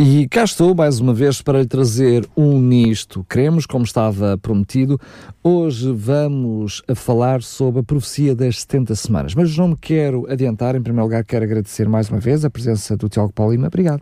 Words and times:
E 0.00 0.28
cá 0.28 0.44
estou 0.44 0.76
mais 0.76 1.00
uma 1.00 1.12
vez 1.12 1.42
para 1.42 1.58
lhe 1.58 1.66
trazer 1.66 2.24
um 2.36 2.60
Nisto 2.60 3.26
Cremos, 3.28 3.66
como 3.66 3.84
estava 3.84 4.38
prometido. 4.38 4.96
Hoje 5.42 5.90
vamos 5.90 6.84
a 6.86 6.94
falar 6.94 7.42
sobre 7.42 7.80
a 7.80 7.82
profecia 7.82 8.32
das 8.32 8.60
70 8.60 8.94
semanas. 8.94 9.34
Mas 9.34 9.56
não 9.56 9.66
me 9.66 9.76
quero 9.76 10.24
adiantar. 10.30 10.76
Em 10.76 10.80
primeiro 10.80 11.06
lugar, 11.06 11.24
quero 11.24 11.44
agradecer 11.44 11.88
mais 11.88 12.08
uma 12.08 12.20
vez 12.20 12.44
a 12.44 12.50
presença 12.50 12.96
do 12.96 13.08
Tiago 13.08 13.32
Paulo 13.32 13.50
Lima. 13.50 13.66
Obrigado. 13.66 14.00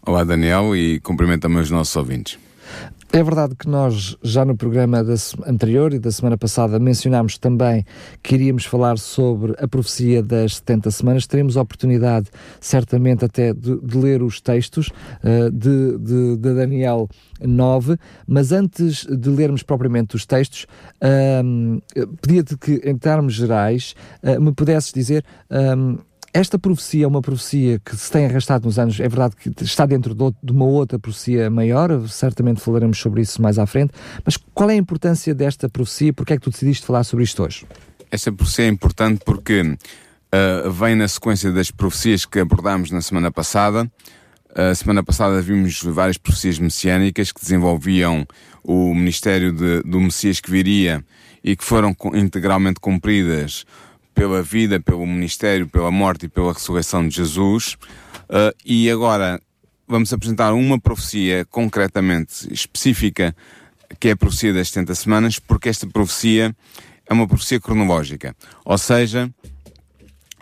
Olá, 0.00 0.24
Daniel, 0.24 0.74
e 0.74 0.98
cumprimento 1.00 1.42
também 1.42 1.60
os 1.60 1.70
nossos 1.70 1.94
ouvintes. 1.94 2.38
É 3.12 3.22
verdade 3.22 3.54
que 3.54 3.68
nós, 3.68 4.16
já 4.22 4.44
no 4.44 4.56
programa 4.56 4.98
anterior 5.46 5.94
e 5.94 6.00
da 6.00 6.10
semana 6.10 6.36
passada, 6.36 6.80
mencionámos 6.80 7.38
também 7.38 7.84
que 8.22 8.34
iríamos 8.34 8.64
falar 8.64 8.98
sobre 8.98 9.54
a 9.58 9.68
profecia 9.68 10.20
das 10.20 10.56
70 10.56 10.90
semanas. 10.90 11.26
Teremos 11.26 11.56
a 11.56 11.62
oportunidade, 11.62 12.26
certamente, 12.60 13.24
até 13.24 13.52
de, 13.52 13.80
de 13.80 13.98
ler 13.98 14.20
os 14.20 14.40
textos 14.40 14.88
uh, 14.88 15.50
de, 15.50 15.96
de, 15.98 16.36
de, 16.38 16.54
Daniel 16.54 17.08
9, 17.40 17.96
mas 18.26 18.50
antes 18.50 19.06
de 19.06 19.30
lermos 19.30 19.62
propriamente 19.62 20.16
os 20.16 20.26
textos, 20.26 20.66
uh, 21.00 22.08
pedia-te 22.20 22.56
que, 22.56 22.80
em 22.84 22.98
termos 22.98 23.34
gerais, 23.34 23.94
uh, 24.22 24.40
me 24.40 24.52
pudesses 24.52 24.92
dizer. 24.92 25.24
Esta 26.36 26.58
profecia 26.58 27.04
é 27.04 27.06
uma 27.06 27.22
profecia 27.22 27.78
que 27.78 27.96
se 27.96 28.10
tem 28.10 28.26
arrastado 28.26 28.66
nos 28.66 28.76
anos, 28.76 28.98
é 28.98 29.08
verdade 29.08 29.36
que 29.36 29.52
está 29.62 29.86
dentro 29.86 30.12
de 30.16 30.50
uma 30.50 30.64
outra 30.64 30.98
profecia 30.98 31.48
maior, 31.48 32.08
certamente 32.08 32.60
falaremos 32.60 32.98
sobre 32.98 33.22
isso 33.22 33.40
mais 33.40 33.56
à 33.56 33.64
frente, 33.66 33.92
mas 34.24 34.36
qual 34.52 34.68
é 34.68 34.72
a 34.72 34.76
importância 34.76 35.32
desta 35.32 35.68
profecia? 35.68 36.12
Porquê 36.12 36.32
é 36.32 36.36
que 36.36 36.42
tu 36.42 36.50
decidiste 36.50 36.84
falar 36.84 37.04
sobre 37.04 37.22
isto 37.22 37.40
hoje? 37.40 37.64
Esta 38.10 38.32
profecia 38.32 38.64
é 38.64 38.68
importante 38.68 39.22
porque 39.24 39.60
uh, 39.60 40.70
vem 40.72 40.96
na 40.96 41.06
sequência 41.06 41.52
das 41.52 41.70
profecias 41.70 42.26
que 42.26 42.40
abordámos 42.40 42.90
na 42.90 43.00
semana 43.00 43.30
passada. 43.30 43.88
A 44.56 44.74
semana 44.74 45.04
passada 45.04 45.40
vimos 45.40 45.84
várias 45.84 46.18
profecias 46.18 46.58
messiânicas 46.58 47.30
que 47.30 47.40
desenvolviam 47.40 48.26
o 48.64 48.92
ministério 48.92 49.52
de, 49.52 49.84
do 49.84 50.00
Messias 50.00 50.40
que 50.40 50.50
viria 50.50 51.04
e 51.44 51.54
que 51.54 51.62
foram 51.62 51.94
integralmente 52.14 52.80
cumpridas 52.80 53.64
pela 54.14 54.42
vida, 54.42 54.80
pelo 54.80 55.06
ministério, 55.06 55.68
pela 55.68 55.90
morte 55.90 56.26
e 56.26 56.28
pela 56.28 56.52
ressurreição 56.52 57.06
de 57.06 57.16
Jesus. 57.16 57.76
Uh, 58.24 58.54
e 58.64 58.90
agora 58.90 59.40
vamos 59.86 60.12
apresentar 60.12 60.54
uma 60.54 60.78
profecia 60.80 61.44
concretamente 61.44 62.52
específica, 62.52 63.34
que 64.00 64.08
é 64.08 64.12
a 64.12 64.16
profecia 64.16 64.52
das 64.52 64.68
70 64.68 64.94
semanas, 64.94 65.38
porque 65.38 65.68
esta 65.68 65.86
profecia 65.86 66.54
é 67.08 67.12
uma 67.12 67.28
profecia 67.28 67.60
cronológica. 67.60 68.34
Ou 68.64 68.78
seja, 68.78 69.30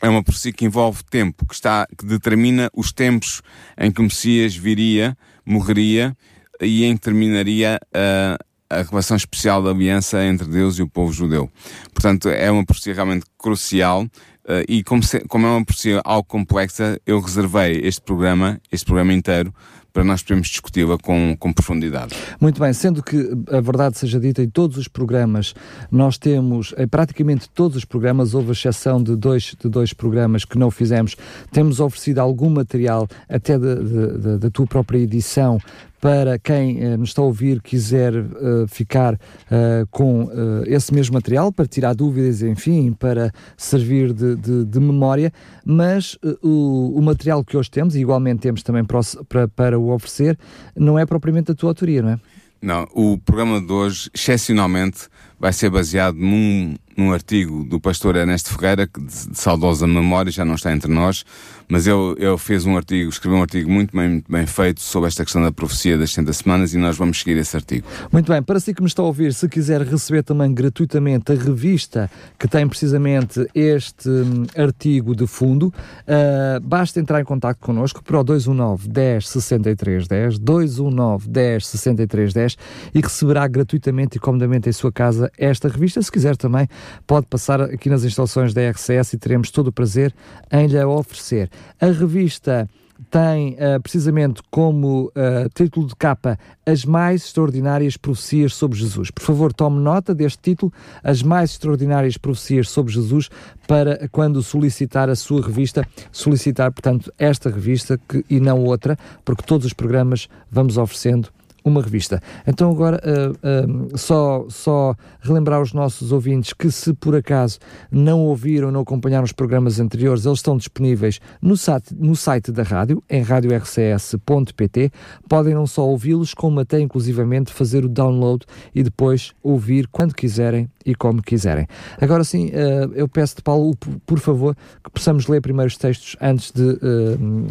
é 0.00 0.09
uma 0.09 0.23
profecia 0.23 0.53
que 0.53 0.65
envolve 0.65 1.03
tempo, 1.05 1.47
que, 1.47 1.55
está, 1.55 1.87
que 1.97 2.05
determina 2.05 2.70
os 2.75 2.93
tempos 2.93 3.43
em 3.78 3.91
que 3.91 4.00
o 4.00 4.05
Messias 4.05 4.55
viria, 4.55 5.17
morreria 5.45 6.17
e 6.61 6.84
em 6.84 6.95
que 6.95 7.03
terminaria 7.03 7.81
uh, 7.89 8.52
a 8.81 8.83
relação 8.83 9.17
especial 9.17 9.62
da 9.62 9.70
aliança 9.70 10.23
entre 10.25 10.47
Deus 10.47 10.78
e 10.78 10.83
o 10.83 10.89
povo 10.89 11.12
judeu. 11.12 11.51
Portanto, 11.92 12.28
é 12.28 12.51
uma 12.51 12.65
profecia 12.65 12.95
realmente 12.95 13.27
crucial 13.39 14.05
uh, 14.05 14.65
e 14.69 14.83
como, 14.83 15.03
se, 15.03 15.20
como 15.20 15.47
é 15.47 15.51
uma 15.51 15.65
profecia 15.65 16.01
algo 16.05 16.27
complexa, 16.27 17.00
eu 17.06 17.20
reservei 17.20 17.81
este 17.84 18.00
programa, 18.00 18.61
este 18.70 18.87
programa 18.87 19.12
inteiro, 19.12 19.53
para 19.93 20.03
nós 20.03 20.23
podermos 20.23 20.48
discuti-la 20.48 20.97
com, 20.98 21.37
com 21.39 21.53
profundidade. 21.53 22.15
Muito 22.41 22.59
bem, 22.59 22.73
sendo 22.73 23.03
que 23.03 23.31
a 23.50 23.61
verdade 23.61 23.98
seja 23.98 24.19
dita, 24.19 24.43
em 24.43 24.48
todos 24.48 24.78
os 24.78 24.89
programas, 24.89 25.55
nós 25.91 26.16
temos, 26.16 26.75
em 26.78 26.89
praticamente 26.89 27.49
todos 27.50 27.77
os 27.77 27.84
programas, 27.84 28.34
houve 28.34 28.53
exceção 28.53 29.03
de 29.03 29.15
dois, 29.15 29.54
de 29.60 29.69
dois 29.69 29.93
programas 29.93 30.44
que 30.44 30.59
não 30.59 30.71
fizemos, 30.71 31.15
temos 31.50 31.78
oferecido 31.78 32.21
algum 32.21 32.49
material, 32.49 33.06
até 33.28 33.59
da 33.59 34.50
tua 34.50 34.66
própria 34.66 34.99
edição, 34.99 35.60
para 36.03 36.37
quem 36.37 36.85
uh, 36.85 36.99
nos 36.99 37.11
está 37.11 37.23
a 37.23 37.25
ouvir 37.25 37.63
quiser 37.63 38.13
uh, 38.13 38.67
ficar 38.67 39.15
uh, 39.15 39.87
com 39.89 40.29
esse 40.67 40.93
mesmo 40.93 41.15
material 41.15 41.53
para 41.53 41.65
tirar 41.65 41.95
dúvidas, 41.95 42.43
enfim, 42.43 42.93
para 42.93 43.31
servir 43.57 44.13
de, 44.13 44.35
de, 44.35 44.65
de 44.65 44.81
memória, 44.81 45.33
mas 45.65 46.19
o, 46.43 46.99
o, 46.99 47.03
material 47.03 47.45
que 47.45 47.57
hoje 47.57 47.71
temos, 47.71 47.95
e 47.95 48.01
igualmente 48.01 48.41
temos 48.41 48.65
também 48.65 48.85
para, 48.85 49.01
para, 49.29 49.49
para 49.49 49.79
o 49.79 49.91
oferecer, 49.91 50.37
não 50.75 50.99
é 50.99 51.07
propriamente 51.07 51.53
a 51.53 51.55
tua 51.55 51.71
autoria, 51.71 52.03
não 52.03 52.11
é? 52.11 52.21
Não, 52.61 52.89
o 52.95 53.19
programa 53.19 53.61
de 53.61 53.73
hoje, 53.73 54.11
excepcionalmente, 54.13 55.09
vai 55.39 55.53
ser 55.53 55.71
baseado 55.71 56.17
num, 56.17 56.75
num 56.97 57.12
artigo 57.12 57.64
do 57.64 57.80
pastor 57.80 58.16
Ernesto 58.16 58.56
Ferreira, 58.56 58.86
que 58.86 59.00
de, 59.00 59.30
de 59.30 59.38
saudosa 59.38 59.86
memória 59.86 60.30
já 60.30 60.44
não 60.44 60.54
está 60.54 60.72
entre 60.72 60.92
nós, 60.92 61.25
mas 61.69 61.86
ele, 61.86 62.16
ele 62.19 62.36
fez 62.36 62.66
um 62.66 62.76
artigo, 62.76 63.08
escreveu 63.08 63.38
um 63.38 63.42
artigo 63.42 63.70
muito 63.70 63.97
bem, 63.97 64.08
muito 64.08 64.30
bem 64.30 64.47
feito 64.47 64.80
sobre 64.80 65.08
esta 65.08 65.25
questão 65.25 65.42
da 65.42 65.50
profecia 65.50 65.97
das 65.97 66.10
60 66.10 66.32
semanas 66.34 66.75
e 66.75 66.78
nós 66.78 66.97
vamos 66.97 67.19
seguir 67.19 67.38
esse 67.38 67.56
artigo. 67.56 67.86
Muito 68.12 68.30
bem, 68.30 68.42
para 68.42 68.60
si 68.60 68.75
que 68.75 68.82
me 68.82 68.88
está 68.88 69.03
a 69.03 69.06
ouvir, 69.06 69.32
se 69.32 69.48
quiser 69.48 69.80
receber 69.80 70.22
também 70.22 70.53
gratuitamente 70.53 71.32
a 71.32 71.34
revista 71.34 72.10
que 72.38 72.47
tem 72.47 72.69
precisamente 72.69 73.48
este 73.54 74.09
um, 74.09 74.44
artigo 74.54 75.16
de 75.16 75.26
fundo, 75.26 75.69
uh, 75.69 76.60
basta 76.62 77.00
entrar 77.00 77.20
em 77.20 77.24
contato 77.24 77.59
connosco 77.59 78.03
para 78.04 78.20
o 78.20 78.24
219 78.24 78.88
10 78.88 79.28
63 79.28 80.09
10, 80.09 80.38
219 80.38 81.28
10 81.28 81.66
63 81.66 82.32
10 82.34 82.56
e 82.94 83.00
receberá 83.00 83.48
gratuitamente 83.48 84.19
e 84.19 84.20
comodamente 84.20 84.69
em 84.69 84.72
sua 84.72 84.92
casa 84.92 85.30
esta 85.38 85.69
revista. 85.69 86.03
Se 86.03 86.12
quiser 86.12 86.36
também, 86.36 86.69
pode 87.06 87.26
passar 87.26 87.60
aqui 87.60 87.88
nas 87.88 88.04
instalações 88.04 88.53
da 88.54 88.62
RCS 88.70 89.15
e 89.15 89.19
teremos 89.19 89.50
todo 89.50 89.69
o 89.69 89.72
prazer 89.72 90.15
em 90.50 90.66
lhe 90.66 90.82
oferecer. 90.84 91.50
A 91.81 91.87
revista 91.87 92.69
tem 93.10 93.54
uh, 93.54 93.81
precisamente 93.82 94.43
como 94.50 95.06
uh, 95.06 95.48
título 95.54 95.87
de 95.87 95.97
capa 95.97 96.38
As 96.65 96.84
Mais 96.84 97.25
Extraordinárias 97.25 97.97
Profecias 97.97 98.54
sobre 98.54 98.78
Jesus. 98.78 99.10
Por 99.10 99.22
favor, 99.22 99.53
tome 99.53 99.81
nota 99.81 100.15
deste 100.15 100.38
título, 100.41 100.72
As 101.03 101.22
Mais 101.22 101.50
Extraordinárias 101.50 102.16
Profecias 102.16 102.69
sobre 102.69 102.92
Jesus, 102.92 103.28
para 103.66 104.09
quando 104.09 104.42
solicitar 104.42 105.09
a 105.09 105.16
sua 105.16 105.42
revista, 105.42 105.87
solicitar, 106.10 106.71
portanto, 106.72 107.12
esta 107.19 107.50
revista 107.50 107.98
que, 108.09 108.25
e 108.28 108.41
não 108.41 108.62
outra, 108.65 108.97
porque 109.25 109.42
todos 109.42 109.66
os 109.66 109.72
programas 109.72 110.28
vamos 110.50 110.76
oferecendo 110.78 111.28
uma 111.65 111.83
revista. 111.83 112.21
Então 112.47 112.71
agora 112.71 113.00
uh, 113.05 113.93
uh, 113.93 113.99
só, 113.99 114.47
só 114.49 114.95
relembrar 115.21 115.59
aos 115.59 115.73
nossos 115.73 116.12
ouvintes 116.12 116.53
que 116.53 116.71
se 116.71 116.93
por 116.95 117.15
acaso 117.15 117.59
não 117.91 118.21
ouviram, 118.21 118.71
não 118.71 118.81
acompanharam 118.81 119.25
os 119.25 119.33
programas 119.33 119.81
anteriores, 119.81 120.27
eles 120.27 120.39
estão 120.39 120.56
disponíveis 120.56 121.21
no 121.41 121.56
site, 121.56 121.95
no 121.95 122.17
site 122.17 122.53
da 122.53 122.62
rádio, 122.62 123.03
em 123.09 123.22
radiorcs.pt. 123.22 124.93
Podem 125.28 125.55
não 125.55 125.67
só 125.67 125.87
ouvi-los, 125.87 126.34
como 126.34 126.61
até 126.61 126.81
inclusivamente 126.81 127.53
fazer 127.53 127.84
o 127.84 127.89
download 127.89 128.45
e 128.75 128.83
depois 128.83 129.33
ouvir 129.43 129.87
quando 129.89 130.15
quiserem 130.15 130.69
e 130.84 130.94
como 130.94 131.22
quiserem. 131.22 131.66
Agora 132.00 132.25
sim, 132.25 132.47
uh, 132.47 132.93
eu 132.94 133.09
peço-te, 133.09 133.43
Paulo, 133.43 133.76
por 134.06 134.19
favor, 134.19 134.56
que 134.82 134.91
possamos 134.91 135.26
ler 135.26 135.41
primeiro 135.41 135.69
os 135.69 135.76
textos 135.76 136.16
antes 136.20 136.50
de 136.50 136.78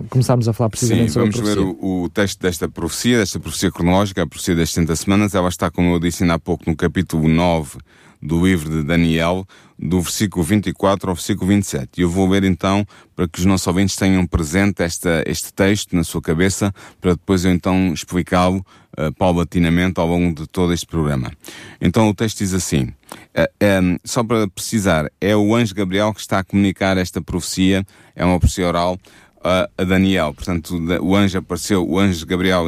começarmos 0.09 0.47
a 0.47 0.53
falar 0.53 0.69
precisamente 0.69 1.09
sim, 1.09 1.13
sobre 1.13 1.29
a 1.29 1.31
profecia. 1.31 1.55
Vamos 1.55 1.77
ler 1.77 1.85
o, 1.85 2.03
o 2.03 2.09
texto 2.09 2.41
desta 2.41 2.67
profecia, 2.67 3.17
desta 3.19 3.39
profecia 3.39 3.71
cronológica 3.71 3.91
cronológica, 3.91 4.23
a 4.23 4.27
profecia 4.27 4.55
das 4.55 4.69
60 4.69 4.95
semanas, 4.95 5.35
ela 5.35 5.49
está, 5.49 5.69
como 5.69 5.93
eu 5.93 5.99
disse 5.99 6.23
ainda 6.23 6.35
há 6.35 6.39
pouco, 6.39 6.63
no 6.67 6.75
capítulo 6.75 7.27
9 7.27 7.77
do 8.21 8.45
livro 8.45 8.69
de 8.69 8.83
Daniel, 8.83 9.45
do 9.77 9.99
versículo 9.99 10.43
24 10.43 11.09
ao 11.09 11.15
versículo 11.15 11.47
27. 11.47 11.89
E 11.97 12.01
eu 12.01 12.09
vou 12.09 12.29
ler 12.29 12.43
então, 12.43 12.85
para 13.15 13.27
que 13.27 13.39
os 13.39 13.45
nossos 13.45 13.65
ouvintes 13.65 13.95
tenham 13.95 14.27
presente 14.27 14.83
esta, 14.83 15.23
este 15.25 15.51
texto 15.51 15.95
na 15.95 16.03
sua 16.03 16.21
cabeça, 16.21 16.71
para 16.99 17.13
depois 17.13 17.43
eu 17.43 17.51
então 17.51 17.91
explicá-lo 17.91 18.63
uh, 18.97 19.11
paulatinamente 19.17 19.99
ao 19.99 20.07
longo 20.07 20.41
de 20.41 20.47
todo 20.47 20.71
este 20.71 20.85
programa. 20.85 21.31
Então 21.79 22.07
o 22.07 22.13
texto 22.13 22.39
diz 22.39 22.53
assim, 22.53 22.83
uh, 23.35 23.83
um, 23.83 23.97
só 24.05 24.23
para 24.23 24.47
precisar, 24.47 25.11
é 25.19 25.35
o 25.35 25.55
anjo 25.55 25.73
Gabriel 25.73 26.13
que 26.13 26.21
está 26.21 26.39
a 26.39 26.43
comunicar 26.43 26.97
esta 26.97 27.21
profecia, 27.21 27.83
é 28.15 28.23
uma 28.23 28.39
profecia 28.39 28.67
oral, 28.67 28.99
a 29.43 29.83
Daniel. 29.83 30.33
Portanto, 30.33 30.79
o 31.01 31.15
anjo 31.15 31.39
apareceu, 31.39 31.87
o 31.87 31.99
anjo 31.99 32.25
Gabriel 32.25 32.65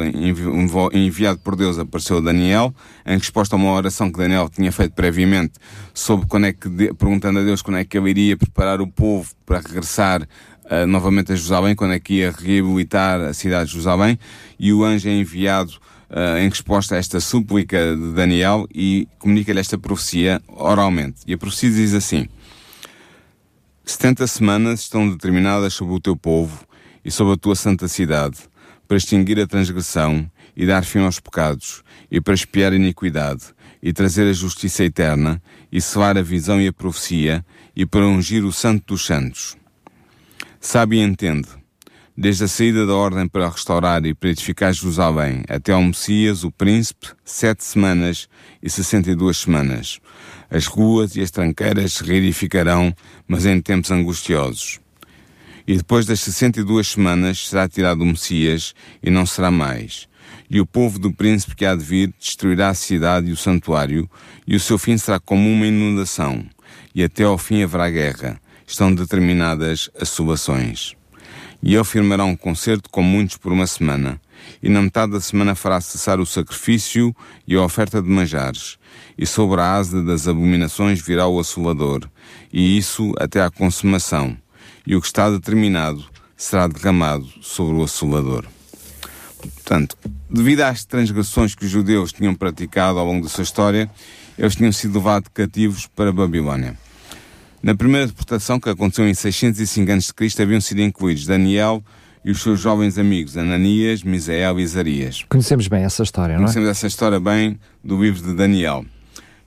enviado 0.92 1.38
por 1.38 1.56
Deus 1.56 1.78
apareceu 1.78 2.18
a 2.18 2.20
Daniel, 2.20 2.74
em 3.06 3.16
resposta 3.16 3.54
a 3.54 3.58
uma 3.58 3.72
oração 3.72 4.10
que 4.10 4.18
Daniel 4.18 4.48
tinha 4.48 4.72
feito 4.72 4.92
previamente, 4.92 5.54
sobre 5.92 6.26
quando 6.26 6.46
é 6.46 6.52
que, 6.52 6.68
perguntando 6.94 7.38
a 7.38 7.42
Deus 7.42 7.62
quando 7.62 7.78
é 7.78 7.84
que 7.84 7.96
ele 7.96 8.10
iria 8.10 8.36
preparar 8.36 8.80
o 8.80 8.86
povo 8.86 9.30
para 9.46 9.58
regressar 9.58 10.22
uh, 10.22 10.86
novamente 10.86 11.32
a 11.32 11.36
Jerusalém, 11.36 11.74
quando 11.76 11.94
é 11.94 12.00
que 12.00 12.14
ia 12.14 12.32
reabilitar 12.32 13.20
a 13.20 13.32
cidade 13.32 13.66
de 13.66 13.72
Jerusalém, 13.72 14.18
e 14.58 14.72
o 14.72 14.84
anjo 14.84 15.08
é 15.08 15.12
enviado 15.12 15.72
uh, 16.10 16.38
em 16.38 16.48
resposta 16.48 16.96
a 16.96 16.98
esta 16.98 17.20
súplica 17.20 17.94
de 17.94 18.12
Daniel 18.12 18.66
e 18.74 19.06
comunica-lhe 19.18 19.60
esta 19.60 19.78
profecia 19.78 20.42
oralmente. 20.48 21.20
E 21.26 21.34
a 21.34 21.38
profecia 21.38 21.70
diz 21.70 21.94
assim, 21.94 22.28
70 23.84 24.26
semanas 24.26 24.80
estão 24.80 25.10
determinadas 25.10 25.74
sobre 25.74 25.94
o 25.94 26.00
teu 26.00 26.16
povo 26.16 26.66
e 27.04 27.10
sobre 27.10 27.34
a 27.34 27.36
tua 27.36 27.54
santa 27.54 27.86
cidade, 27.86 28.38
para 28.88 28.96
extinguir 28.96 29.38
a 29.38 29.46
transgressão 29.46 30.30
e 30.56 30.66
dar 30.66 30.84
fim 30.84 31.00
aos 31.00 31.20
pecados, 31.20 31.82
e 32.10 32.18
para 32.18 32.32
espiar 32.32 32.72
a 32.72 32.76
iniquidade, 32.76 33.44
e 33.82 33.92
trazer 33.92 34.28
a 34.28 34.32
justiça 34.32 34.84
eterna, 34.84 35.42
e 35.70 35.80
selar 35.80 36.16
a 36.16 36.22
visão 36.22 36.60
e 36.60 36.66
a 36.66 36.72
profecia, 36.72 37.44
e 37.76 37.84
para 37.84 38.06
ungir 38.06 38.44
o 38.44 38.52
santo 38.52 38.94
dos 38.94 39.04
santos. 39.04 39.56
Sabe 40.58 40.96
e 40.96 41.02
entende, 41.02 41.48
desde 42.16 42.44
a 42.44 42.48
saída 42.48 42.86
da 42.86 42.94
ordem 42.94 43.26
para 43.26 43.48
restaurar 43.48 44.06
e 44.06 44.14
para 44.14 44.30
edificar 44.30 44.72
Jerusalém, 44.72 45.42
até 45.48 45.72
ao 45.72 45.82
Messias, 45.82 46.44
o 46.44 46.50
príncipe, 46.50 47.08
sete 47.24 47.64
semanas 47.64 48.28
e 48.62 48.70
sessenta 48.70 49.10
e 49.10 49.14
duas 49.14 49.38
semanas. 49.38 49.98
As 50.48 50.66
ruas 50.66 51.16
e 51.16 51.20
as 51.20 51.30
tranqueiras 51.30 51.94
se 51.94 52.04
reedificarão, 52.04 52.94
mas 53.26 53.44
em 53.44 53.60
tempos 53.60 53.90
angustiosos. 53.90 54.78
E 55.66 55.76
depois 55.76 56.06
das 56.06 56.20
sessenta 56.20 56.60
e 56.60 56.64
duas 56.64 56.88
semanas 56.88 57.48
será 57.48 57.68
tirado 57.68 58.02
o 58.02 58.06
Messias, 58.06 58.74
e 59.02 59.10
não 59.10 59.26
será 59.26 59.50
mais. 59.50 60.06
E 60.48 60.60
o 60.60 60.66
povo 60.66 60.98
do 60.98 61.12
príncipe 61.12 61.56
que 61.56 61.64
há 61.64 61.74
de 61.74 61.82
vir 61.82 62.14
destruirá 62.18 62.68
a 62.68 62.74
cidade 62.74 63.28
e 63.28 63.32
o 63.32 63.36
santuário, 63.36 64.08
e 64.46 64.54
o 64.54 64.60
seu 64.60 64.78
fim 64.78 64.96
será 64.96 65.18
como 65.18 65.50
uma 65.50 65.66
inundação, 65.66 66.46
e 66.94 67.02
até 67.02 67.24
ao 67.24 67.38
fim 67.38 67.62
haverá 67.62 67.90
guerra. 67.90 68.40
Estão 68.66 68.94
determinadas 68.94 69.90
as 70.00 70.08
subações. 70.10 70.94
E 71.66 71.74
ele 71.74 71.84
firmará 71.84 72.24
um 72.26 72.36
concerto 72.36 72.90
com 72.90 73.02
muitos 73.02 73.38
por 73.38 73.50
uma 73.50 73.66
semana, 73.66 74.20
e 74.62 74.68
na 74.68 74.82
metade 74.82 75.12
da 75.12 75.20
semana 75.20 75.54
fará 75.54 75.80
cessar 75.80 76.20
o 76.20 76.26
sacrifício 76.26 77.16
e 77.48 77.54
a 77.54 77.62
oferta 77.62 78.02
de 78.02 78.08
manjares, 78.08 78.76
e 79.16 79.24
sobre 79.24 79.62
a 79.62 79.72
asa 79.72 80.02
das 80.02 80.28
abominações 80.28 81.00
virá 81.00 81.26
o 81.26 81.40
assolador, 81.40 82.06
e 82.52 82.76
isso 82.76 83.14
até 83.18 83.42
à 83.42 83.50
consumação, 83.50 84.36
e 84.86 84.94
o 84.94 85.00
que 85.00 85.06
está 85.06 85.30
determinado 85.30 86.04
será 86.36 86.66
derramado 86.66 87.26
sobre 87.40 87.76
o 87.76 87.82
assolador. 87.82 88.44
Portanto, 89.40 89.96
devido 90.28 90.60
às 90.60 90.84
transgressões 90.84 91.54
que 91.54 91.64
os 91.64 91.70
judeus 91.70 92.12
tinham 92.12 92.34
praticado 92.34 92.98
ao 92.98 93.06
longo 93.06 93.24
da 93.24 93.30
sua 93.30 93.44
história, 93.44 93.90
eles 94.36 94.54
tinham 94.54 94.72
sido 94.72 94.94
levados 94.94 95.30
cativos 95.32 95.86
para 95.86 96.10
a 96.10 96.12
Babilónia. 96.12 96.83
Na 97.64 97.74
primeira 97.74 98.06
deportação, 98.06 98.60
que 98.60 98.68
aconteceu 98.68 99.08
em 99.08 99.14
605 99.14 99.90
a.C., 99.90 100.42
haviam 100.42 100.60
sido 100.60 100.82
incluídos 100.82 101.24
Daniel 101.24 101.82
e 102.22 102.30
os 102.30 102.42
seus 102.42 102.60
jovens 102.60 102.98
amigos 102.98 103.38
Ananias, 103.38 104.02
Misael 104.02 104.60
e 104.60 104.62
Isarias. 104.62 105.24
Conhecemos 105.30 105.66
bem 105.66 105.82
essa 105.82 106.02
história, 106.02 106.34
não 106.34 106.42
é? 106.42 106.44
Conhecemos 106.44 106.68
essa 106.68 106.86
história 106.86 107.18
bem 107.18 107.58
do 107.82 107.98
livro 108.02 108.22
de 108.22 108.34
Daniel. 108.34 108.84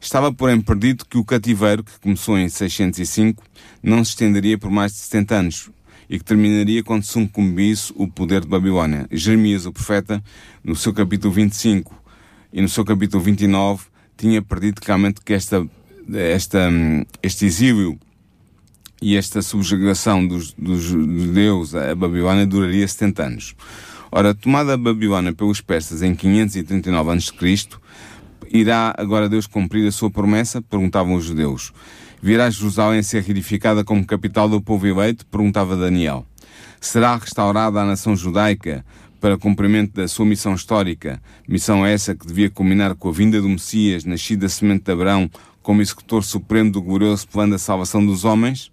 Estava, 0.02 0.34
porém, 0.34 0.60
perdido 0.60 1.06
que 1.08 1.16
o 1.20 1.24
cativeiro, 1.24 1.84
que 1.84 2.00
começou 2.00 2.40
em 2.40 2.50
605, 2.50 3.44
não 3.84 4.04
se 4.04 4.14
estenderia 4.14 4.58
por 4.58 4.72
mais 4.72 4.94
de 4.94 4.98
70 4.98 5.36
anos 5.36 5.70
e 6.10 6.18
que 6.18 6.26
terminaria 6.26 6.84
quando 6.84 7.04
se 7.04 7.20
incumbisse 7.20 7.94
o 7.96 8.08
poder 8.08 8.42
de 8.42 8.48
Babilónia. 8.48 9.08
Jeremias, 9.12 9.68
o 9.68 9.72
profeta, 9.72 10.24
no 10.64 10.76
seu 10.76 10.92
capítulo 10.92 11.32
25 11.32 11.94
e 12.52 12.64
no 12.64 12.68
seu 12.68 12.84
capítulo 12.84 13.22
29, 13.22 13.86
tinha 14.18 14.42
perdido 14.42 14.82
realmente 14.84 15.22
que 15.22 15.34
esta, 15.34 15.64
esta, 16.12 16.68
este 17.22 17.46
exílio 17.46 18.00
e 19.02 19.16
esta 19.16 19.42
subjugação 19.42 20.26
dos, 20.26 20.54
dos 20.54 20.82
judeus 20.82 21.76
à 21.76 21.94
Babilónia 21.94 22.46
duraria 22.46 22.88
70 22.88 23.24
anos. 23.24 23.56
Ora, 24.12 24.34
tomada 24.34 24.74
a 24.74 24.78
Babilónia 24.78 25.34
pelos 25.34 25.62
persas 25.62 26.02
em 26.02 26.16
539 26.16 27.12
a.C., 27.12 27.68
irá 28.50 28.94
agora 28.98 29.30
Deus 29.30 29.46
cumprir 29.46 29.88
a 29.88 29.92
sua 29.92 30.10
promessa? 30.10 30.62
Perguntavam 30.62 31.16
os 31.16 31.26
judeus. 31.26 31.74
Virá 32.22 32.50
Jerusalém 32.50 33.04
ser 33.04 33.22
reedificada 33.22 33.84
como 33.84 34.06
capital 34.06 34.50
do 34.50 34.62
povo 34.62 34.88
eleito? 34.88 35.26
Perguntava 35.26 35.76
Daniel. 35.76 36.26
Será 36.80 37.16
restaurada 37.16 37.82
a 37.82 37.86
nação 37.86 38.16
judaica 38.16 38.84
para 39.20 39.38
cumprimento 39.38 39.94
da 39.94 40.08
sua 40.08 40.26
missão 40.26 40.54
histórica, 40.54 41.22
missão 41.48 41.86
essa 41.86 42.16
que 42.16 42.26
devia 42.26 42.50
culminar 42.50 42.96
com 42.96 43.10
a 43.10 43.12
vinda 43.12 43.42
do 43.42 43.50
Messias, 43.50 44.06
nascido 44.06 44.42
da 44.42 44.50
semente 44.50 44.86
de 44.86 44.92
Abraão, 44.92 45.30
como 45.62 45.82
executor 45.82 46.24
supremo 46.24 46.72
do 46.72 46.82
glorioso 46.82 47.28
plano 47.28 47.54
da 47.54 47.58
salvação 47.58 48.06
dos 48.06 48.24
homens? 48.24 48.72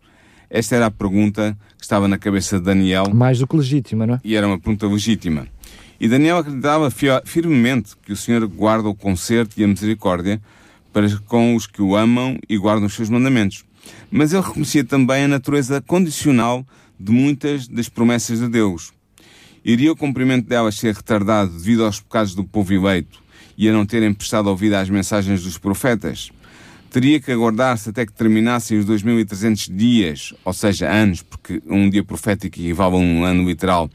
Esta 0.54 0.76
era 0.76 0.86
a 0.86 0.90
pergunta 0.90 1.58
que 1.76 1.82
estava 1.82 2.06
na 2.06 2.16
cabeça 2.16 2.60
de 2.60 2.64
Daniel. 2.66 3.12
Mais 3.12 3.40
do 3.40 3.46
que 3.48 3.56
legítima, 3.56 4.06
não 4.06 4.14
é? 4.14 4.20
E 4.22 4.36
era 4.36 4.46
uma 4.46 4.56
pergunta 4.56 4.86
legítima. 4.86 5.48
E 5.98 6.06
Daniel 6.06 6.38
acreditava 6.38 6.92
firmemente 7.24 7.96
que 8.00 8.12
o 8.12 8.16
Senhor 8.16 8.46
guarda 8.46 8.88
o 8.88 8.94
conserto 8.94 9.58
e 9.58 9.64
a 9.64 9.66
misericórdia 9.66 10.40
para 10.92 11.08
com 11.26 11.56
os 11.56 11.66
que 11.66 11.82
o 11.82 11.96
amam 11.96 12.38
e 12.48 12.56
guardam 12.56 12.86
os 12.86 12.94
seus 12.94 13.10
mandamentos. 13.10 13.64
Mas 14.12 14.32
ele 14.32 14.42
reconhecia 14.42 14.84
também 14.84 15.24
a 15.24 15.28
natureza 15.28 15.80
condicional 15.80 16.64
de 17.00 17.10
muitas 17.10 17.66
das 17.66 17.88
promessas 17.88 18.38
de 18.38 18.46
Deus. 18.46 18.92
Iria 19.64 19.90
o 19.90 19.96
cumprimento 19.96 20.46
delas 20.46 20.76
ser 20.76 20.94
retardado 20.94 21.50
devido 21.50 21.84
aos 21.84 21.98
pecados 21.98 22.32
do 22.32 22.44
povo 22.44 22.72
eleito 22.72 23.18
e 23.58 23.68
a 23.68 23.72
não 23.72 23.84
terem 23.84 24.14
prestado 24.14 24.48
ouvido 24.48 24.74
às 24.74 24.88
mensagens 24.88 25.42
dos 25.42 25.58
profetas? 25.58 26.30
Teria 26.94 27.19
que 27.19 27.32
aguardar-se 27.32 27.91
até 27.91 28.06
que 28.06 28.12
terminassem 28.12 28.79
os 28.79 28.85
2300 28.85 29.69
dias, 29.69 30.32
ou 30.44 30.52
seja, 30.52 30.88
anos, 30.88 31.23
porque 31.23 31.61
um 31.67 31.91
dia 31.91 32.05
profético 32.05 32.56
equivale 32.56 32.94
a 32.94 32.99
um 32.99 33.25
ano 33.25 33.44
literal, 33.44 33.91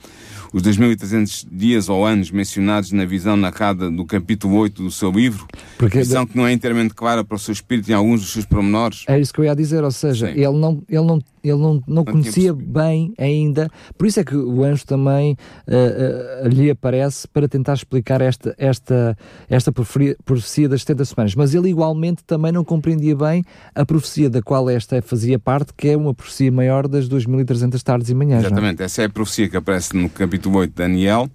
os 0.54 0.64
2.300 0.64 1.48
dias 1.52 1.90
ou 1.90 2.06
anos 2.06 2.32
mencionados 2.32 2.92
na 2.92 3.06
visão 3.06 3.38
narrada 3.38 3.90
do 3.90 4.06
capítulo 4.06 4.56
8 4.58 4.84
do 4.84 4.92
seu 4.92 5.12
livro, 5.12 5.46
Porque 5.78 6.00
visão 6.00 6.26
que 6.26 6.36
não 6.36 6.48
é 6.48 6.52
inteiramente 6.52 6.94
clara 6.94 7.24
para 7.24 7.36
o 7.36 7.40
seu 7.40 7.52
espírito 7.52 7.90
em 7.90 7.94
alguns 7.94 8.22
dos 8.22 8.32
seus 8.32 8.46
pormenores. 8.46 9.04
É 9.08 9.20
isso 9.20 9.34
que 9.34 9.40
eu 9.40 9.46
ia 9.46 9.56
dizer, 9.56 9.84
ou 9.84 9.92
seja, 9.92 10.30
ele 10.30 10.58
não, 10.58 10.82
ele 10.90 11.06
não 11.06 11.22
ele 11.44 11.58
não, 11.58 11.82
não, 11.88 12.04
conhecia 12.04 12.54
bem 12.54 13.14
ainda, 13.18 13.70
por 13.98 14.06
isso 14.06 14.20
é 14.20 14.24
que 14.24 14.36
o 14.36 14.64
anjo 14.64 14.86
também 14.86 15.38
uh, 15.68 16.46
uh, 16.46 16.48
lhe 16.50 16.70
aparece 16.70 17.28
para 17.28 17.48
tentar 17.48 17.76
explicar 17.76 18.20
esta, 18.22 18.54
esta, 18.58 19.18
esta 19.50 19.72
profecia 19.72 20.68
das 20.68 20.82
70 20.82 21.06
semanas, 21.06 21.36
mas 21.36 21.56
ele 21.56 21.70
igualmente 21.70 22.24
também 22.26 22.52
não 22.52 22.64
compreendia 22.64 23.16
bem 23.16 23.44
a 23.74 23.86
profecia 23.86 24.30
da 24.30 24.42
qual 24.42 24.70
esta 24.70 25.02
fazia 25.02 25.40
parte, 25.40 25.74
que 25.76 25.90
é 25.90 25.98
uma 25.98 26.14
profecia 26.14 26.52
maior 26.52 26.88
das 26.88 27.08
2300 27.08 27.82
tardes 27.84 28.10
e 28.10 28.14
manhãs. 28.14 28.44
É? 28.44 28.48
Exatamente, 28.48 28.84
essa 28.84 29.02
é 29.04 29.06
a 29.06 29.10
profecia 29.10 29.48
que 29.48 29.56
aparece 29.56 29.96
no 29.96 30.10
capítulo 30.10 30.39
8 30.48 30.70
de 30.70 30.76
Daniel, 30.76 31.30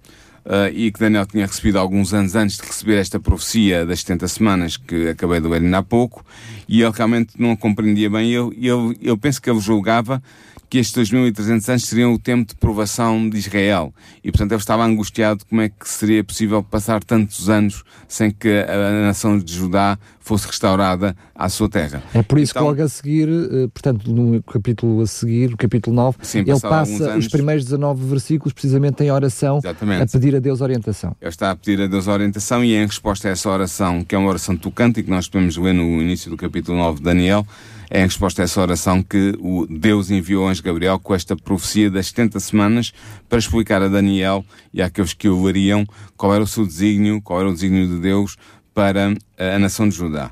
Uh, 0.47 0.69
e 0.71 0.91
que 0.91 0.99
Daniel 0.99 1.25
tinha 1.25 1.43
recebido 1.43 1.79
alguns 1.79 2.13
anos 2.13 2.35
antes 2.35 2.57
de 2.57 2.67
receber 2.67 2.97
esta 2.97 3.19
profecia 3.19 3.83
das 3.83 4.01
70 4.01 4.27
semanas 4.27 4.77
que 4.77 5.09
acabei 5.09 5.41
de 5.41 5.47
ler 5.47 5.59
ainda 5.59 5.79
há 5.79 5.81
pouco, 5.81 6.23
e 6.69 6.83
ele 6.83 6.91
realmente 6.95 7.33
não 7.39 7.55
compreendia 7.55 8.11
bem. 8.11 8.29
Eu, 8.29 8.53
eu, 8.55 8.93
eu 9.01 9.17
penso 9.17 9.41
que 9.41 9.49
ele 9.49 9.59
julgava 9.59 10.21
que 10.69 10.77
estes 10.77 11.09
2.300 11.11 11.69
anos 11.69 11.85
seriam 11.85 12.13
o 12.13 12.19
tempo 12.19 12.49
de 12.49 12.55
provação 12.55 13.29
de 13.29 13.37
Israel. 13.37 13.93
E, 14.23 14.31
portanto, 14.31 14.51
ele 14.51 14.59
estava 14.59 14.83
angustiado 14.83 15.45
como 15.45 15.61
é 15.61 15.69
que 15.69 15.87
seria 15.87 16.23
possível 16.23 16.61
passar 16.63 17.03
tantos 17.03 17.49
anos 17.49 17.83
sem 18.07 18.29
que 18.29 18.49
a 18.49 19.05
nação 19.05 19.39
de 19.39 19.53
Judá 19.53 19.97
fosse 20.25 20.47
restaurada 20.47 21.15
à 21.35 21.47
sua 21.49 21.69
terra. 21.69 22.01
É 22.11 22.23
por 22.23 22.39
isso 22.39 22.51
então, 22.51 22.63
que 22.63 22.69
logo 22.69 22.81
a 22.81 22.89
seguir, 22.89 23.29
eh, 23.29 23.67
portanto, 23.71 24.11
no 24.11 24.41
capítulo 24.41 25.01
a 25.01 25.07
seguir, 25.07 25.53
o 25.53 25.57
capítulo 25.57 25.95
9, 25.95 26.17
sim, 26.23 26.39
ele 26.39 26.59
passa 26.59 27.11
anos, 27.11 27.25
os 27.25 27.31
primeiros 27.31 27.63
19 27.65 28.03
versículos 28.07 28.51
precisamente 28.51 29.03
em 29.03 29.11
oração 29.11 29.59
exatamente. 29.59 30.01
a 30.01 30.07
pedir 30.07 30.35
a 30.35 30.39
Deus 30.39 30.61
orientação. 30.61 31.15
Ele 31.21 31.29
está 31.29 31.51
a 31.51 31.55
pedir 31.55 31.79
a 31.79 31.87
Deus 31.87 32.07
orientação 32.07 32.63
e 32.63 32.73
em 32.73 32.87
resposta 32.87 33.27
a 33.27 33.31
essa 33.31 33.47
oração, 33.49 34.03
que 34.03 34.15
é 34.15 34.17
uma 34.17 34.29
oração 34.29 34.57
tocante 34.57 34.99
e 34.99 35.03
que 35.03 35.11
nós 35.11 35.27
podemos 35.27 35.57
ler 35.57 35.73
no 35.73 36.01
início 36.01 36.31
do 36.31 36.37
capítulo 36.37 36.75
9 36.75 36.97
de 36.97 37.03
Daniel, 37.03 37.45
é 37.89 37.99
em 37.99 38.03
resposta 38.03 38.41
a 38.41 38.45
essa 38.45 38.59
oração 38.59 39.03
que 39.03 39.35
o 39.39 39.67
Deus 39.67 40.09
enviou 40.09 40.45
o 40.45 40.47
anjo 40.47 40.63
Gabriel 40.63 40.97
com 40.99 41.13
esta 41.13 41.35
profecia 41.35 41.89
das 41.89 42.07
70 42.07 42.39
semanas 42.39 42.91
para 43.29 43.37
explicar 43.37 43.81
a 43.81 43.87
Daniel 43.87 44.43
e 44.73 44.81
àqueles 44.81 45.13
que 45.13 45.29
o 45.29 45.43
leriam 45.43 45.85
qual 46.17 46.33
era 46.33 46.43
o 46.43 46.47
seu 46.47 46.65
desígnio, 46.65 47.21
qual 47.21 47.41
era 47.41 47.49
o 47.49 47.53
desígnio 47.53 47.87
de 47.87 47.99
Deus 47.99 48.37
para 48.75 49.15
a 49.37 49.57
nação 49.57 49.89
de 49.89 49.95
Judá. 49.95 50.29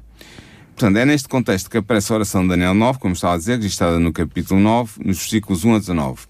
Portanto, 0.76 0.98
é 0.98 1.06
neste 1.06 1.28
contexto 1.28 1.70
que 1.70 1.78
aparece 1.78 2.12
a 2.12 2.16
oração 2.16 2.44
de 2.44 2.50
Daniel 2.50 2.76
9, 2.76 3.00
como 3.00 3.14
estava 3.14 3.34
a 3.34 3.38
dizer, 3.38 3.56
registrada 3.56 4.00
no 4.00 4.14
capítulo 4.14 4.60
9, 4.60 5.04
nos 5.04 5.18
versículos 5.18 5.64
1 5.64 5.76
a 5.76 5.80
19. 5.80 6.22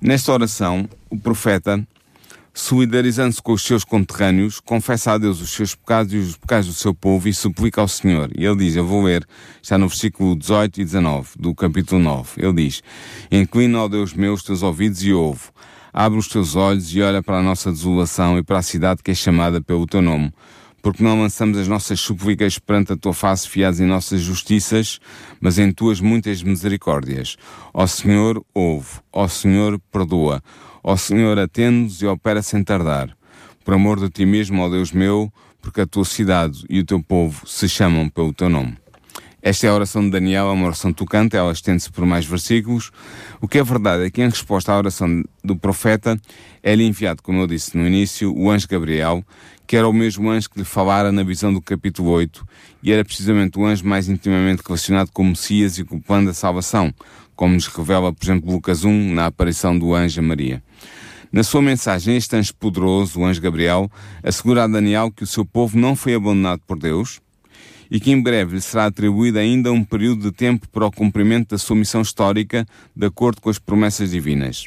Nesta 0.00 0.32
oração, 0.32 0.88
o 1.08 1.18
profeta 1.18 1.86
solidarizando-se 2.52 3.40
com 3.40 3.52
os 3.52 3.62
seus 3.62 3.84
conterrâneos, 3.84 4.60
confessa 4.60 5.12
a 5.12 5.18
Deus 5.18 5.40
os 5.40 5.50
seus 5.50 5.74
pecados 5.74 6.12
e 6.12 6.16
os 6.16 6.36
pecados 6.36 6.66
do 6.66 6.72
seu 6.72 6.92
povo 6.92 7.28
e 7.28 7.34
suplica 7.34 7.80
ao 7.80 7.88
Senhor. 7.88 8.30
E 8.36 8.44
ele 8.44 8.56
diz, 8.56 8.76
eu 8.76 8.86
vou 8.86 9.02
ler, 9.02 9.26
está 9.62 9.78
no 9.78 9.88
versículo 9.88 10.36
18 10.36 10.80
e 10.80 10.84
19 10.84 11.30
do 11.38 11.54
capítulo 11.54 12.02
9. 12.02 12.30
Ele 12.38 12.64
diz, 12.64 12.82
Inclina, 13.30 13.82
ó 13.82 13.88
Deus 13.88 14.12
meu, 14.12 14.34
os 14.34 14.42
teus 14.42 14.62
ouvidos 14.62 15.02
e 15.04 15.12
ouve. 15.12 15.42
Abre 15.92 16.18
os 16.18 16.28
teus 16.28 16.54
olhos 16.54 16.94
e 16.94 17.00
olha 17.00 17.22
para 17.22 17.38
a 17.38 17.42
nossa 17.42 17.70
desolação 17.70 18.38
e 18.38 18.42
para 18.42 18.58
a 18.58 18.62
cidade 18.62 19.02
que 19.02 19.10
é 19.10 19.14
chamada 19.14 19.60
pelo 19.60 19.86
teu 19.86 20.02
nome. 20.02 20.32
Porque 20.82 21.02
não 21.02 21.20
lançamos 21.20 21.58
as 21.58 21.68
nossas 21.68 22.00
súplicas 22.00 22.58
perante 22.58 22.92
a 22.92 22.96
tua 22.96 23.12
face 23.12 23.48
fiados 23.48 23.80
em 23.80 23.86
nossas 23.86 24.20
justiças, 24.20 24.98
mas 25.40 25.58
em 25.58 25.72
tuas 25.72 26.00
muitas 26.00 26.42
misericórdias. 26.42 27.36
Ó 27.72 27.86
Senhor, 27.86 28.44
ouve. 28.54 28.88
Ó 29.12 29.28
Senhor, 29.28 29.78
perdoa. 29.92 30.42
Ó 30.82 30.96
Senhor, 30.96 31.38
atende-nos 31.38 32.00
e 32.00 32.06
opera 32.06 32.42
sem 32.42 32.64
tardar. 32.64 33.14
Por 33.64 33.74
amor 33.74 34.00
de 34.00 34.08
ti 34.08 34.24
mesmo, 34.24 34.62
ó 34.62 34.68
Deus 34.68 34.90
meu, 34.90 35.30
porque 35.60 35.82
a 35.82 35.86
tua 35.86 36.04
cidade 36.04 36.64
e 36.68 36.80
o 36.80 36.84
teu 36.84 37.02
povo 37.02 37.46
se 37.46 37.68
chamam 37.68 38.08
pelo 38.08 38.32
teu 38.32 38.48
nome. 38.48 38.76
Esta 39.42 39.66
é 39.66 39.70
a 39.70 39.74
oração 39.74 40.02
de 40.02 40.10
Daniel, 40.10 40.48
é 40.48 40.52
uma 40.52 40.66
oração 40.66 40.92
tocante, 40.92 41.34
ela 41.34 41.50
estende-se 41.50 41.90
por 41.90 42.04
mais 42.04 42.26
versículos. 42.26 42.90
O 43.40 43.48
que 43.48 43.58
é 43.58 43.64
verdade 43.64 44.04
é 44.04 44.10
que, 44.10 44.20
em 44.20 44.28
resposta 44.28 44.70
à 44.70 44.76
oração 44.76 45.22
do 45.42 45.56
profeta, 45.56 46.20
é-lhe 46.62 46.84
enviado, 46.84 47.22
como 47.22 47.40
eu 47.40 47.46
disse 47.46 47.74
no 47.74 47.86
início, 47.86 48.36
o 48.36 48.50
anjo 48.50 48.68
Gabriel, 48.68 49.24
que 49.70 49.76
era 49.76 49.88
o 49.88 49.92
mesmo 49.92 50.28
anjo 50.28 50.50
que 50.50 50.58
lhe 50.58 50.64
falara 50.64 51.12
na 51.12 51.22
visão 51.22 51.54
do 51.54 51.62
capítulo 51.62 52.10
8, 52.10 52.44
e 52.82 52.90
era 52.90 53.04
precisamente 53.04 53.56
o 53.56 53.64
anjo 53.64 53.86
mais 53.86 54.08
intimamente 54.08 54.64
relacionado 54.66 55.12
com 55.12 55.22
o 55.22 55.26
Messias 55.26 55.78
e 55.78 55.84
com 55.84 55.94
o 55.94 56.02
plano 56.02 56.26
da 56.26 56.34
salvação, 56.34 56.92
como 57.36 57.54
nos 57.54 57.68
revela, 57.68 58.12
por 58.12 58.24
exemplo, 58.24 58.50
Lucas 58.50 58.82
1, 58.82 59.14
na 59.14 59.26
aparição 59.26 59.78
do 59.78 59.94
anjo 59.94 60.18
a 60.18 60.24
Maria. 60.24 60.60
Na 61.30 61.44
sua 61.44 61.62
mensagem, 61.62 62.16
este 62.16 62.34
anjo 62.34 62.52
poderoso, 62.56 63.20
o 63.20 63.24
anjo 63.24 63.40
Gabriel, 63.40 63.88
assegura 64.24 64.64
a 64.64 64.66
Daniel 64.66 65.08
que 65.08 65.22
o 65.22 65.26
seu 65.26 65.44
povo 65.44 65.78
não 65.78 65.94
foi 65.94 66.14
abandonado 66.14 66.62
por 66.66 66.76
Deus, 66.76 67.20
e 67.88 68.00
que 68.00 68.10
em 68.10 68.20
breve 68.20 68.56
lhe 68.56 68.60
será 68.60 68.86
atribuído 68.86 69.38
ainda 69.38 69.70
um 69.70 69.84
período 69.84 70.22
de 70.22 70.32
tempo 70.32 70.68
para 70.68 70.86
o 70.86 70.90
cumprimento 70.90 71.50
da 71.50 71.58
sua 71.58 71.76
missão 71.76 72.02
histórica, 72.02 72.66
de 72.96 73.06
acordo 73.06 73.40
com 73.40 73.48
as 73.48 73.60
promessas 73.60 74.10
divinas. 74.10 74.66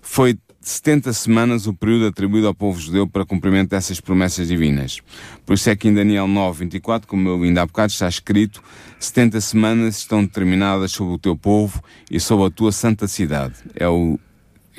Foi 0.00 0.38
70 0.68 1.12
semanas 1.14 1.66
o 1.66 1.72
período 1.72 2.06
atribuído 2.06 2.46
ao 2.46 2.54
povo 2.54 2.78
judeu 2.78 3.06
para 3.06 3.24
cumprimento 3.24 3.70
dessas 3.70 4.00
promessas 4.00 4.48
divinas. 4.48 5.00
Por 5.46 5.54
isso 5.54 5.70
é 5.70 5.74
que 5.74 5.88
em 5.88 5.94
Daniel 5.94 6.28
9, 6.28 6.60
24, 6.64 7.08
como 7.08 7.26
eu 7.26 7.42
ainda 7.42 7.62
há 7.62 7.66
bocado 7.66 7.90
está 7.90 8.06
escrito, 8.06 8.62
70 9.00 9.40
semanas 9.40 9.96
estão 9.96 10.22
determinadas 10.22 10.92
sobre 10.92 11.14
o 11.14 11.18
teu 11.18 11.34
povo 11.34 11.82
e 12.10 12.20
sobre 12.20 12.46
a 12.46 12.50
tua 12.50 12.70
santa 12.70 13.08
cidade. 13.08 13.54
É 13.74 13.88
o 13.88 14.18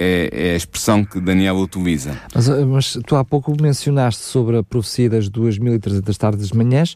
é, 0.01 0.29
é, 0.31 0.53
a 0.53 0.55
expressão 0.55 1.03
que 1.03 1.19
Daniel 1.19 1.57
utiliza. 1.57 2.17
Mas, 2.33 2.47
mas, 2.47 2.97
tu 3.05 3.17
há 3.17 3.25
pouco 3.25 3.53
mencionaste 3.61 4.21
sobre 4.21 4.57
a 4.57 4.63
profecia 4.63 5.09
das 5.09 5.29
2.300 5.29 6.15
tardes 6.15 6.47
de 6.47 6.57
manhãs 6.57 6.95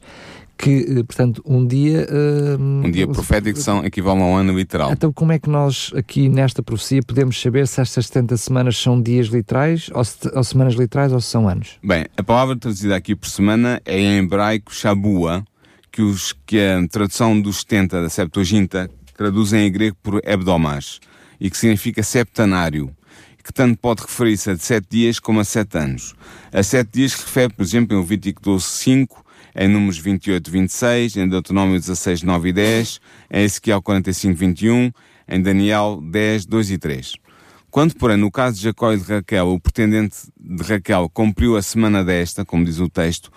que, 0.63 0.99
eh, 0.99 1.03
portanto, 1.03 1.43
um 1.45 1.67
dia... 1.67 2.07
Uh, 2.09 2.61
um 2.61 2.89
dia 2.89 3.05
profético 3.05 3.59
são, 3.59 3.85
equivale 3.85 4.21
a 4.21 4.23
um 4.23 4.35
ano 4.35 4.57
literal. 4.57 4.93
Então 4.93 5.11
como 5.11 5.33
é 5.33 5.39
que 5.39 5.49
nós, 5.49 5.91
aqui 5.93 6.29
nesta 6.29 6.63
profecia, 6.63 7.01
podemos 7.03 7.39
saber 7.39 7.67
se 7.67 7.81
estas 7.81 8.05
70 8.05 8.37
semanas 8.37 8.77
são 8.77 9.01
dias 9.01 9.27
literais, 9.27 9.89
ou, 9.93 10.03
se, 10.05 10.17
ou 10.33 10.43
semanas 10.43 10.75
literais, 10.75 11.11
ou 11.11 11.19
se 11.19 11.27
são 11.27 11.49
anos? 11.49 11.77
Bem, 11.83 12.05
a 12.15 12.23
palavra 12.23 12.55
traduzida 12.55 12.95
aqui 12.95 13.13
por 13.13 13.27
semana 13.27 13.81
é 13.83 13.99
em 13.99 14.19
hebraico 14.19 14.73
Shabua, 14.73 15.43
que, 15.91 16.01
os, 16.01 16.33
que 16.45 16.57
a 16.57 16.87
tradução 16.87 17.39
dos 17.39 17.59
70 17.59 18.01
da 18.01 18.09
Septuaginta 18.09 18.89
traduzem 19.17 19.67
em 19.67 19.71
grego 19.71 19.97
por 20.01 20.21
hebdomas, 20.23 21.01
e 21.41 21.49
que 21.49 21.57
significa 21.57 22.01
septanário 22.01 22.89
que 23.43 23.51
tanto 23.51 23.77
pode 23.77 24.01
referir-se 24.03 24.49
a 24.49 24.57
sete 24.57 24.87
dias 24.89 25.19
como 25.19 25.41
a 25.41 25.43
sete 25.43 25.77
anos. 25.77 26.15
A 26.53 26.63
sete 26.63 26.91
dias 26.93 27.13
refere, 27.13 27.53
por 27.53 27.61
exemplo, 27.61 27.93
em 27.93 27.99
Levítico 27.99 28.41
12, 28.41 28.63
5, 28.63 29.22
em 29.55 29.67
Números 29.67 29.97
28, 29.97 30.49
26, 30.51 31.17
em 31.17 31.27
Deuteronômio 31.27 31.79
16, 31.79 32.23
9 32.23 32.49
e 32.49 32.53
10, 32.53 32.99
em 33.31 33.43
Ezequiel 33.43 33.81
45, 33.81 34.37
21, 34.37 34.91
em 35.27 35.41
Daniel 35.41 36.01
10, 36.01 36.45
2 36.45 36.71
e 36.71 36.77
3. 36.77 37.13
Quando, 37.69 37.95
porém, 37.95 38.17
no 38.17 38.29
caso 38.29 38.57
de 38.57 38.63
Jacó 38.63 38.93
e 38.93 38.97
de 38.97 39.03
Raquel, 39.03 39.49
o 39.49 39.59
pretendente 39.59 40.17
de 40.39 40.63
Raquel 40.63 41.09
cumpriu 41.09 41.57
a 41.57 41.61
semana 41.61 42.03
desta, 42.03 42.45
como 42.45 42.63
diz 42.63 42.79
o 42.79 42.87
texto, 42.87 43.31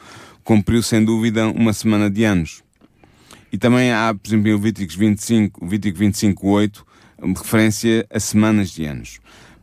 cumpriu 0.45 0.83
sem 0.83 1.05
dúvida 1.05 1.49
uma 1.49 1.73
semana 1.73 2.11
de 2.11 2.25
anos. 2.25 2.63
E 3.51 3.57
também 3.57 3.93
há, 3.93 4.15
por 4.15 4.29
exemplo, 4.29 4.49
em 4.49 4.53
Levíticos 4.53 4.95
25, 4.95 5.65
Levítico 5.65 5.99
25, 5.99 6.49
8, 6.49 6.87
referência 7.35 8.07
a 8.11 8.21
semanas 8.21 8.71
de 8.71 8.85
anos. 8.85 9.21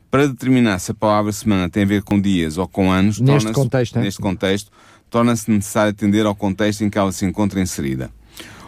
Para 0.09 0.27
determinar 0.27 0.79
se 0.79 0.91
a 0.91 0.95
palavra 0.95 1.31
semana 1.31 1.69
tem 1.69 1.83
a 1.83 1.85
ver 1.85 2.03
com 2.03 2.19
dias 2.19 2.57
ou 2.57 2.67
com 2.67 2.91
anos, 2.91 3.19
neste 3.19 3.51
contexto, 3.51 3.99
neste 3.99 4.21
contexto 4.21 4.71
torna-se 5.13 5.51
necessário 5.51 5.91
atender 5.91 6.25
ao 6.25 6.33
contexto 6.33 6.83
em 6.83 6.89
que 6.89 6.97
ela 6.97 7.11
se 7.11 7.23
encontra 7.23 7.61
inserida. 7.61 8.09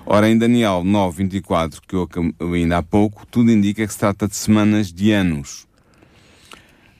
Ora, 0.05 0.29
em 0.29 0.37
Daniel 0.37 0.83
9, 0.83 1.23
24, 1.23 1.81
que 1.81 1.95
eu 1.95 2.07
ainda 2.53 2.77
há 2.77 2.83
pouco, 2.83 3.25
tudo 3.25 3.51
indica 3.51 3.83
que 3.83 3.91
se 3.91 3.97
trata 3.97 4.27
de 4.27 4.35
semanas 4.35 4.93
de 4.93 5.11
anos. 5.11 5.65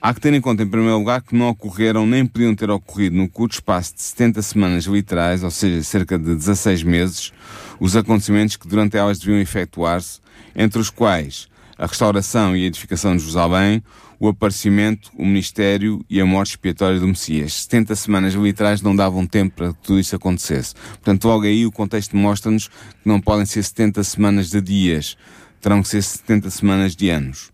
Há 0.00 0.12
que 0.12 0.20
ter 0.20 0.34
em 0.34 0.40
conta, 0.40 0.64
em 0.64 0.68
primeiro 0.68 0.98
lugar, 0.98 1.22
que 1.22 1.36
não 1.36 1.48
ocorreram 1.48 2.04
nem 2.04 2.26
podiam 2.26 2.56
ter 2.56 2.68
ocorrido 2.68 3.14
no 3.14 3.28
curto 3.28 3.52
espaço 3.52 3.94
de 3.94 4.02
70 4.02 4.42
semanas 4.42 4.84
literais, 4.86 5.44
ou 5.44 5.50
seja, 5.52 5.80
cerca 5.84 6.18
de 6.18 6.34
16 6.34 6.82
meses, 6.82 7.32
os 7.78 7.94
acontecimentos 7.94 8.56
que 8.56 8.66
durante 8.66 8.96
elas 8.96 9.20
deviam 9.20 9.38
efetuar-se, 9.38 10.18
entre 10.56 10.80
os 10.80 10.90
quais 10.90 11.48
a 11.78 11.86
restauração 11.86 12.56
e 12.56 12.64
a 12.64 12.66
edificação 12.66 13.14
de 13.14 13.22
Jerusalém, 13.22 13.82
o 14.18 14.28
aparecimento, 14.28 15.10
o 15.16 15.24
ministério 15.24 16.04
e 16.08 16.20
a 16.20 16.26
morte 16.26 16.50
expiatória 16.50 16.98
do 16.98 17.06
Messias. 17.06 17.52
70 17.64 17.94
semanas 17.96 18.34
literais 18.34 18.80
não 18.80 18.96
davam 18.96 19.26
tempo 19.26 19.54
para 19.56 19.72
que 19.72 19.80
tudo 19.82 20.00
isso 20.00 20.16
acontecesse. 20.16 20.74
Portanto, 20.74 21.28
logo 21.28 21.44
aí 21.44 21.66
o 21.66 21.72
contexto 21.72 22.16
mostra-nos 22.16 22.68
que 22.68 22.74
não 23.04 23.20
podem 23.20 23.44
ser 23.44 23.62
70 23.62 24.02
semanas 24.04 24.48
de 24.48 24.60
dias, 24.60 25.16
terão 25.60 25.82
que 25.82 25.88
ser 25.88 26.02
70 26.02 26.48
semanas 26.50 26.96
de 26.96 27.10
anos. 27.10 27.50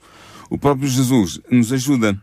O 0.49 0.59
próprio 0.59 0.89
Jesus 0.89 1.41
nos 1.51 1.73
ajuda, 1.73 2.17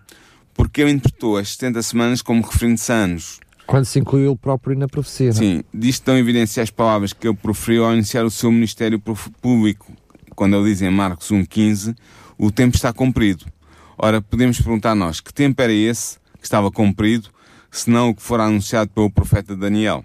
porque 0.53 0.82
ele 0.82 0.91
interpretou 0.91 1.38
as 1.38 1.50
70 1.53 1.82
semanas 1.82 2.22
como 2.22 2.41
referindo-se 2.41 2.91
a 2.91 2.96
anos. 2.96 3.39
Quando 3.65 3.86
se 3.86 4.00
incluiu 4.00 4.32
o 4.32 4.38
próprio 4.38 4.77
na 4.77 4.88
profecia. 4.88 5.32
Não? 5.32 5.34
É? 5.34 5.39
Sim, 5.39 5.63
disto 5.74 6.06
dão 6.06 6.18
evidência 6.18 6.63
as 6.63 6.72
palavras 6.72 7.13
que 7.13 7.27
ele 7.27 7.38
proferiu 7.38 7.86
ao 7.86 7.94
iniciar 7.94 8.24
o 8.24 8.32
seu 8.32 8.51
ministério 8.51 9.00
público, 9.41 9.94
quando 10.39 10.55
ele 10.55 10.69
diz 10.69 10.81
em 10.81 10.89
Marcos 10.89 11.29
1,15: 11.29 11.93
O 12.38 12.50
tempo 12.50 12.74
está 12.74 12.93
cumprido. 12.93 13.46
Ora, 13.98 14.22
podemos 14.22 14.58
perguntar 14.62 14.96
nós, 14.96 15.19
que 15.19 15.34
tempo 15.34 15.62
era 15.62 15.74
esse 15.74 16.17
que 16.38 16.46
estava 16.46 16.72
cumprido, 16.72 17.29
senão 17.69 18.12
o 18.12 18.15
que 18.15 18.22
fora 18.22 18.46
anunciado 18.46 18.89
pelo 18.91 19.12
profeta 19.12 19.53
Daniel? 19.53 20.01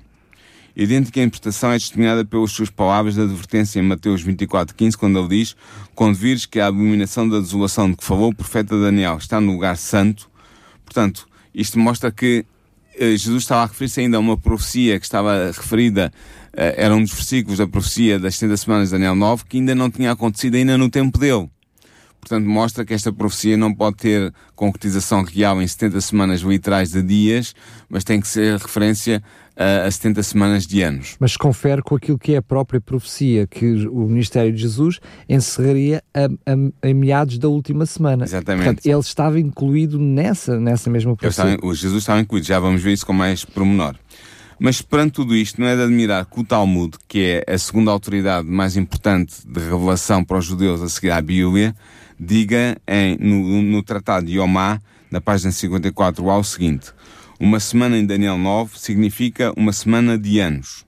Idêntica 0.75 1.21
interpretação 1.21 1.71
é 1.71 1.79
testemunhada 1.79 2.25
pelas 2.25 2.51
suas 2.51 2.69
palavras 2.69 3.15
de 3.15 3.21
advertência 3.21 3.79
em 3.79 3.83
Mateus 3.83 4.25
24,15, 4.25 4.97
quando 4.97 5.21
ele 5.21 5.29
diz: 5.29 5.55
Quando 5.95 6.17
vires 6.17 6.47
que 6.47 6.59
a 6.59 6.67
abominação 6.67 7.29
da 7.29 7.39
desolação 7.39 7.89
de 7.89 7.97
que 7.97 8.03
falou 8.03 8.31
o 8.31 8.35
profeta 8.35 8.77
Daniel 8.77 9.19
está 9.19 9.41
no 9.41 9.53
lugar 9.53 9.77
santo. 9.77 10.29
Portanto, 10.85 11.29
isto 11.55 11.79
mostra 11.79 12.11
que 12.11 12.45
eh, 12.99 13.17
Jesus 13.17 13.45
estava 13.45 13.63
a 13.63 13.67
referir-se 13.67 14.01
ainda 14.01 14.17
a 14.17 14.21
uma 14.21 14.37
profecia 14.37 14.99
que 14.99 15.07
estava 15.07 15.47
referida, 15.47 16.13
era 16.57 16.95
um 16.95 17.03
dos 17.03 17.13
versículos 17.13 17.59
da 17.59 17.67
profecia 17.67 18.19
das 18.19 18.37
70 18.37 18.57
semanas 18.57 18.89
de 18.89 18.93
Daniel 18.95 19.15
9, 19.15 19.45
que 19.49 19.59
ainda 19.59 19.75
não 19.75 19.91
tinha 19.91 20.13
acontecido 20.13 20.55
ainda 20.57 20.79
no 20.79 20.89
tempo 20.89 21.19
dele. 21.19 21.49
Portanto, 22.21 22.49
mostra 22.49 22.87
que 22.87 22.95
esta 22.95 23.13
profecia 23.13 23.55
não 23.55 23.73
pode 23.75 23.97
ter 23.99 24.33
concretização 24.55 25.23
real 25.23 25.61
em 25.61 25.67
70 25.67 26.01
semanas 26.01 26.41
literais 26.41 26.91
de 26.91 27.03
dias, 27.03 27.55
mas 27.87 28.03
tem 28.03 28.19
que 28.19 28.27
ser 28.27 28.59
referência 28.59 29.23
a, 29.55 29.87
a 29.87 29.91
70 29.91 30.23
semanas 30.23 30.67
de 30.67 30.81
anos. 30.81 31.17
Mas 31.21 31.37
confere 31.37 31.83
com 31.83 31.95
aquilo 31.95 32.19
que 32.19 32.33
é 32.33 32.39
a 32.39 32.43
própria 32.43 32.81
profecia, 32.81 33.47
que 33.47 33.87
o 33.89 34.09
ministério 34.09 34.51
de 34.53 34.63
Jesus 34.63 35.01
encerraria 35.29 36.03
a, 36.15 36.25
a, 36.25 36.91
a 36.91 36.95
meados 36.95 37.37
da 37.37 37.49
última 37.49 37.85
semana. 37.85 38.25
Exatamente. 38.25 38.65
Portanto, 38.65 38.87
ele 38.87 39.01
estava 39.01 39.39
incluído 39.39 39.99
nessa, 39.99 40.59
nessa 40.59 40.89
mesma 40.89 41.15
profecia. 41.15 41.45
Estava, 41.45 41.67
o 41.67 41.75
Jesus 41.75 42.03
estava 42.03 42.21
incluído, 42.21 42.47
já 42.47 42.59
vamos 42.59 42.83
ver 42.83 42.95
isso 42.95 43.05
com 43.05 43.13
mais 43.13 43.45
pormenor. 43.45 43.97
Mas 44.59 44.81
perante 44.81 45.13
tudo 45.13 45.35
isto, 45.35 45.61
não 45.61 45.67
é 45.67 45.75
de 45.75 45.83
admirar 45.83 46.25
que 46.27 46.41
o 46.41 46.45
Talmud, 46.45 46.97
que 47.09 47.43
é 47.47 47.53
a 47.53 47.59
segunda 47.59 47.91
autoridade 47.91 48.47
mais 48.49 48.77
importante 48.77 49.37
de 49.47 49.61
revelação 49.61 50.25
para 50.25 50.39
os 50.39 50.45
judeus 50.45 50.81
a 50.83 50.89
seguir 50.89 51.11
à 51.11 51.21
Bíblia, 51.21 51.75
diga 52.19 52.77
em, 52.87 53.17
no, 53.19 53.63
no 53.63 53.83
Tratado 53.83 54.27
de 54.27 54.39
Yomá, 54.39 54.81
na 55.11 55.21
página 55.21 55.51
54a, 55.51 56.39
o 56.39 56.45
seguinte: 56.45 56.93
Uma 57.39 57.61
semana 57.61 57.99
em 57.99 58.07
Daniel 58.07 58.39
9 58.39 58.79
significa 58.79 59.53
uma 59.57 59.73
semana 59.73 60.19
de 60.19 60.39
anos. 60.39 60.85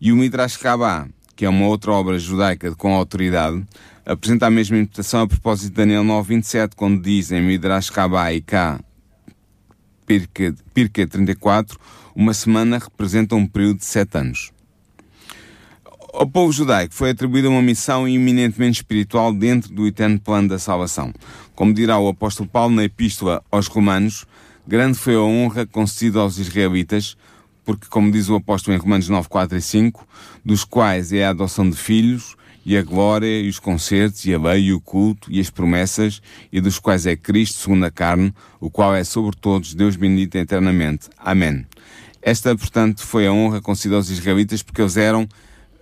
E 0.00 0.10
o 0.10 0.16
Midrash 0.16 0.56
Rabbah, 0.56 1.08
que 1.36 1.44
é 1.44 1.48
uma 1.48 1.66
outra 1.66 1.92
obra 1.92 2.18
judaica 2.18 2.74
com 2.74 2.94
autoridade, 2.94 3.64
apresenta 4.04 4.46
a 4.46 4.50
mesma 4.50 4.78
interpretação 4.78 5.22
a 5.22 5.28
propósito 5.28 5.70
de 5.70 5.76
Daniel 5.76 6.04
9, 6.04 6.34
27, 6.36 6.74
quando 6.74 7.00
diz 7.00 7.30
em 7.30 7.40
Midrash 7.40 7.88
Rabbah 7.90 8.32
e 8.32 8.40
cá, 10.06 10.54
Pirke 10.74 11.06
34, 11.06 11.78
uma 12.14 12.34
semana 12.34 12.78
representa 12.78 13.34
um 13.34 13.46
período 13.46 13.78
de 13.78 13.84
sete 13.84 14.18
anos. 14.18 14.52
Ao 16.12 16.26
povo 16.26 16.52
judaico 16.52 16.92
foi 16.92 17.10
atribuída 17.10 17.48
uma 17.48 17.62
missão 17.62 18.06
eminentemente 18.06 18.80
espiritual 18.80 19.32
dentro 19.32 19.72
do 19.72 19.86
eterno 19.86 20.20
plano 20.20 20.48
da 20.48 20.58
salvação. 20.58 21.12
Como 21.54 21.72
dirá 21.72 21.98
o 21.98 22.08
apóstolo 22.08 22.48
Paulo 22.48 22.74
na 22.74 22.84
epístola 22.84 23.42
aos 23.50 23.66
Romanos, 23.66 24.26
grande 24.66 24.98
foi 24.98 25.14
a 25.14 25.20
honra 25.20 25.64
concedida 25.64 26.20
aos 26.20 26.36
israelitas, 26.36 27.16
porque, 27.64 27.86
como 27.88 28.10
diz 28.10 28.28
o 28.28 28.34
apóstolo 28.34 28.76
em 28.76 28.80
Romanos 28.80 29.08
9, 29.08 29.28
4 29.28 29.56
e 29.56 29.62
5, 29.62 30.06
dos 30.44 30.64
quais 30.64 31.12
é 31.12 31.24
a 31.24 31.30
adoção 31.30 31.68
de 31.68 31.76
filhos, 31.76 32.36
e 32.64 32.76
a 32.76 32.82
glória, 32.82 33.40
e 33.40 33.48
os 33.48 33.58
concertos, 33.58 34.24
e 34.24 34.34
a 34.34 34.38
lei, 34.38 34.66
e 34.66 34.72
o 34.72 34.80
culto, 34.80 35.30
e 35.30 35.40
as 35.40 35.50
promessas, 35.50 36.22
e 36.52 36.60
dos 36.60 36.78
quais 36.78 37.06
é 37.06 37.16
Cristo 37.16 37.58
segundo 37.60 37.84
a 37.84 37.90
carne, 37.90 38.32
o 38.60 38.70
qual 38.70 38.94
é 38.94 39.04
sobre 39.04 39.36
todos 39.36 39.74
Deus 39.74 39.96
bendito 39.96 40.36
eternamente. 40.36 41.08
Amém. 41.18 41.66
Esta, 42.20 42.56
portanto, 42.56 43.04
foi 43.04 43.26
a 43.26 43.32
honra 43.32 43.60
concedida 43.60 43.96
aos 43.96 44.10
israelitas, 44.10 44.62
porque 44.62 44.80
eles 44.80 44.96
eram 44.96 45.28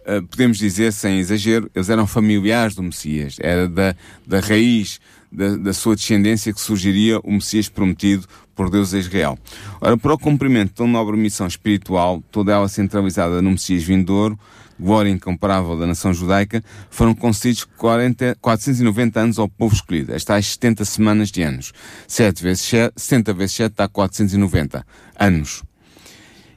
eh, 0.07 0.21
podemos 0.23 0.59
dizer 0.59 0.93
sem 0.93 1.19
exagero, 1.19 1.71
eles 1.75 1.91
eram 1.91 2.07
familiares 2.07 2.75
do 2.75 2.83
Messias, 2.83 3.37
era 3.39 3.69
da, 3.69 3.95
da 4.27 4.41
raiz 4.41 4.99
da, 5.31 5.57
da 5.57 5.73
sua 5.73 5.95
descendência 5.95 6.53
que 6.53 6.61
surgiria 6.61 7.21
o 7.21 7.33
Messias 7.33 7.69
prometido 7.69 8.27
por 8.55 8.71
Deus 8.71 8.93
a 8.93 8.99
Israel. 8.99 9.39
Ora, 9.81 9.97
para 9.97 10.13
o 10.13 10.19
cumprimento 10.19 10.71
de 10.71 10.75
tão 10.75 10.89
nobre 10.89 11.17
missão 11.17 11.47
espiritual, 11.47 12.23
toda 12.31 12.53
ela 12.53 12.69
centralizada 12.69 13.41
no 13.41 13.53
Messias 13.53 13.83
vindouro, 13.83 14.39
glória 14.81 15.11
incomparável 15.11 15.79
da 15.79 15.87
nação 15.87 16.13
judaica, 16.13 16.63
foram 16.91 17.15
concedidos 17.15 17.65
40, 17.77 18.39
490 18.41 19.21
anos 19.21 19.39
ao 19.39 19.49
povo 19.49 19.75
escolhido, 19.75 20.15
as 20.15 20.25
tais 20.25 20.47
70 20.47 20.85
semanas 20.85 21.31
de 21.31 21.43
anos. 21.43 21.73
7 22.09 22.43
vezes 22.43 22.63
7, 22.63 22.93
70 22.97 23.35
vezes 23.35 23.57
7 23.57 23.75
dá 23.77 23.89
490 23.89 24.87
anos. 25.19 25.63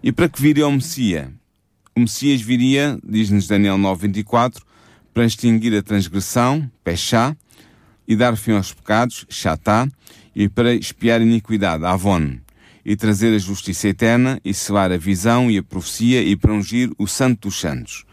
E 0.01 0.11
para 0.11 0.27
que 0.27 0.41
viria 0.41 0.67
o 0.67 0.71
Messias? 0.71 1.27
O 1.95 1.99
Messias 1.99 2.41
viria, 2.41 2.97
diz-nos 3.07 3.47
Daniel 3.47 3.77
9:24, 3.77 4.63
para 5.13 5.25
extinguir 5.25 5.77
a 5.77 5.83
transgressão, 5.83 6.69
pechá, 6.83 7.35
e 8.07 8.15
dar 8.15 8.35
fim 8.35 8.53
aos 8.53 8.73
pecados, 8.73 9.25
chatá, 9.29 9.87
e 10.35 10.49
para 10.49 10.73
expiar 10.73 11.21
a 11.21 11.23
iniquidade, 11.23 11.85
avon, 11.85 12.37
e 12.83 12.95
trazer 12.95 13.33
a 13.33 13.37
justiça 13.37 13.87
eterna, 13.87 14.41
e 14.43 14.53
selar 14.53 14.91
a 14.91 14.97
visão 14.97 15.49
e 15.49 15.57
a 15.57 15.63
profecia, 15.63 16.21
e 16.21 16.35
para 16.35 16.51
ungir 16.51 16.91
o 16.97 17.07
santo 17.07 17.47
dos 17.47 17.59
santos. 17.59 18.05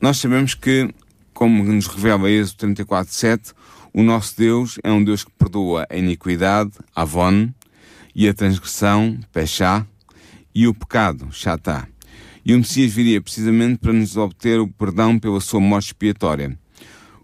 Nós 0.00 0.18
sabemos 0.18 0.54
que, 0.54 0.88
como 1.34 1.64
nos 1.64 1.88
revela 1.88 2.30
Êxodo 2.30 2.58
34:7, 2.58 3.52
o 3.92 4.02
nosso 4.02 4.36
Deus 4.36 4.78
é 4.84 4.92
um 4.92 5.02
Deus 5.02 5.24
que 5.24 5.30
perdoa 5.32 5.86
a 5.90 5.96
iniquidade, 5.96 6.70
avon, 6.94 7.48
e 8.14 8.28
a 8.28 8.34
transgressão, 8.34 9.18
pechá, 9.32 9.84
e 10.54 10.68
o 10.68 10.74
pecado, 10.74 11.28
chatá. 11.32 11.88
E 12.44 12.54
o 12.54 12.58
Messias 12.58 12.92
viria 12.92 13.20
precisamente 13.20 13.78
para 13.78 13.92
nos 13.92 14.16
obter 14.16 14.60
o 14.60 14.68
perdão 14.68 15.18
pela 15.18 15.40
sua 15.40 15.60
morte 15.60 15.86
expiatória. 15.88 16.56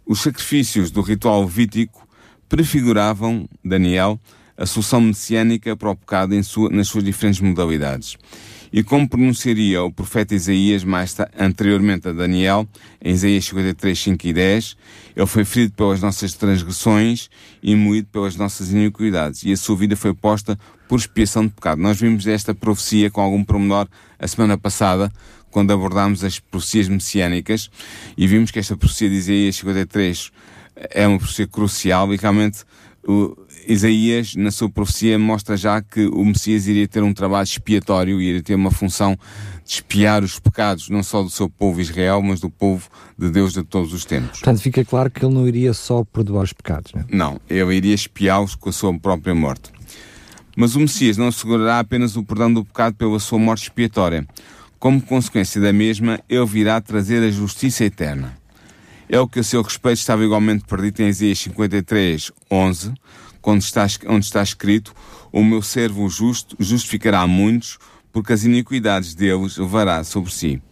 Os 0.04 0.20
sacrifícios 0.20 0.90
do 0.90 1.00
ritual 1.00 1.42
levítico 1.42 2.06
prefiguravam, 2.48 3.48
Daniel, 3.64 4.20
a 4.56 4.66
solução 4.66 5.00
messiânica 5.00 5.76
para 5.76 5.90
o 5.90 5.96
pecado 5.96 6.42
sua, 6.42 6.70
nas 6.70 6.88
suas 6.88 7.04
diferentes 7.04 7.40
modalidades. 7.40 8.16
E 8.76 8.82
como 8.82 9.08
pronunciaria 9.08 9.84
o 9.84 9.92
profeta 9.92 10.34
Isaías 10.34 10.82
mais 10.82 11.14
anteriormente 11.38 12.08
a 12.08 12.12
Daniel, 12.12 12.66
em 13.00 13.12
Isaías 13.12 13.44
53, 13.44 13.96
5 13.96 14.26
e 14.26 14.32
10, 14.32 14.76
ele 15.14 15.26
foi 15.26 15.44
ferido 15.44 15.74
pelas 15.74 16.02
nossas 16.02 16.34
transgressões 16.34 17.30
e 17.62 17.76
moído 17.76 18.08
pelas 18.08 18.34
nossas 18.34 18.72
iniquidades, 18.72 19.44
e 19.44 19.52
a 19.52 19.56
sua 19.56 19.76
vida 19.76 19.94
foi 19.94 20.12
posta 20.12 20.58
por 20.88 20.98
expiação 20.98 21.46
de 21.46 21.52
pecado. 21.52 21.80
Nós 21.80 22.00
vimos 22.00 22.26
esta 22.26 22.52
profecia 22.52 23.12
com 23.12 23.20
algum 23.20 23.44
promenor 23.44 23.86
a 24.18 24.26
semana 24.26 24.58
passada, 24.58 25.08
quando 25.52 25.72
abordámos 25.72 26.24
as 26.24 26.40
profecias 26.40 26.88
messiânicas, 26.88 27.70
e 28.18 28.26
vimos 28.26 28.50
que 28.50 28.58
esta 28.58 28.76
profecia 28.76 29.08
de 29.08 29.14
Isaías 29.14 29.54
53 29.54 30.32
é 30.90 31.06
uma 31.06 31.18
profecia 31.18 31.46
crucial 31.46 32.12
e 32.12 32.16
realmente 32.16 32.64
o 33.06 33.36
Isaías, 33.66 34.35
na 34.35 34.50
sua 34.50 34.68
profecia, 34.68 35.18
mostra 35.18 35.56
já 35.56 35.80
que 35.80 36.06
o 36.06 36.25
Messias 36.25 36.66
iria 36.66 36.87
ter 36.87 37.02
um 37.02 37.12
trabalho 37.12 37.44
expiatório, 37.44 38.21
iria 38.21 38.42
ter 38.42 38.54
uma 38.54 38.71
função 38.71 39.16
de 39.64 39.73
espiar 39.73 40.23
os 40.23 40.38
pecados, 40.38 40.88
não 40.88 41.02
só 41.02 41.23
do 41.23 41.30
seu 41.30 41.49
povo 41.49 41.80
Israel, 41.80 42.23
mas 42.23 42.40
do 42.40 42.50
povo 42.50 42.88
de 43.18 43.30
Deus 43.30 43.52
de 43.52 43.62
todos 43.62 43.92
os 43.92 44.04
tempos. 44.04 44.40
Portanto, 44.40 44.61
fica 44.61 44.85
claro 44.85 45.11
que 45.11 45.25
ele 45.25 45.35
não 45.35 45.49
iria 45.49 45.73
só 45.73 46.04
perdoar 46.04 46.44
os 46.44 46.52
pecados, 46.52 46.92
não 46.92 47.02
é? 47.02 47.04
Não, 47.11 47.40
ele 47.49 47.75
iria 47.75 47.94
espiá-los 47.94 48.54
com 48.54 48.68
a 48.68 48.73
sua 48.73 48.99
própria 48.99 49.35
morte. 49.35 49.71
Mas 50.56 50.76
o 50.76 50.80
Messias 50.80 51.16
não 51.16 51.28
assegurará 51.28 51.80
apenas 51.80 52.16
o 52.16 52.25
perdão 52.25 52.52
do 52.52 52.64
pecado 52.64 52.94
pela 52.94 53.18
sua 53.18 53.38
morte 53.38 53.64
expiatória. 53.64 54.26
Como 54.78 55.00
consequência 55.00 55.61
da 55.61 55.73
mesma, 55.73 56.21
ele 56.28 56.47
virá 56.47 56.80
trazer 56.80 57.26
a 57.26 57.30
justiça 57.30 57.85
eterna. 57.85 58.37
É 59.09 59.18
o 59.18 59.28
que 59.28 59.40
a 59.40 59.42
seu 59.42 59.62
respeito 59.62 59.99
estava 59.99 60.25
igualmente 60.25 60.64
perdido 60.64 61.00
em 61.00 61.09
Isaías 61.09 61.38
53, 61.38 62.33
11, 62.50 62.94
onde 63.50 63.64
está, 63.64 63.86
onde 64.06 64.24
está 64.24 64.42
escrito: 64.42 64.94
O 65.32 65.42
meu 65.44 65.62
servo 65.62 66.08
justo 66.08 66.56
justificará 66.58 67.26
muitos, 67.26 67.78
porque 68.12 68.32
as 68.32 68.44
iniquidades 68.44 69.14
deles 69.14 69.56
levará 69.56 70.02
sobre 70.04 70.32
si. 70.32 70.62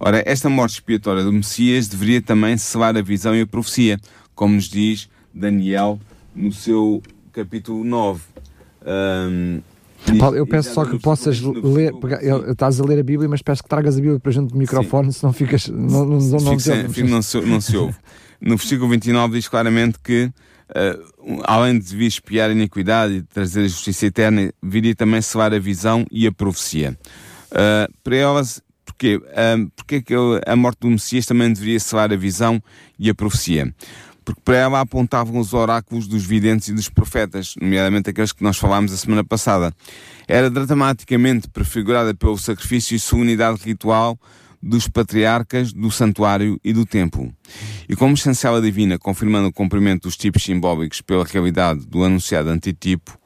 Ora, 0.00 0.22
esta 0.26 0.48
morte 0.48 0.74
expiatória 0.74 1.24
do 1.24 1.32
Messias 1.32 1.88
deveria 1.88 2.22
também 2.22 2.56
selar 2.56 2.96
a 2.96 3.02
visão 3.02 3.34
e 3.34 3.40
a 3.40 3.46
profecia, 3.46 3.98
como 4.34 4.54
nos 4.54 4.68
diz 4.68 5.08
Daniel 5.34 5.98
no 6.34 6.52
seu 6.52 7.02
capítulo 7.32 7.82
9. 7.84 8.20
Um, 8.86 9.60
Paulo, 10.18 10.36
eu 10.36 10.46
peço 10.46 10.72
só 10.72 10.84
que 10.84 10.98
possas 10.98 11.40
ler, 11.40 11.92
pegar, 11.96 12.22
estás 12.48 12.80
a 12.80 12.84
ler 12.84 13.00
a 13.00 13.02
Bíblia, 13.02 13.28
mas 13.28 13.42
peço 13.42 13.62
que 13.62 13.68
tragas 13.68 13.96
a 13.96 14.00
Bíblia 14.00 14.20
para 14.20 14.30
junto 14.30 14.52
do 14.52 14.58
microfone, 14.58 15.12
Sim. 15.12 15.20
senão 15.20 15.32
ficas. 15.32 15.68
Não, 15.68 16.04
não, 16.06 16.18
não, 16.18 16.40
não, 16.40 17.22
se, 17.22 17.40
não 17.40 17.60
se 17.60 17.76
ouve. 17.76 17.96
No 18.40 18.56
versículo 18.56 18.88
29 18.88 19.34
diz 19.34 19.48
claramente 19.48 19.98
que 19.98 20.30
uh, 20.70 21.42
além 21.44 21.78
de 21.78 21.96
vir 21.96 22.06
espiar 22.06 22.50
a 22.50 22.52
iniquidade 22.52 23.14
e 23.14 23.22
trazer 23.22 23.64
a 23.64 23.68
justiça 23.68 24.06
eterna, 24.06 24.52
viria 24.62 24.94
também 24.94 25.20
selar 25.20 25.52
a 25.52 25.58
visão 25.58 26.06
e 26.10 26.26
a 26.26 26.32
profecia. 26.32 26.98
Uh, 27.50 27.92
para 28.02 28.16
elas, 28.16 28.62
porquê? 28.84 29.16
Uh, 29.16 29.70
porque 29.76 30.02
que 30.02 30.14
a 30.46 30.56
morte 30.56 30.80
do 30.80 30.90
Messias 30.90 31.26
também 31.26 31.52
deveria 31.52 31.80
selar 31.80 32.12
a 32.12 32.16
visão 32.16 32.62
e 32.98 33.08
a 33.08 33.14
profecia? 33.14 33.72
Porque 34.24 34.42
para 34.44 34.56
ela 34.56 34.80
apontavam 34.80 35.40
os 35.40 35.54
oráculos 35.54 36.06
dos 36.06 36.26
videntes 36.26 36.68
e 36.68 36.74
dos 36.74 36.90
profetas, 36.90 37.54
nomeadamente 37.58 38.10
aqueles 38.10 38.30
que 38.30 38.42
nós 38.42 38.58
falámos 38.58 38.92
a 38.92 38.96
semana 38.98 39.24
passada. 39.24 39.72
Era 40.26 40.50
dramaticamente 40.50 41.48
prefigurada 41.48 42.14
pelo 42.14 42.36
sacrifício 42.36 42.94
e 42.94 42.98
sua 42.98 43.20
unidade 43.20 43.58
ritual 43.64 44.18
dos 44.62 44.88
patriarcas 44.88 45.72
do 45.72 45.90
santuário 45.90 46.60
e 46.64 46.72
do 46.72 46.84
templo. 46.84 47.32
E 47.88 47.94
como 47.94 48.16
chancela 48.16 48.60
divina, 48.60 48.98
confirmando 48.98 49.48
o 49.48 49.52
cumprimento 49.52 50.02
dos 50.02 50.16
tipos 50.16 50.42
simbólicos 50.42 51.00
pela 51.00 51.24
realidade 51.24 51.86
do 51.86 52.02
anunciado 52.04 52.50
antitipo, 52.50 53.18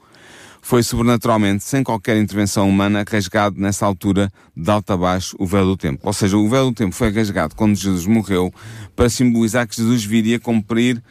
foi 0.64 0.82
sobrenaturalmente, 0.84 1.64
sem 1.64 1.82
qualquer 1.82 2.16
intervenção 2.16 2.68
humana, 2.68 3.04
rasgado 3.06 3.60
nessa 3.60 3.84
altura, 3.84 4.30
de 4.56 4.70
alto 4.70 4.92
a 4.92 4.96
baixo, 4.96 5.36
o 5.38 5.44
véu 5.44 5.66
do 5.66 5.76
templo. 5.76 6.00
Ou 6.04 6.12
seja, 6.12 6.36
o 6.36 6.48
véu 6.48 6.66
do 6.66 6.74
templo 6.74 6.94
foi 6.94 7.10
rasgado 7.10 7.56
quando 7.56 7.74
Jesus 7.74 8.06
morreu, 8.06 8.54
para 8.94 9.08
simbolizar 9.08 9.66
que 9.66 9.76
Jesus 9.76 10.04
viria 10.04 10.38
cumprir 10.38 11.02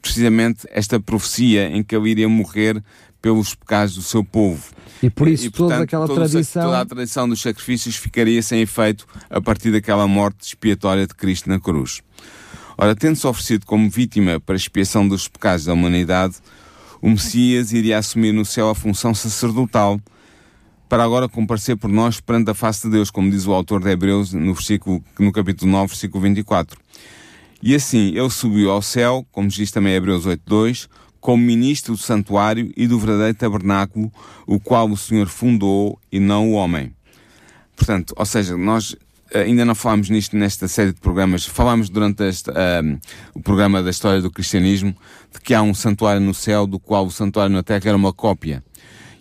precisamente 0.00 0.66
esta 0.70 1.00
profecia 1.00 1.68
em 1.68 1.82
que 1.82 1.94
ele 1.94 2.10
iria 2.10 2.28
morrer 2.28 2.82
pelos 3.20 3.54
pecados 3.54 3.94
do 3.94 4.02
seu 4.02 4.24
povo. 4.24 4.62
E 5.02 5.08
por 5.08 5.28
isso 5.28 5.46
e, 5.46 5.50
portanto, 5.50 5.70
toda 5.70 5.84
aquela 5.84 6.06
toda 6.06 6.28
tradição... 6.28 6.62
Toda 6.64 6.80
a 6.80 6.86
tradição 6.86 7.28
dos 7.28 7.40
sacrifícios 7.40 7.96
ficaria 7.96 8.42
sem 8.42 8.60
efeito 8.60 9.06
a 9.28 9.40
partir 9.40 9.70
daquela 9.70 10.06
morte 10.06 10.46
expiatória 10.46 11.06
de 11.06 11.14
Cristo 11.14 11.48
na 11.48 11.58
cruz. 11.58 12.02
Ora, 12.76 12.94
tendo-se 12.94 13.26
oferecido 13.26 13.66
como 13.66 13.90
vítima 13.90 14.40
para 14.40 14.54
a 14.54 14.56
expiação 14.56 15.06
dos 15.06 15.28
pecados 15.28 15.66
da 15.66 15.72
humanidade, 15.72 16.36
o 17.02 17.10
Messias 17.10 17.72
iria 17.72 17.98
assumir 17.98 18.32
no 18.32 18.44
céu 18.44 18.70
a 18.70 18.74
função 18.74 19.14
sacerdotal 19.14 20.00
para 20.88 21.04
agora 21.04 21.28
comparecer 21.28 21.76
por 21.76 21.88
nós 21.88 22.20
perante 22.20 22.50
a 22.50 22.54
face 22.54 22.82
de 22.82 22.90
Deus, 22.90 23.10
como 23.10 23.30
diz 23.30 23.46
o 23.46 23.52
autor 23.52 23.80
de 23.82 23.90
Hebreus 23.90 24.32
no, 24.32 24.52
versículo, 24.52 25.02
no 25.18 25.30
capítulo 25.30 25.70
9, 25.70 25.88
versículo 25.88 26.22
24. 26.24 26.78
E 27.62 27.74
assim, 27.74 28.08
ele 28.08 28.30
subiu 28.30 28.70
ao 28.70 28.82
céu, 28.82 29.24
como 29.30 29.48
diz 29.48 29.70
também 29.70 29.94
Hebreus 29.94 30.26
8.2, 30.26 30.88
como 31.20 31.42
ministro 31.42 31.94
do 31.94 31.98
santuário 31.98 32.72
e 32.76 32.86
do 32.86 32.98
verdadeiro 32.98 33.34
tabernáculo, 33.34 34.10
o 34.46 34.58
qual 34.58 34.88
o 34.88 34.96
Senhor 34.96 35.28
fundou 35.28 35.98
e 36.10 36.18
não 36.18 36.50
o 36.50 36.52
homem. 36.54 36.94
Portanto, 37.76 38.14
ou 38.16 38.26
seja, 38.26 38.56
nós 38.56 38.96
ainda 39.34 39.64
não 39.64 39.74
falámos 39.74 40.10
nisto 40.10 40.36
nesta 40.36 40.66
série 40.66 40.92
de 40.92 41.00
programas, 41.00 41.46
falámos 41.46 41.88
durante 41.88 42.22
este, 42.24 42.50
um, 42.50 42.98
o 43.34 43.40
programa 43.40 43.82
da 43.82 43.90
história 43.90 44.20
do 44.20 44.30
cristianismo, 44.30 44.94
de 45.32 45.40
que 45.40 45.54
há 45.54 45.62
um 45.62 45.74
santuário 45.74 46.20
no 46.20 46.34
céu, 46.34 46.66
do 46.66 46.78
qual 46.78 47.06
o 47.06 47.10
santuário 47.10 47.54
na 47.54 47.62
terra 47.62 47.82
era 47.86 47.96
uma 47.96 48.12
cópia. 48.12 48.62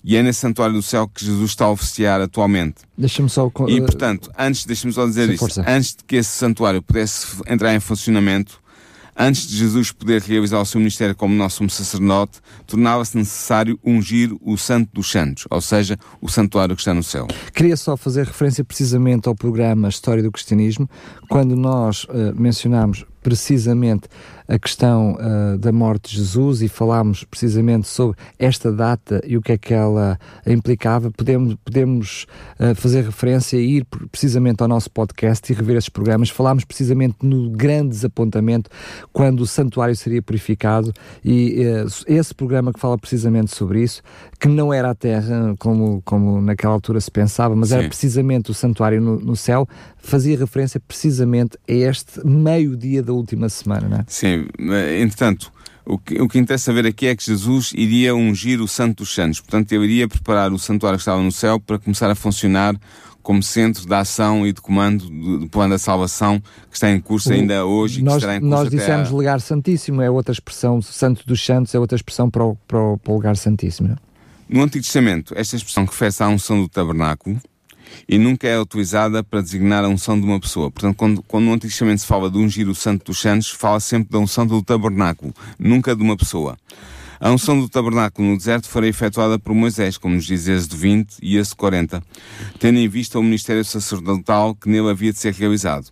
E 0.03 0.15
é 0.15 0.23
nesse 0.23 0.39
santuário 0.39 0.73
do 0.73 0.81
céu 0.81 1.07
que 1.07 1.23
Jesus 1.23 1.51
está 1.51 1.65
a 1.65 1.71
oficiar 1.71 2.21
atualmente. 2.21 2.77
Deixa-me 2.97 3.29
só... 3.29 3.51
E, 3.67 3.81
portanto, 3.81 4.31
antes, 4.37 4.65
deixa-me 4.65 4.93
só 4.93 5.05
dizer 5.05 5.29
isto, 5.29 5.39
força. 5.39 5.63
antes 5.67 5.95
de 5.95 6.03
que 6.05 6.15
esse 6.15 6.29
santuário 6.29 6.81
pudesse 6.81 7.27
entrar 7.47 7.75
em 7.75 7.79
funcionamento, 7.79 8.61
antes 9.19 9.45
de 9.45 9.57
Jesus 9.57 9.91
poder 9.91 10.21
realizar 10.21 10.61
o 10.61 10.65
seu 10.65 10.79
ministério 10.79 11.13
como 11.13 11.35
nosso 11.35 11.67
sacerdote, 11.69 12.39
tornava-se 12.65 13.17
necessário 13.17 13.77
ungir 13.83 14.31
o 14.41 14.57
Santo 14.57 14.89
dos 14.93 15.11
Santos, 15.11 15.45
ou 15.49 15.59
seja, 15.59 15.99
o 16.21 16.29
santuário 16.29 16.75
que 16.75 16.81
está 16.81 16.93
no 16.93 17.03
céu. 17.03 17.27
Queria 17.53 17.75
só 17.75 17.97
fazer 17.97 18.25
referência 18.25 18.63
precisamente 18.63 19.27
ao 19.27 19.35
programa 19.35 19.89
História 19.89 20.23
do 20.23 20.31
Cristianismo, 20.31 20.89
quando 21.29 21.55
nós 21.55 22.05
uh, 22.05 22.33
mencionámos 22.39 23.05
precisamente 23.21 24.07
a 24.49 24.57
questão 24.57 25.13
uh, 25.13 25.57
da 25.59 25.71
morte 25.71 26.09
de 26.09 26.17
Jesus 26.17 26.63
e 26.63 26.67
falámos 26.67 27.23
precisamente 27.23 27.87
sobre 27.87 28.17
esta 28.39 28.71
data 28.71 29.21
e 29.23 29.37
o 29.37 29.41
que 29.41 29.51
é 29.51 29.57
que 29.59 29.75
ela 29.75 30.19
implicava, 30.45 31.11
podemos, 31.11 31.55
podemos 31.63 32.25
uh, 32.59 32.73
fazer 32.73 33.05
referência 33.05 33.57
e 33.57 33.77
ir 33.77 33.85
precisamente 34.11 34.63
ao 34.63 34.67
nosso 34.67 34.89
podcast 34.89 35.51
e 35.51 35.55
rever 35.55 35.77
esses 35.77 35.89
programas. 35.89 36.31
Falámos 36.31 36.65
precisamente 36.65 37.17
no 37.21 37.51
grande 37.51 37.89
desapontamento 37.89 38.71
quando 39.13 39.41
o 39.41 39.45
santuário 39.45 39.95
seria 39.95 40.21
purificado 40.21 40.91
e 41.23 41.63
uh, 41.67 41.87
esse 42.07 42.33
programa 42.33 42.73
que 42.73 42.79
fala 42.79 42.97
precisamente 42.97 43.55
sobre 43.55 43.83
isso, 43.83 44.01
que 44.39 44.47
não 44.47 44.73
era 44.73 44.89
a 44.89 44.95
terra 44.95 45.53
como, 45.59 46.01
como 46.03 46.41
naquela 46.41 46.73
altura 46.73 46.99
se 46.99 47.11
pensava, 47.11 47.55
mas 47.55 47.69
Sim. 47.69 47.75
era 47.75 47.87
precisamente 47.87 48.49
o 48.49 48.53
santuário 48.55 48.99
no, 48.99 49.19
no 49.19 49.35
céu, 49.35 49.67
fazia 49.97 50.37
referência 50.37 50.79
precisamente 50.79 51.55
a 51.69 51.73
este 51.73 52.25
meio-dia 52.25 53.03
da 53.03 53.13
última 53.13 53.47
semana, 53.47 53.87
não 53.87 53.97
é? 53.97 54.05
Sim, 54.07 54.38
entretanto, 55.03 55.51
O 55.85 55.97
que, 55.97 56.21
o 56.21 56.27
que 56.27 56.37
interessa 56.37 56.71
ver 56.71 56.85
aqui 56.85 57.07
é 57.07 57.15
que 57.15 57.25
Jesus 57.25 57.71
iria 57.73 58.13
ungir 58.13 58.61
o 58.61 58.67
Santo 58.67 58.97
dos 58.97 59.13
Santos. 59.15 59.41
Portanto, 59.41 59.71
ele 59.71 59.85
iria 59.85 60.07
preparar 60.07 60.53
o 60.53 60.59
santuário 60.59 60.97
que 60.97 61.01
estava 61.01 61.21
no 61.23 61.31
céu 61.31 61.59
para 61.59 61.79
começar 61.79 62.11
a 62.11 62.15
funcionar 62.15 62.75
como 63.23 63.41
centro 63.41 63.87
de 63.87 63.93
ação 63.93 64.45
e 64.45 64.53
de 64.53 64.61
comando 64.61 65.09
do, 65.09 65.49
plano 65.49 65.71
da 65.71 65.79
salvação 65.79 66.39
que 66.69 66.75
está 66.75 66.91
em 66.91 66.99
curso 66.99 67.33
ainda 67.33 67.65
hoje. 67.65 68.03
Nós, 68.03 68.13
que 68.13 68.17
estará 68.19 68.35
em 68.35 68.39
curso 68.39 68.55
nós 68.55 68.69
dissemos 68.69 69.09
a... 69.09 69.11
lugar 69.11 69.41
santíssimo, 69.41 70.01
é 70.01 70.09
outra 70.09 70.31
expressão, 70.31 70.81
Santo 70.81 71.25
dos 71.25 71.43
Santos 71.43 71.73
é 71.73 71.79
outra 71.79 71.95
expressão 71.95 72.29
para 72.29 72.43
o, 72.43 72.55
para 72.67 72.79
o, 72.79 72.97
para 72.97 73.11
o 73.11 73.15
lugar 73.15 73.35
santíssimo. 73.35 73.89
Não? 73.89 73.97
No 74.47 74.63
Antigo 74.63 74.83
Testamento, 74.83 75.33
esta 75.35 75.55
expressão 75.55 75.85
refere-se 75.85 76.23
à 76.23 76.27
unção 76.27 76.61
do 76.61 76.67
tabernáculo 76.67 77.39
e 78.07 78.17
nunca 78.17 78.47
é 78.47 78.59
utilizada 78.59 79.23
para 79.23 79.41
designar 79.41 79.83
a 79.83 79.87
unção 79.87 80.19
de 80.19 80.25
uma 80.25 80.39
pessoa. 80.39 80.71
Portanto, 80.71 80.95
quando, 80.95 81.21
quando 81.23 81.45
no 81.45 81.53
Antigo 81.53 81.71
Testamento 81.71 81.99
se 81.99 82.07
fala 82.07 82.29
de 82.29 82.37
ungir 82.37 82.67
o 82.69 82.75
Santo 82.75 83.05
dos 83.05 83.19
Santos, 83.19 83.49
fala 83.49 83.79
sempre 83.79 84.11
da 84.11 84.19
unção 84.19 84.45
do 84.45 84.61
tabernáculo, 84.61 85.33
nunca 85.57 85.95
de 85.95 86.01
uma 86.01 86.17
pessoa. 86.17 86.57
A 87.21 87.29
unção 87.31 87.59
do 87.59 87.67
tabernáculo 87.67 88.29
no 88.29 88.37
deserto 88.37 88.69
foi 88.69 88.87
efetuada 88.87 89.37
por 89.37 89.53
Moisés, 89.53 89.97
como 89.97 90.15
nos 90.15 90.25
diz 90.25 90.47
Êxodo 90.47 90.77
20 90.77 91.17
e 91.21 91.37
Êxodo 91.37 91.57
40, 91.57 92.03
tendo 92.59 92.79
em 92.79 92.87
vista 92.87 93.19
o 93.19 93.23
ministério 93.23 93.65
sacerdotal 93.65 94.55
que 94.55 94.69
nele 94.69 94.89
havia 94.89 95.11
de 95.11 95.19
ser 95.19 95.33
realizado. 95.33 95.87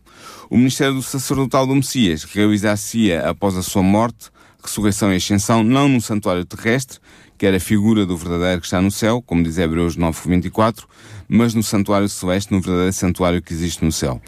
O 0.49 0.55
ministério 0.55 0.93
do 0.93 1.01
sacerdotal 1.03 1.67
do 1.67 1.75
Messias 1.75 2.23
realizar-se-ia 2.23 3.29
após 3.29 3.57
a 3.57 3.61
sua 3.61 3.83
morte, 3.83 4.29
ressurreição 4.63 5.11
e 5.11 5.17
ascensão, 5.17 5.65
não 5.65 5.89
no 5.89 5.99
santuário 5.99 6.45
terrestre, 6.45 6.99
que 7.37 7.45
era 7.45 7.57
a 7.57 7.59
figura 7.59 8.05
do 8.05 8.17
verdadeiro 8.17 8.61
que 8.61 8.67
está 8.67 8.81
no 8.81 8.91
céu, 8.91 9.21
como 9.21 9.43
diz 9.43 9.57
Hebreus 9.57 9.95
9:24, 9.95 10.85
mas 11.27 11.53
no 11.53 11.61
santuário 11.61 12.09
celeste, 12.09 12.51
no 12.51 12.61
verdadeiro 12.61 12.93
santuário 12.93 13.41
que 13.41 13.53
existe 13.53 13.83
no 13.83 13.91
céu. 13.91 14.21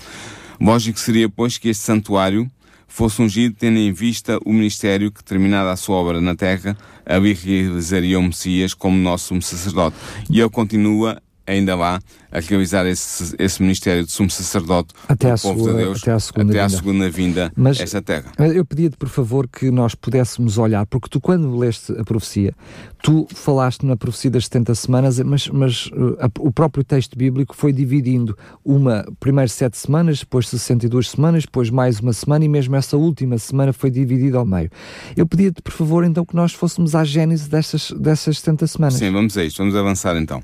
Lógico 0.60 1.00
seria, 1.00 1.30
pois, 1.30 1.58
que 1.58 1.69
este 1.69 1.84
santuário 1.84 2.50
fosse 2.88 3.22
ungido 3.22 3.56
tendo 3.58 3.78
em 3.78 3.93
vista 3.93 4.39
o 4.45 4.52
ministério 4.52 5.12
que, 5.12 5.24
terminada 5.24 5.72
a 5.72 5.76
sua 5.78 5.95
obra 5.95 6.19
na 6.19 6.36
terra, 6.36 6.78
ali 7.06 7.34
realizaria 7.34 8.19
o 8.19 8.24
Messias 8.24 8.74
como 8.74 8.98
nosso 8.98 9.39
sacerdote. 9.41 9.95
E 10.30 10.39
ele 10.41 10.50
continua 10.50 11.22
ainda 11.50 11.76
lá 11.76 12.00
a 12.32 12.40
realizar 12.40 12.86
esse, 12.86 13.36
esse 13.40 13.62
ministério 13.62 14.06
de 14.06 14.12
sumo 14.12 14.30
sacerdote 14.30 14.94
até, 15.08 15.32
à 15.32 15.38
sua, 15.38 15.74
Deus, 15.74 16.02
até 16.02 16.12
à 16.12 16.20
segunda 16.20 16.52
até 16.52 16.62
vinda, 16.62 16.66
à 16.66 16.70
segunda 16.70 17.10
vinda 17.10 17.52
Mas 17.56 17.80
esta 17.80 18.02
terra. 18.02 18.32
Eu 18.38 18.64
pedia-te, 18.64 18.96
por 18.96 19.10
favor, 19.10 19.48
que 19.48 19.72
nós 19.72 19.96
pudéssemos 19.96 20.58
olhar, 20.58 20.86
porque 20.86 21.10
tu, 21.10 21.20
quando 21.20 21.58
leste 21.58 21.92
a 21.94 22.04
profecia, 22.04 22.54
tu 23.02 23.28
falaste 23.34 23.84
na 23.86 23.98
profecia 23.98 24.30
das 24.30 24.46
70 24.46 24.76
semanas, 24.76 25.20
mas, 25.20 25.48
mas 25.48 25.88
uh, 25.88 26.18
a, 26.20 26.30
o 26.40 26.52
próprio 26.52 26.84
texto 26.84 27.18
bíblico 27.18 27.56
foi 27.56 27.74
dividindo 27.74 28.38
uma, 28.64 29.06
primeiro 29.20 29.50
sete 29.50 29.78
semanas, 29.78 30.20
depois 30.20 30.48
62 30.48 31.10
semanas, 31.10 31.44
depois 31.44 31.72
mais 31.72 32.00
uma 32.00 32.14
semana, 32.14 32.46
e 32.46 32.48
mesmo 32.48 32.76
essa 32.76 32.96
última 32.96 33.40
semana 33.40 33.74
foi 33.74 33.90
dividida 33.90 34.38
ao 34.38 34.46
meio. 34.46 34.70
Eu 35.18 35.28
pedia-te, 35.28 35.62
por 35.64 35.74
favor, 35.74 36.04
então, 36.04 36.24
que 36.24 36.36
nós 36.36 36.54
fôssemos 36.54 36.94
à 36.94 37.04
gênese 37.04 37.50
dessas, 37.50 37.92
dessas 37.92 38.40
70 38.40 38.68
semanas. 38.68 38.94
Sim, 38.96 39.12
vamos 39.12 39.36
a 39.36 39.44
isto, 39.44 39.58
vamos 39.58 39.76
avançar 39.76 40.16
então. 40.16 40.44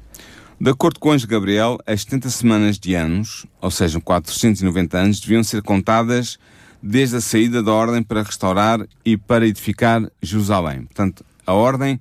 De 0.59 0.71
acordo 0.71 0.99
com 0.99 1.09
o 1.09 1.11
anjo 1.11 1.27
Gabriel, 1.27 1.77
as 1.85 2.01
70 2.03 2.29
semanas 2.29 2.79
de 2.79 2.95
anos, 2.95 3.45
ou 3.61 3.69
seja, 3.69 3.99
490 3.99 4.97
anos, 4.97 5.19
deviam 5.19 5.43
ser 5.43 5.61
contadas 5.61 6.39
desde 6.81 7.17
a 7.17 7.21
saída 7.21 7.61
da 7.61 7.73
ordem 7.73 8.01
para 8.01 8.23
restaurar 8.23 8.79
e 9.03 9.17
para 9.17 9.45
edificar 9.45 10.01
Jerusalém. 10.21 10.83
Portanto, 10.83 11.25
a 11.45 11.53
ordem 11.53 11.99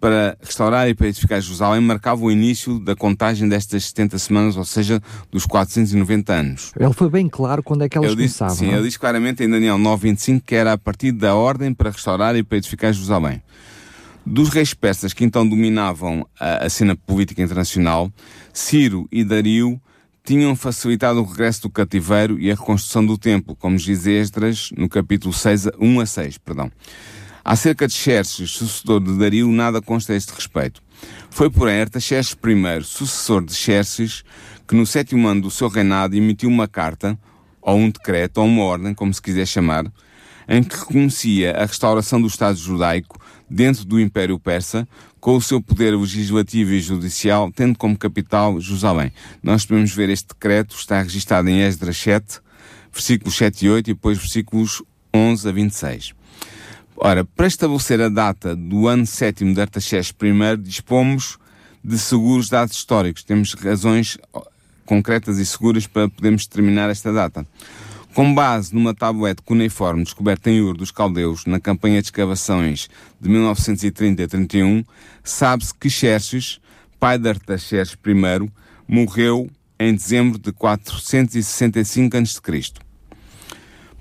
para 0.00 0.36
restaurar 0.42 0.88
e 0.88 0.94
para 0.94 1.08
edificar 1.08 1.40
Jerusalém 1.40 1.80
marcava 1.80 2.22
o 2.22 2.30
início 2.30 2.78
da 2.80 2.96
contagem 2.96 3.48
destas 3.48 3.84
70 3.84 4.18
semanas, 4.18 4.56
ou 4.56 4.64
seja, 4.64 5.00
dos 5.30 5.44
490 5.44 6.32
anos. 6.32 6.72
Ele 6.78 6.92
foi 6.92 7.10
bem 7.10 7.28
claro 7.28 7.62
quando 7.62 7.84
é 7.84 7.88
que 7.88 7.98
elas 7.98 8.14
começavam. 8.14 8.56
Sim, 8.56 8.66
não? 8.66 8.72
É? 8.72 8.76
ele 8.76 8.84
diz 8.84 8.96
claramente 8.96 9.44
em 9.44 9.50
Daniel 9.50 9.76
9.25 9.76 10.42
que 10.44 10.54
era 10.54 10.72
a 10.72 10.78
partir 10.78 11.12
da 11.12 11.34
ordem 11.34 11.74
para 11.74 11.90
restaurar 11.90 12.34
e 12.34 12.42
para 12.42 12.58
edificar 12.58 12.92
Jerusalém. 12.92 13.42
Dos 14.24 14.50
reis 14.50 14.74
persas 14.74 15.12
que 15.12 15.24
então 15.24 15.48
dominavam 15.48 16.26
a, 16.38 16.66
a 16.66 16.70
cena 16.70 16.94
política 16.94 17.42
internacional, 17.42 18.12
Ciro 18.52 19.08
e 19.10 19.24
Dario 19.24 19.80
tinham 20.24 20.54
facilitado 20.54 21.20
o 21.20 21.24
regresso 21.24 21.62
do 21.62 21.70
cativeiro 21.70 22.38
e 22.38 22.50
a 22.50 22.54
reconstrução 22.54 23.04
do 23.04 23.16
templo, 23.16 23.56
como 23.56 23.76
diz 23.76 24.06
Esdras 24.06 24.70
no 24.76 24.88
capítulo 24.88 25.32
6, 25.32 25.68
1 25.78 26.00
a 26.00 26.06
6. 26.06 26.38
Perdão. 26.38 26.70
Acerca 27.44 27.88
de 27.88 27.94
Xerxes, 27.94 28.50
sucessor 28.50 29.00
de 29.00 29.18
Dario, 29.18 29.48
nada 29.48 29.80
consta 29.80 30.12
a 30.12 30.16
este 30.16 30.32
respeito. 30.32 30.82
Foi, 31.30 31.48
porém, 31.50 31.80
Artaxerxes 31.80 32.34
I, 32.34 32.84
sucessor 32.84 33.44
de 33.44 33.54
Xerxes, 33.54 34.22
que 34.68 34.74
no 34.74 34.86
sétimo 34.86 35.26
ano 35.26 35.42
do 35.42 35.50
seu 35.50 35.68
reinado 35.68 36.14
emitiu 36.14 36.48
uma 36.48 36.68
carta, 36.68 37.18
ou 37.62 37.76
um 37.76 37.90
decreto, 37.90 38.38
ou 38.38 38.46
uma 38.46 38.62
ordem, 38.64 38.94
como 38.94 39.12
se 39.12 39.22
quiser 39.22 39.46
chamar, 39.46 39.90
em 40.48 40.62
que 40.62 40.76
reconhecia 40.76 41.52
a 41.52 41.64
restauração 41.64 42.20
do 42.20 42.26
Estado 42.26 42.56
judaico 42.56 43.19
dentro 43.50 43.84
do 43.84 44.00
Império 44.00 44.38
Persa, 44.38 44.86
com 45.20 45.36
o 45.36 45.42
seu 45.42 45.60
poder 45.60 45.96
legislativo 45.96 46.72
e 46.72 46.80
judicial, 46.80 47.50
tendo 47.50 47.76
como 47.76 47.98
capital 47.98 48.60
Jerusalém. 48.60 49.12
Nós 49.42 49.66
podemos 49.66 49.92
ver 49.92 50.08
este 50.08 50.28
decreto, 50.28 50.76
está 50.76 51.02
registado 51.02 51.48
em 51.48 51.60
Esdras 51.60 51.96
7, 51.96 52.40
versículos 52.92 53.36
7 53.36 53.66
e 53.66 53.70
8, 53.70 53.90
e 53.90 53.94
depois 53.94 54.18
versículos 54.18 54.82
11 55.12 55.48
a 55.48 55.52
26. 55.52 56.14
Ora, 56.96 57.24
para 57.24 57.46
estabelecer 57.46 58.00
a 58.00 58.08
data 58.08 58.54
do 58.54 58.86
ano 58.86 59.06
sétimo 59.06 59.54
de 59.54 59.60
Artaxerxes 59.60 60.14
I, 60.22 60.56
dispomos 60.58 61.38
de 61.82 61.98
seguros 61.98 62.48
dados 62.48 62.76
históricos. 62.76 63.24
Temos 63.24 63.54
razões 63.54 64.18
concretas 64.84 65.38
e 65.38 65.46
seguras 65.46 65.86
para 65.86 66.08
podermos 66.08 66.46
determinar 66.46 66.90
esta 66.90 67.12
data. 67.12 67.46
Com 68.14 68.34
base 68.34 68.74
numa 68.74 68.92
tabuete 68.92 69.40
cuneiforme 69.42 70.02
descoberta 70.02 70.50
em 70.50 70.60
Ur 70.60 70.76
dos 70.76 70.90
Caldeus 70.90 71.46
na 71.46 71.60
campanha 71.60 72.00
de 72.00 72.08
escavações 72.08 72.88
de 73.20 73.28
1930 73.28 74.24
a 74.24 74.28
31, 74.28 74.84
sabe-se 75.22 75.72
que 75.72 75.88
Xerxes, 75.88 76.60
pai 76.98 77.18
de 77.18 77.28
Artaxerxes 77.28 77.96
I, 78.04 78.50
morreu 78.88 79.48
em 79.78 79.94
dezembro 79.94 80.40
de 80.40 80.52
465 80.52 82.16
a.C. 82.16 82.72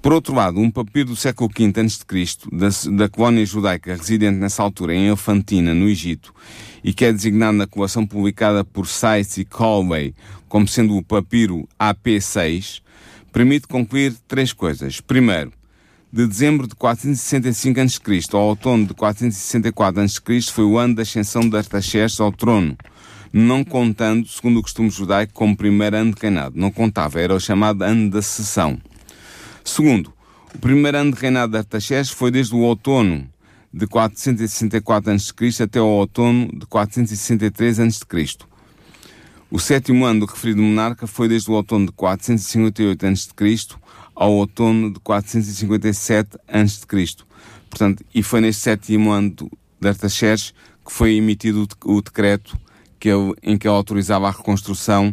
Por 0.02 0.14
outro 0.14 0.34
lado, 0.34 0.60
um 0.60 0.72
papiro 0.72 1.10
do 1.10 1.16
século 1.16 1.50
V 1.56 1.66
a.C., 1.80 2.50
da, 2.52 2.98
da 2.98 3.10
colónia 3.10 3.46
judaica 3.46 3.96
residente 3.96 4.38
nessa 4.38 4.64
altura 4.64 4.96
em 4.96 5.08
Elefantina, 5.08 5.74
no 5.76 5.88
Egito, 5.88 6.34
e 6.84 6.94
que 6.94 7.06
é 7.06 7.12
designado 7.12 7.58
na 7.58 7.68
coleção 7.68 8.08
publicada 8.08 8.64
por 8.64 8.88
Sykes 8.88 9.38
e 9.38 9.46
Colway 9.46 10.16
como 10.48 10.68
sendo 10.68 10.98
o 10.98 11.04
papiro 11.04 11.70
AP6, 11.80 12.82
permite 13.32 13.68
concluir 13.68 14.14
três 14.28 14.54
coisas. 14.54 15.00
Primeiro, 15.00 15.52
de 16.12 16.26
dezembro 16.26 16.68
de 16.68 16.76
465 16.76 17.80
a.C. 17.80 18.00
ao 18.34 18.42
outono 18.42 18.88
de 18.88 18.94
464 18.94 20.02
a.C. 20.02 20.42
foi 20.52 20.66
o 20.66 20.78
ano 20.78 20.96
da 20.96 21.04
ascensão 21.04 21.48
de 21.48 21.56
Artaxerxes 21.56 22.20
ao 22.20 22.32
trono, 22.32 22.76
não 23.32 23.64
contando, 23.64 24.28
segundo 24.28 24.58
o 24.60 24.62
costume 24.64 24.90
judaico, 24.90 25.34
como 25.34 25.56
primeiro 25.56 25.98
ano 25.98 26.14
de 26.14 26.20
reinado. 26.20 26.60
Não 26.60 26.72
contava, 26.72 27.22
era 27.22 27.36
o 27.36 27.40
chamado 27.40 27.84
ano 27.84 28.10
da 28.10 28.22
sessão. 28.22 28.80
Segundo, 29.64 30.12
o 30.54 30.58
primeiro 30.58 30.98
ano 30.98 31.12
de 31.12 31.20
reinado 31.20 31.52
de 31.52 31.60
Artaxerxes 31.60 32.12
foi 32.12 32.32
desde 32.32 32.56
o 32.56 32.60
outono 32.60 33.30
de 33.72 33.86
464 33.86 35.12
a.C. 35.12 35.64
até 35.64 35.80
o 35.80 35.86
outono 35.86 36.50
de 36.52 36.66
463 36.66 37.80
a.C. 37.80 38.49
O 39.52 39.58
sétimo 39.58 40.06
ano 40.06 40.20
do 40.22 40.26
referido 40.28 40.62
monarca 40.62 41.08
foi 41.08 41.28
desde 41.28 41.50
o 41.50 41.54
outono 41.56 41.88
de 41.88 41.92
458 41.94 43.06
a.C. 43.08 43.58
ao 44.16 44.32
outono 44.34 44.94
de 44.94 45.00
457 45.00 46.38
a.C. 46.48 47.26
Portanto, 47.68 48.06
e 48.14 48.22
foi 48.22 48.42
neste 48.42 48.62
sétimo 48.62 49.10
ano 49.10 49.36
de 49.82 49.88
Artaxerxes 49.88 50.54
que 50.86 50.94
foi 50.94 51.16
emitido 51.16 51.68
o 51.84 52.00
decreto 52.00 52.56
que 53.00 53.10
ele, 53.10 53.34
em 53.42 53.58
que 53.58 53.68
ele 53.68 53.76
autorizava 53.76 54.28
a 54.28 54.32
reconstrução 54.32 55.12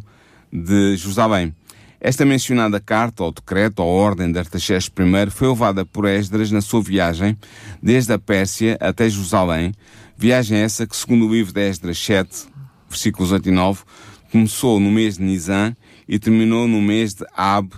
de 0.52 0.96
Jerusalém. 0.96 1.54
Esta 1.98 2.26
mencionada 2.26 2.78
carta, 2.78 3.24
ou 3.24 3.32
decreto, 3.32 3.80
ou 3.80 3.88
ordem 3.88 4.30
de 4.30 4.38
Artaxerxes 4.38 4.90
I, 4.90 5.30
foi 5.30 5.48
levada 5.48 5.86
por 5.86 6.04
Esdras 6.04 6.50
na 6.50 6.60
sua 6.60 6.82
viagem 6.82 7.38
desde 7.82 8.12
a 8.12 8.18
Pérsia 8.18 8.76
até 8.80 9.08
Jerusalém, 9.08 9.72
viagem 10.14 10.58
essa 10.58 10.86
que, 10.86 10.94
segundo 10.94 11.26
o 11.26 11.32
livro 11.32 11.54
de 11.54 11.66
Esdras 11.66 11.98
7, 11.98 12.48
versículos 12.88 13.32
8 13.32 13.48
e 13.48 13.52
9, 13.52 13.80
começou 14.30 14.80
no 14.80 14.90
mês 14.90 15.16
de 15.16 15.22
Nisan 15.22 15.74
e 16.08 16.18
terminou 16.18 16.66
no 16.68 16.80
mês 16.80 17.14
de 17.14 17.24
Ab 17.34 17.70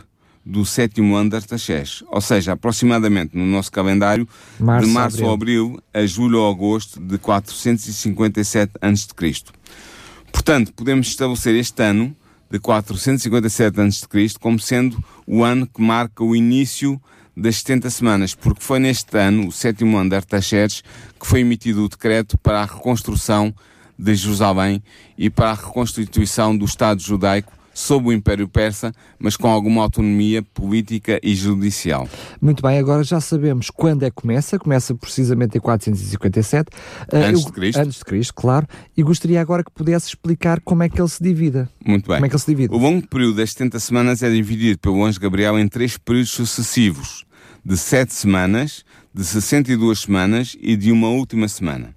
do 0.45 0.65
sétimo 0.65 1.15
ano 1.15 1.31
de 1.31 1.37
Artaxerxes. 1.37 2.03
Ou 2.09 2.21
seja, 2.21 2.53
aproximadamente 2.53 3.37
no 3.37 3.45
nosso 3.45 3.71
calendário, 3.71 4.27
março, 4.59 4.87
de 4.87 4.93
março 4.93 5.29
a 5.29 5.33
abril 5.33 5.79
a 5.93 6.07
julho 6.07 6.41
ou 6.41 6.51
agosto 6.51 6.99
de 6.99 7.19
457 7.19 8.73
a.C. 8.81 9.45
Portanto, 10.33 10.73
podemos 10.73 11.09
estabelecer 11.09 11.55
este 11.55 11.83
ano 11.83 12.17
de 12.51 12.59
457 12.59 13.81
a.C. 13.81 14.39
como 14.41 14.59
sendo 14.59 15.03
o 15.27 15.45
ano 15.45 15.67
que 15.67 15.83
marca 15.83 16.25
o 16.25 16.35
início 16.35 17.01
das 17.37 17.57
70 17.59 17.91
semanas, 17.91 18.35
porque 18.35 18.63
foi 18.63 18.81
neste 18.81 19.17
ano, 19.17 19.49
o 19.49 19.53
sétimo 19.53 19.97
ano 19.97 20.11
de 20.11 20.17
Artaxerxes, 20.17 20.83
que 21.21 21.27
foi 21.27 21.41
emitido 21.41 21.85
o 21.85 21.89
decreto 21.89 22.37
para 22.39 22.63
a 22.63 22.65
reconstrução 22.65 23.55
de 23.99 24.15
Jerusalém 24.15 24.83
e 25.17 25.29
para 25.29 25.51
a 25.51 25.55
reconstituição 25.55 26.57
do 26.57 26.65
Estado 26.65 27.01
judaico 27.01 27.59
sob 27.79 28.09
o 28.09 28.13
Império 28.13 28.49
Persa, 28.49 28.93
mas 29.21 29.37
com 29.37 29.47
alguma 29.47 29.83
autonomia 29.83 30.43
política 30.43 31.21
e 31.23 31.33
judicial. 31.33 32.09
Muito 32.41 32.61
bem, 32.61 32.77
agora 32.77 33.05
já 33.05 33.21
sabemos 33.21 33.71
quando 33.71 34.03
é 34.03 34.11
que 34.11 34.17
começa, 34.17 34.59
começa 34.59 34.95
precisamente 34.97 35.57
em 35.57 35.61
457. 35.61 36.71
Antes 37.13 37.45
de 37.45 37.53
Cristo. 37.53 37.79
Antes 37.79 37.99
de 37.99 38.05
Cristo, 38.05 38.35
claro. 38.35 38.67
E 38.97 39.03
gostaria 39.03 39.41
agora 39.41 39.63
que 39.63 39.71
pudesse 39.71 40.09
explicar 40.09 40.61
como 40.61 40.83
é 40.83 40.89
que 40.89 41.01
ele 41.01 41.09
se 41.09 41.23
divide. 41.23 41.69
Muito 41.87 42.09
bem. 42.09 42.17
Como 42.17 42.27
é 42.27 42.29
que 42.29 42.35
ele 42.35 42.43
se 42.43 42.51
divide? 42.51 42.75
O 42.75 42.79
longo 42.79 43.07
período 43.07 43.37
das 43.37 43.53
70 43.53 43.79
semanas 43.79 44.23
é 44.25 44.31
dividido 44.31 44.79
pelo 44.81 45.05
anjo 45.05 45.21
Gabriel 45.21 45.57
em 45.57 45.69
três 45.69 45.97
períodos 45.97 46.33
sucessivos, 46.33 47.25
de 47.65 47.77
7 47.77 48.13
semanas, 48.13 48.85
de 49.15 49.25
62 49.25 50.01
semanas 50.01 50.57
e 50.61 50.77
de 50.77 50.91
uma 50.91 51.11
última 51.11 51.47
semana. 51.47 51.95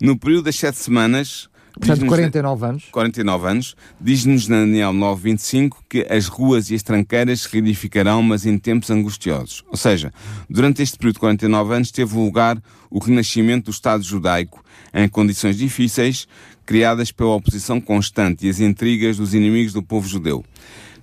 No 0.00 0.18
período 0.18 0.44
das 0.44 0.56
7 0.56 0.78
semanas, 0.78 1.48
Portanto, 1.78 2.06
49 2.06 2.66
anos. 2.66 2.84
49 2.90 3.48
anos, 3.48 3.76
diz-nos 4.00 4.46
Daniel 4.48 4.92
9.25 4.94 5.76
que 5.88 6.06
as 6.08 6.26
ruas 6.26 6.70
e 6.70 6.74
as 6.74 6.82
tranqueiras 6.82 7.42
se 7.42 7.48
reedificarão, 7.52 8.22
mas 8.22 8.46
em 8.46 8.56
tempos 8.56 8.90
angustiosos. 8.90 9.62
Ou 9.68 9.76
seja, 9.76 10.10
durante 10.48 10.82
este 10.82 10.96
período 10.96 11.16
de 11.16 11.20
49 11.20 11.74
anos 11.74 11.90
teve 11.90 12.16
lugar 12.16 12.58
o 12.90 12.98
renascimento 12.98 13.66
do 13.66 13.74
Estado 13.74 14.02
judaico 14.02 14.64
em 14.94 15.06
condições 15.06 15.58
difíceis, 15.58 16.26
criadas 16.64 17.12
pela 17.12 17.34
oposição 17.34 17.78
constante 17.78 18.46
e 18.46 18.48
as 18.50 18.58
intrigas 18.58 19.18
dos 19.18 19.34
inimigos 19.34 19.74
do 19.74 19.82
povo 19.82 20.08
judeu. 20.08 20.42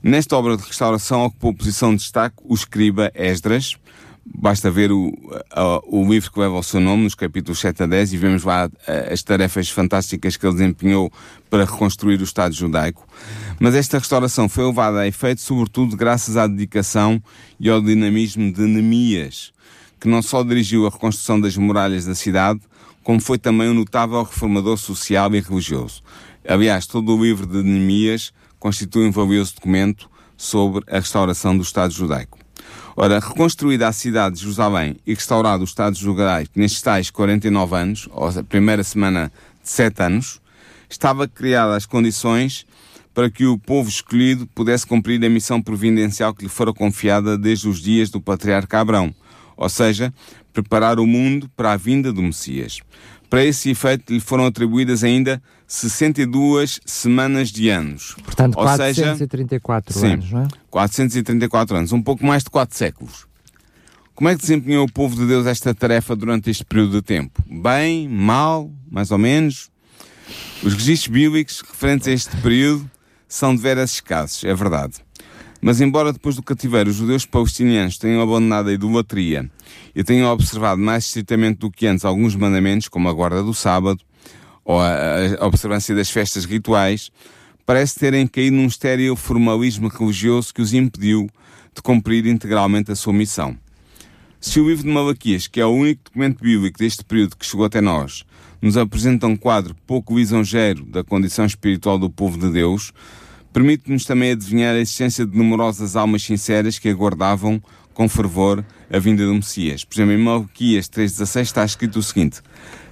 Nesta 0.02 0.36
obra 0.36 0.58
de 0.58 0.64
restauração 0.64 1.24
ocupou 1.24 1.54
posição 1.54 1.92
de 1.92 2.02
destaque 2.02 2.36
o 2.44 2.54
escriba 2.54 3.12
Esdras, 3.14 3.78
Basta 4.26 4.72
ver 4.72 4.90
o, 4.92 5.12
o 5.86 6.10
livro 6.10 6.32
que 6.32 6.40
leva 6.40 6.58
o 6.58 6.64
seu 6.64 6.80
nome, 6.80 7.04
nos 7.04 7.14
capítulos 7.14 7.60
7 7.60 7.84
a 7.84 7.86
10, 7.86 8.14
e 8.14 8.18
vemos 8.18 8.44
lá 8.44 8.70
as 9.12 9.22
tarefas 9.22 9.70
fantásticas 9.70 10.38
que 10.38 10.46
ele 10.46 10.54
desempenhou 10.54 11.12
para 11.50 11.66
reconstruir 11.66 12.22
o 12.22 12.24
Estado 12.24 12.56
judaico. 12.56 13.06
Mas 13.60 13.76
esta 13.76 14.00
restauração 14.00 14.48
foi 14.48 14.66
levada 14.66 15.00
a 15.00 15.08
efeito, 15.08 15.42
sobretudo, 15.42 15.98
graças 15.98 16.38
à 16.38 16.48
dedicação 16.48 17.22
e 17.60 17.70
ao 17.70 17.82
dinamismo 17.82 18.52
de 18.52 18.62
Neemias, 18.62 19.52
que 20.00 20.08
não 20.08 20.22
só 20.22 20.42
dirigiu 20.42 20.88
a 20.88 20.90
reconstrução 20.90 21.40
das 21.40 21.58
muralhas 21.58 22.06
da 22.06 22.16
cidade, 22.16 22.62
como 23.04 23.20
foi 23.20 23.38
também 23.38 23.70
um 23.70 23.74
notável 23.74 24.24
reformador 24.24 24.78
social 24.78 25.36
e 25.36 25.42
religioso. 25.42 26.02
Aliás, 26.48 26.88
todo 26.88 27.14
o 27.14 27.22
livro 27.22 27.46
de 27.46 27.62
Neemias 27.62 28.34
constitui 28.58 29.06
um 29.06 29.12
valioso 29.12 29.56
documento 29.56 30.10
sobre 30.38 30.84
a 30.90 31.00
restauração 31.00 31.56
do 31.56 31.64
Estado 31.64 31.94
judaico. 31.94 32.43
Ora, 32.96 33.20
reconstruída 33.20 33.88
a 33.88 33.92
cidade 33.92 34.36
de 34.36 34.42
Jerusalém 34.42 34.98
e 35.06 35.16
restaurado 35.16 35.62
o 35.62 35.66
Estado 35.66 35.96
judaico 35.98 36.52
nestes 36.56 36.82
tais 36.82 37.10
49 37.10 37.76
anos, 37.76 38.08
ou 38.12 38.28
a 38.28 38.44
primeira 38.44 38.84
semana 38.84 39.32
de 39.64 39.70
7 39.70 40.04
anos, 40.04 40.40
estava 40.88 41.28
criadas 41.28 41.78
as 41.78 41.86
condições 41.88 42.68
para 43.12 43.32
que 43.32 43.46
o 43.48 43.58
povo 43.58 43.90
escolhido 43.90 44.46
pudesse 44.46 44.86
cumprir 44.86 45.24
a 45.26 45.30
missão 45.30 45.60
providencial 45.60 46.36
que 46.36 46.44
lhe 46.44 46.50
fora 46.50 46.72
confiada 46.72 47.36
desde 47.36 47.68
os 47.68 47.82
dias 47.82 48.12
do 48.12 48.22
patriarca 48.22 48.80
Abrão, 48.80 49.14
ou 49.58 49.70
seja, 49.70 50.14
preparar 50.52 51.00
o 51.00 51.08
mundo 51.08 51.50
para 51.56 51.74
a 51.74 51.78
vinda 51.78 52.14
do 52.14 52.22
Messias. 52.22 52.80
Para 53.28 53.44
esse 53.44 53.72
efeito 53.72 54.14
lhe 54.14 54.20
foram 54.20 54.46
atribuídas 54.46 55.04
ainda 55.04 55.42
62 55.68 56.80
semanas 56.86 57.50
de 57.50 57.70
anos. 57.70 58.16
Portanto, 58.24 58.58
Ou 58.58 58.64
434 58.64 59.94
seja, 59.94 60.14
anos, 60.14 60.26
sim, 60.26 60.34
não 60.34 60.42
é? 60.44 60.48
434 60.70 61.78
anos, 61.78 61.92
um 61.92 62.02
pouco 62.02 62.26
mais 62.26 62.44
de 62.44 62.50
4 62.50 62.78
séculos. 62.78 63.26
Como 64.16 64.30
é 64.30 64.36
que 64.36 64.42
desempenhou 64.42 64.86
o 64.86 64.92
povo 64.92 65.16
de 65.16 65.26
Deus 65.26 65.48
esta 65.48 65.74
tarefa 65.74 66.16
durante 66.16 66.50
este 66.50 66.64
período 66.64 66.92
de 66.92 67.02
tempo? 67.02 67.44
Bem, 67.50 68.08
mal, 68.08 68.72
mais 68.92 69.10
ou 69.10 69.18
menos? 69.18 69.72
Os 70.64 70.74
registros 70.74 71.12
bíblicos 71.12 71.62
referentes 71.62 72.08
a 72.08 72.12
este 72.12 72.38
período 72.38 72.90
são 73.28 73.56
de 73.56 73.62
veras 73.62 73.94
escassos, 73.94 74.44
é 74.44 74.54
verdade. 74.54 74.94
Mas 75.60 75.82
embora 75.82 76.14
depois 76.14 76.36
do 76.36 76.44
cativeiro 76.44 76.90
os 76.90 76.98
judeus 76.98 77.26
palestinianos 77.26 77.98
tenham 77.98 78.22
abandonado 78.22 78.70
a 78.70 78.74
idolatria 78.74 79.50
e 79.96 80.04
tenham 80.04 80.30
observado 80.32 80.80
mais 80.80 81.06
estritamente 81.06 81.60
do 81.60 81.72
que 81.72 81.88
antes 81.88 82.06
alguns 82.06 82.36
mandamentos, 82.36 82.88
como 82.88 83.10
a 83.10 83.14
guarda 83.14 83.42
do 83.42 83.54
sábado, 83.54 84.00
ou 84.66 84.80
a, 84.80 84.96
a 85.40 85.46
observância 85.46 85.96
das 85.96 86.10
festas 86.10 86.46
rituais, 86.46 87.12
parece 87.66 88.00
terem 88.00 88.28
caído 88.28 88.56
num 88.56 88.68
estéril 88.68 89.16
formalismo 89.16 89.88
religioso 89.88 90.54
que 90.54 90.62
os 90.62 90.74
impediu 90.74 91.30
de 91.74 91.82
cumprir 91.82 92.26
integralmente 92.26 92.92
a 92.92 92.96
sua 92.96 93.14
missão. 93.14 93.58
Se 94.40 94.60
o 94.60 94.68
livro 94.68 94.84
de 94.84 94.90
Malaquias, 94.90 95.48
que 95.48 95.62
é 95.62 95.66
o 95.66 95.70
único 95.70 96.04
documento 96.04 96.44
bíblico 96.44 96.78
deste 96.78 97.04
período 97.04 97.38
que 97.38 97.46
chegou 97.46 97.66
até 97.66 97.80
nós, 97.80 98.26
nos 98.62 98.78
apresenta 98.78 99.26
um 99.26 99.36
quadro 99.36 99.76
pouco 99.88 100.18
lisonjeiro 100.18 100.86
da 100.86 101.04
condição 101.04 101.46
espiritual 101.46 101.98
do 101.98 102.10
povo 102.10 102.38
de 102.38 102.52
Deus, 102.52 102.92
permite-nos 103.54 104.06
também 104.06 104.32
adivinhar 104.32 104.76
a 104.76 104.80
existência 104.80 105.26
de 105.26 105.38
numerosas 105.38 105.96
almas 105.96 106.24
sinceras 106.24 106.78
que 106.78 106.90
aguardavam 106.90 107.62
com 107.94 108.10
fervor 108.10 108.66
a 108.92 109.00
vinda 109.00 109.26
do 109.26 109.34
Messias. 109.34 109.86
Por 109.86 109.96
exemplo, 109.96 110.14
em 110.14 110.18
Malaquias 110.18 110.90
3.16 110.90 111.42
está 111.42 111.64
escrito 111.64 112.00
o 112.00 112.04
seguinte: 112.04 112.42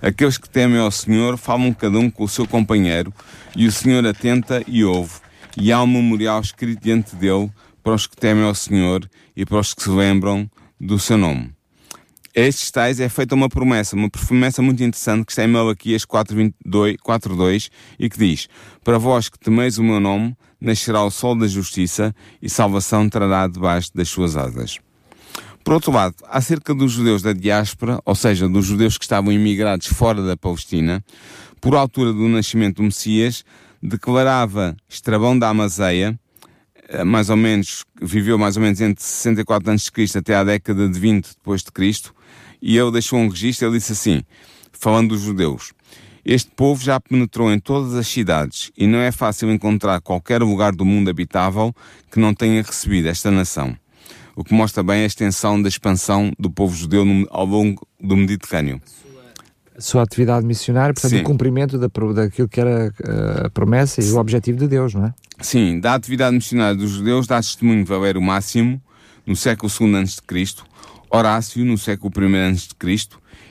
Aqueles 0.02 0.38
que 0.38 0.50
temem 0.50 0.80
ao 0.80 0.90
Senhor 0.90 1.38
falam 1.38 1.74
cada 1.74 2.00
um 2.00 2.10
com 2.10 2.24
o 2.24 2.28
seu 2.28 2.48
companheiro, 2.48 3.14
e 3.56 3.68
o 3.68 3.72
Senhor 3.72 4.06
atenta 4.06 4.64
e 4.68 4.84
ouve, 4.84 5.20
e 5.56 5.72
há 5.72 5.82
um 5.82 5.88
memorial 5.88 6.42
escrito 6.42 6.82
diante 6.82 7.16
dele 7.16 7.52
para 7.84 7.94
os 7.94 8.08
que 8.08 8.16
temem 8.16 8.44
ao 8.44 8.56
Senhor 8.56 9.08
e 9.36 9.46
para 9.46 9.60
os 9.60 9.74
que 9.74 9.84
se 9.84 9.90
lembram 9.90 10.50
do 10.80 10.98
seu 10.98 11.18
nome. 11.18 11.52
A 12.36 12.40
estes 12.40 12.72
tais 12.72 13.00
é 13.00 13.10
feita 13.10 13.36
uma 13.36 13.50
promessa, 13.50 13.96
uma 13.96 14.10
promessa 14.10 14.62
muito 14.62 14.82
interessante 14.82 15.26
que 15.26 15.34
está 15.34 15.44
em 15.44 15.48
Malaquias 15.48 16.06
4.2 16.06 17.70
e 18.00 18.10
que 18.10 18.18
diz: 18.18 18.48
Para 18.84 18.98
vós 18.98 19.28
que 19.28 19.38
temeis 19.38 19.78
o 19.78 19.84
meu 19.84 20.00
nome, 20.00 20.36
nascerá 20.60 21.04
o 21.04 21.12
sol 21.12 21.36
da 21.36 21.46
justiça 21.46 22.16
e 22.42 22.50
salvação 22.50 23.10
trará 23.10 23.48
debaixo 23.48 23.92
das 23.94 24.08
suas 24.08 24.38
asas. 24.38 24.80
Por 25.64 25.76
outro 25.76 25.92
lado, 25.92 26.16
acerca 26.28 26.74
dos 26.74 26.92
judeus 26.92 27.22
da 27.22 27.34
diáspora, 27.34 28.00
ou 28.04 28.16
seja, 28.16 28.50
dos 28.50 28.66
judeus 28.66 28.98
que 28.98 29.06
estavam 29.06 29.32
imigrados 29.32 29.88
fora 29.88 30.22
da 30.26 30.36
Palestina, 30.36 31.04
por 31.60 31.76
altura 31.76 32.12
do 32.12 32.28
nascimento 32.28 32.78
do 32.78 32.84
Messias, 32.84 33.46
declarava 33.82 34.76
Estrabão 34.90 35.38
da 35.38 35.50
Amazeia, 35.50 36.20
eh, 36.90 37.04
mais 37.04 37.30
ou 37.30 37.38
menos, 37.38 37.86
viveu 38.02 38.40
mais 38.40 38.58
ou 38.58 38.64
menos 38.64 38.82
entre 38.82 39.04
64 39.04 39.72
a.C. 39.72 40.18
até 40.18 40.36
à 40.36 40.44
década 40.44 40.90
de 40.90 41.00
20 41.00 41.28
depois 41.36 41.62
de 41.62 41.72
Cristo, 41.72 42.14
e 42.60 42.76
ele 42.76 42.92
deixou 42.92 43.20
um 43.20 43.28
registro, 43.28 43.68
ele 43.68 43.78
disse 43.78 43.92
assim, 43.94 44.24
falando 44.72 45.10
dos 45.10 45.22
judeus, 45.22 45.74
este 46.26 46.50
povo 46.56 46.84
já 46.84 47.00
penetrou 47.00 47.52
em 47.52 47.60
todas 47.60 47.94
as 47.94 48.08
cidades 48.08 48.72
e 48.76 48.88
não 48.88 49.00
é 49.00 49.12
fácil 49.12 49.52
encontrar 49.52 50.02
qualquer 50.02 50.42
lugar 50.42 50.72
do 50.72 50.86
mundo 50.86 51.10
habitável 51.10 51.74
que 52.12 52.20
não 52.20 52.34
tenha 52.34 52.62
recebido 52.64 53.08
esta 53.08 53.30
nação 53.30 53.76
o 54.36 54.44
que 54.44 54.54
mostra 54.54 54.84
bem 54.84 55.04
a 55.04 55.06
extensão 55.06 55.62
da 55.62 55.68
expansão 55.68 56.32
do 56.38 56.50
povo 56.50 56.76
judeu 56.76 57.06
no, 57.06 57.28
ao 57.30 57.46
longo 57.46 57.88
do 58.00 58.16
Mediterrâneo. 58.16 58.82
A 59.78 59.82
sua 59.82 60.04
atividade 60.04 60.46
missionária, 60.46 60.94
portanto, 60.94 61.12
Sim. 61.12 61.22
o 61.22 61.24
cumprimento 61.24 61.78
da, 61.78 61.88
daquilo 62.14 62.48
que 62.48 62.60
era 62.60 62.94
eh, 63.04 63.46
a 63.46 63.50
promessa 63.50 64.02
e 64.02 64.12
o 64.12 64.18
objetivo 64.18 64.60
de 64.60 64.68
Deus, 64.68 64.94
não 64.94 65.06
é? 65.06 65.14
Sim, 65.40 65.80
da 65.80 65.96
atividade 65.96 66.36
missionária 66.36 66.76
dos 66.76 66.92
judeus 66.92 67.26
dá 67.26 67.38
testemunho 67.38 67.84
Valério 67.86 68.22
Máximo, 68.22 68.82
no 69.26 69.36
século 69.36 69.72
II 69.80 69.96
a.C., 69.96 70.64
Horácio, 71.10 71.66
no 71.66 71.78
século 71.78 72.12
I 72.18 72.52
a.C., 72.52 73.08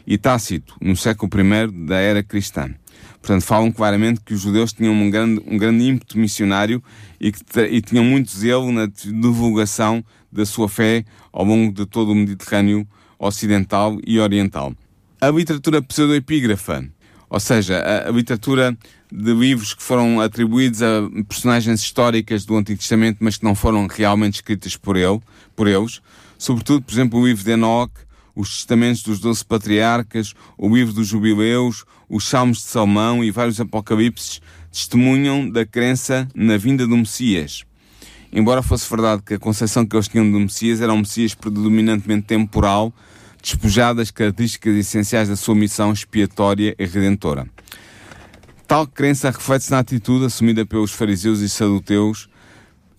e 0.06 0.18
Tácito, 0.18 0.76
no 0.80 0.96
século 0.96 1.30
I 1.34 1.86
da 1.86 1.96
era 1.96 2.22
cristã. 2.22 2.74
Portanto, 3.20 3.42
falam 3.42 3.70
claramente 3.70 4.20
que 4.20 4.32
os 4.32 4.40
judeus 4.40 4.72
tinham 4.72 4.94
um 4.94 5.10
grande, 5.10 5.42
um 5.46 5.58
grande 5.58 5.84
ímpeto 5.84 6.18
missionário 6.18 6.82
e, 7.20 7.30
que, 7.30 7.42
e 7.60 7.80
tinham 7.82 8.04
muito 8.04 8.30
zelo 8.30 8.72
na 8.72 8.86
divulgação 8.86 10.02
da 10.32 10.46
sua 10.46 10.68
fé 10.68 11.04
ao 11.32 11.44
longo 11.44 11.72
de 11.72 11.84
todo 11.84 12.12
o 12.12 12.14
Mediterrâneo 12.14 12.86
ocidental 13.18 13.98
e 14.06 14.18
oriental. 14.18 14.74
A 15.20 15.28
literatura 15.28 15.82
pseudoepígrafa, 15.82 16.88
ou 17.28 17.38
seja, 17.38 17.78
a, 17.78 18.08
a 18.08 18.10
literatura 18.10 18.76
de 19.12 19.34
livros 19.34 19.74
que 19.74 19.82
foram 19.82 20.20
atribuídos 20.20 20.82
a 20.82 21.02
personagens 21.28 21.82
históricas 21.82 22.46
do 22.46 22.56
Antigo 22.56 22.78
Testamento, 22.78 23.18
mas 23.20 23.36
que 23.36 23.44
não 23.44 23.54
foram 23.54 23.86
realmente 23.86 24.36
escritas 24.36 24.76
por 24.76 24.96
ele, 24.96 25.20
por 25.54 25.66
eles, 25.66 26.00
sobretudo, 26.38 26.82
por 26.82 26.92
exemplo, 26.92 27.20
o 27.20 27.26
livro 27.26 27.44
de 27.44 27.50
Enoch, 27.50 27.92
os 28.40 28.56
testamentos 28.56 29.02
dos 29.02 29.20
doze 29.20 29.44
patriarcas, 29.44 30.34
o 30.56 30.74
livro 30.74 30.94
dos 30.94 31.06
jubileus, 31.06 31.84
os 32.08 32.26
salmos 32.26 32.58
de 32.58 32.64
Salmão 32.64 33.22
e 33.22 33.30
vários 33.30 33.60
apocalipses 33.60 34.40
testemunham 34.72 35.48
da 35.48 35.66
crença 35.66 36.26
na 36.34 36.56
vinda 36.56 36.86
do 36.86 36.96
Messias. 36.96 37.64
Embora 38.32 38.62
fosse 38.62 38.88
verdade 38.88 39.22
que 39.22 39.34
a 39.34 39.38
concepção 39.38 39.84
que 39.84 39.94
eles 39.94 40.08
tinham 40.08 40.30
do 40.30 40.40
Messias 40.40 40.80
era 40.80 40.92
um 40.92 40.98
Messias 40.98 41.34
predominantemente 41.34 42.26
temporal, 42.26 42.94
despojado 43.42 43.98
das 43.98 44.10
características 44.10 44.76
essenciais 44.76 45.28
da 45.28 45.36
sua 45.36 45.54
missão 45.54 45.92
expiatória 45.92 46.74
e 46.78 46.86
redentora. 46.86 47.46
Tal 48.66 48.86
crença 48.86 49.30
reflete-se 49.30 49.70
na 49.70 49.80
atitude 49.80 50.26
assumida 50.26 50.64
pelos 50.64 50.92
fariseus 50.92 51.40
e 51.40 51.48
saduteus, 51.48 52.28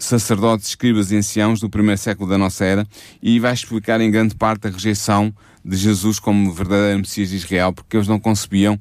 sacerdotes, 0.03 0.69
escribas 0.69 1.11
e 1.11 1.17
anciãos 1.17 1.59
do 1.59 1.69
primeiro 1.69 1.99
século 1.99 2.29
da 2.29 2.37
nossa 2.37 2.65
era, 2.65 2.87
e 3.21 3.39
vai 3.39 3.53
explicar 3.53 4.01
em 4.01 4.09
grande 4.09 4.35
parte 4.35 4.67
a 4.67 4.69
rejeição 4.69 5.33
de 5.63 5.77
Jesus 5.77 6.19
como 6.19 6.51
verdadeiro 6.51 6.99
Messias 6.99 7.29
de 7.29 7.35
Israel, 7.35 7.71
porque 7.71 7.95
eles 7.95 8.07
não 8.07 8.19
concebiam 8.19 8.79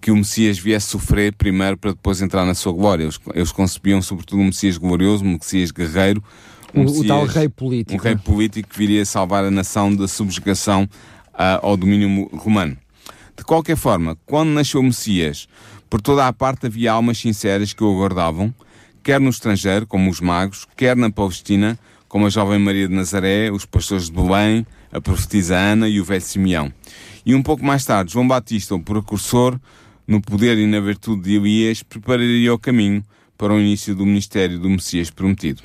que 0.00 0.10
o 0.10 0.16
Messias 0.16 0.58
viesse 0.58 0.88
sofrer 0.88 1.32
primeiro 1.34 1.76
para 1.76 1.90
depois 1.92 2.22
entrar 2.22 2.44
na 2.44 2.54
sua 2.54 2.72
glória. 2.72 3.04
Eles, 3.04 3.18
eles 3.34 3.52
concebiam 3.52 4.00
sobretudo 4.00 4.40
um 4.40 4.46
Messias 4.46 4.78
glorioso, 4.78 5.24
um 5.24 5.32
Messias 5.32 5.70
guerreiro, 5.70 6.22
um 6.74 6.82
o, 6.82 6.84
Messias, 6.84 7.04
o 7.04 7.08
tal 7.08 7.24
rei 7.24 7.48
político. 7.48 7.94
Um 7.94 8.02
rei 8.02 8.16
político 8.16 8.68
que 8.68 8.78
viria 8.78 9.04
salvar 9.04 9.44
a 9.44 9.50
nação 9.50 9.94
da 9.94 10.06
subjugação 10.06 10.84
uh, 11.34 11.58
ao 11.62 11.76
domínio 11.76 12.28
romano. 12.36 12.76
De 13.36 13.44
qualquer 13.44 13.76
forma, 13.76 14.16
quando 14.26 14.50
nasceu 14.50 14.80
o 14.80 14.84
Messias, 14.84 15.48
por 15.88 16.00
toda 16.00 16.26
a 16.26 16.32
parte 16.32 16.66
havia 16.66 16.92
almas 16.92 17.18
sinceras 17.18 17.72
que 17.72 17.82
o 17.82 17.90
aguardavam, 17.90 18.52
quer 19.02 19.20
no 19.20 19.30
estrangeiro, 19.30 19.86
como 19.86 20.10
os 20.10 20.20
magos, 20.20 20.66
quer 20.76 20.96
na 20.96 21.10
Palestina, 21.10 21.78
como 22.08 22.26
a 22.26 22.30
jovem 22.30 22.58
Maria 22.58 22.88
de 22.88 22.94
Nazaré, 22.94 23.50
os 23.50 23.64
pastores 23.64 24.06
de 24.06 24.12
Belém, 24.12 24.66
a 24.90 25.00
profetisa 25.00 25.56
Ana 25.56 25.88
e 25.88 26.00
o 26.00 26.04
velho 26.04 26.20
Simeão. 26.20 26.72
E 27.24 27.34
um 27.34 27.42
pouco 27.42 27.64
mais 27.64 27.84
tarde, 27.84 28.12
João 28.12 28.26
Batista, 28.26 28.74
o 28.74 28.80
precursor, 28.80 29.58
no 30.06 30.20
poder 30.20 30.56
e 30.56 30.66
na 30.66 30.80
virtude 30.80 31.22
de 31.22 31.36
Elias, 31.36 31.82
prepararia 31.82 32.52
o 32.54 32.58
caminho 32.58 33.04
para 33.36 33.52
o 33.52 33.60
início 33.60 33.94
do 33.94 34.06
ministério 34.06 34.58
do 34.58 34.68
Messias 34.68 35.10
prometido. 35.10 35.62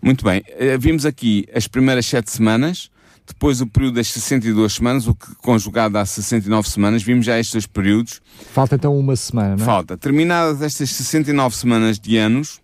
Muito 0.00 0.24
bem, 0.24 0.42
eh, 0.46 0.78
vimos 0.78 1.04
aqui 1.04 1.46
as 1.54 1.68
primeiras 1.68 2.06
sete 2.06 2.30
semanas, 2.30 2.90
depois 3.28 3.60
o 3.60 3.66
período 3.66 3.94
das 3.94 4.08
62 4.08 4.72
semanas, 4.72 5.06
o 5.06 5.14
que 5.14 5.34
conjugado 5.36 5.96
às 5.98 6.10
69 6.10 6.68
semanas, 6.68 7.02
vimos 7.02 7.26
já 7.26 7.38
estes 7.38 7.52
dois 7.52 7.66
períodos. 7.66 8.20
Falta 8.52 8.74
então 8.74 8.98
uma 8.98 9.14
semana, 9.14 9.56
não 9.56 9.62
é? 9.62 9.66
Falta. 9.66 9.96
Terminadas 9.96 10.62
estas 10.62 10.90
69 10.90 11.54
semanas 11.54 11.98
de 11.98 12.16
anos, 12.16 12.60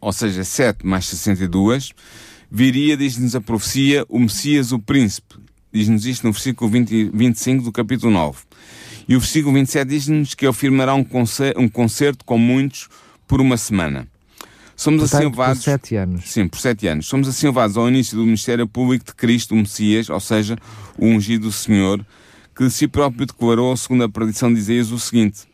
ou 0.00 0.12
seja, 0.12 0.44
7 0.44 0.86
mais 0.86 1.06
62, 1.06 1.92
viria, 2.50 2.96
diz-nos 2.96 3.34
a 3.34 3.40
profecia, 3.40 4.04
o 4.08 4.18
Messias, 4.18 4.72
o 4.72 4.78
Príncipe. 4.78 5.36
Diz-nos 5.72 6.06
isto 6.06 6.26
no 6.26 6.32
versículo 6.32 6.70
20, 6.70 7.10
25 7.12 7.64
do 7.64 7.72
capítulo 7.72 8.12
9. 8.12 8.38
E 9.08 9.14
o 9.14 9.20
versículo 9.20 9.54
27 9.54 9.88
diz-nos 9.88 10.34
que 10.34 10.44
ele 10.44 10.52
firmará 10.52 10.94
um 10.94 11.04
concerto, 11.04 11.60
um 11.60 11.68
concerto 11.68 12.24
com 12.24 12.38
muitos 12.38 12.88
por 13.26 13.40
uma 13.40 13.56
semana. 13.56 14.08
Somos 14.76 15.00
Portanto, 15.00 15.20
assim 15.20 15.30
levados. 15.30 15.58
Por 15.58 15.64
sete 15.64 15.96
anos. 15.96 16.30
Sim, 16.30 16.48
por 16.48 16.58
sete 16.58 16.86
anos. 16.86 17.06
Somos 17.06 17.42
levados 17.42 17.76
ao 17.78 17.88
início 17.88 18.16
do 18.16 18.24
ministério 18.24 18.68
público 18.68 19.06
de 19.06 19.14
Cristo, 19.14 19.54
o 19.54 19.56
Messias, 19.56 20.10
ou 20.10 20.20
seja, 20.20 20.56
o 20.98 21.06
ungido 21.06 21.46
do 21.46 21.52
Senhor, 21.52 22.04
que 22.54 22.64
de 22.64 22.70
si 22.70 22.86
próprio 22.86 23.26
declarou, 23.26 23.74
segundo 23.76 24.04
a 24.04 24.08
predição 24.08 24.52
de 24.52 24.60
Isaías, 24.60 24.92
o 24.92 24.98
seguinte, 24.98 25.44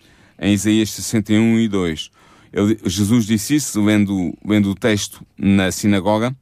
em 0.41 0.53
Isaías 0.53 0.91
61 0.91 1.61
e 1.61 1.69
2. 1.69 2.11
Ele, 2.53 2.79
Jesus 2.85 3.25
disse 3.25 3.55
isso, 3.55 3.83
lendo, 3.83 4.37
lendo 4.45 4.71
o 4.71 4.75
texto 4.75 5.25
na 5.39 5.71
sinagoga: 5.71 6.35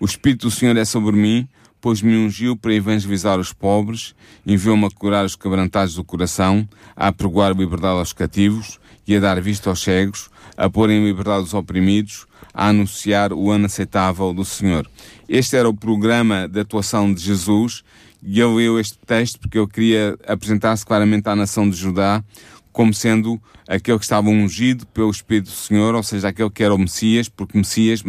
O 0.00 0.04
Espírito 0.04 0.48
do 0.48 0.50
Senhor 0.50 0.76
é 0.76 0.84
sobre 0.84 1.16
mim, 1.16 1.48
pois 1.80 2.02
me 2.02 2.16
ungiu 2.16 2.56
para 2.56 2.74
evangelizar 2.74 3.38
os 3.38 3.52
pobres, 3.52 4.14
enviou-me 4.44 4.86
a 4.86 4.90
curar 4.90 5.24
os 5.24 5.36
quebrantados 5.36 5.94
do 5.94 6.02
coração, 6.02 6.68
a 6.96 7.08
apregoar 7.08 7.56
liberdade 7.56 7.98
aos 7.98 8.12
cativos 8.12 8.80
e 9.06 9.16
a 9.16 9.20
dar 9.20 9.40
vista 9.40 9.70
aos 9.70 9.80
cegos, 9.80 10.28
a 10.56 10.70
pôr 10.70 10.90
em 10.90 11.04
liberdade 11.04 11.44
os 11.44 11.54
oprimidos, 11.54 12.26
a 12.52 12.68
anunciar 12.68 13.32
o 13.32 13.50
ano 13.50 13.66
aceitável 13.66 14.32
do 14.32 14.44
Senhor. 14.44 14.88
Este 15.28 15.56
era 15.56 15.68
o 15.68 15.74
programa 15.74 16.48
de 16.48 16.60
atuação 16.60 17.12
de 17.12 17.20
Jesus 17.20 17.82
e 18.22 18.40
eu 18.40 18.54
leu 18.54 18.80
este 18.80 18.98
texto 19.06 19.38
porque 19.38 19.58
eu 19.58 19.68
queria 19.68 20.16
apresentar-se 20.26 20.84
claramente 20.84 21.28
à 21.28 21.36
nação 21.36 21.68
de 21.68 21.76
Judá 21.76 22.24
como 22.72 22.92
sendo 22.92 23.40
aquele 23.66 23.98
que 23.98 24.04
estava 24.04 24.28
ungido 24.28 24.86
pelo 24.88 25.10
Espírito 25.10 25.46
do 25.46 25.56
Senhor, 25.56 25.94
ou 25.94 26.02
seja, 26.02 26.28
aquele 26.28 26.50
que 26.50 26.62
era 26.62 26.74
o 26.74 26.78
Messias, 26.78 27.26
porque 27.26 27.56
Messias, 27.56 28.02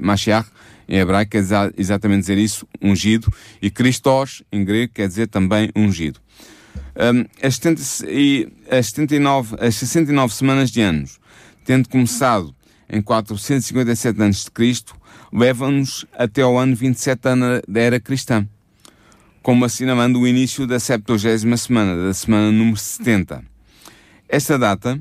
Mashiach, 0.00 0.48
em 0.88 0.98
hebraico 0.98 1.32
quer 1.32 1.44
exatamente 1.76 2.20
dizer 2.20 2.38
isso, 2.38 2.66
ungido, 2.80 3.30
e 3.60 3.70
Christos, 3.70 4.42
em 4.50 4.64
grego, 4.64 4.94
quer 4.94 5.06
dizer 5.06 5.26
também 5.26 5.70
ungido. 5.76 6.18
Um, 6.96 7.26
as, 7.46 7.56
70, 7.56 7.82
as, 8.70 8.86
79, 8.86 9.56
as 9.60 9.74
69 9.74 10.32
semanas 10.32 10.70
de 10.70 10.80
anos, 10.80 11.18
tendo 11.66 11.88
começado 11.88 12.54
em 12.88 13.02
457 13.02 14.22
a.C., 14.22 14.84
levam-nos 15.32 16.06
até 16.16 16.42
ao 16.42 16.56
ano 16.56 16.76
27 16.76 17.20
da 17.68 17.80
era 17.80 17.98
cristã, 18.00 18.48
como 19.42 19.64
assinalando 19.64 20.20
o 20.20 20.26
início 20.26 20.66
da 20.66 20.78
70 20.78 21.56
semana, 21.58 22.06
da 22.06 22.14
semana 22.14 22.52
número 22.52 22.76
70. 22.76 23.44
Esta 24.28 24.56
data 24.56 24.98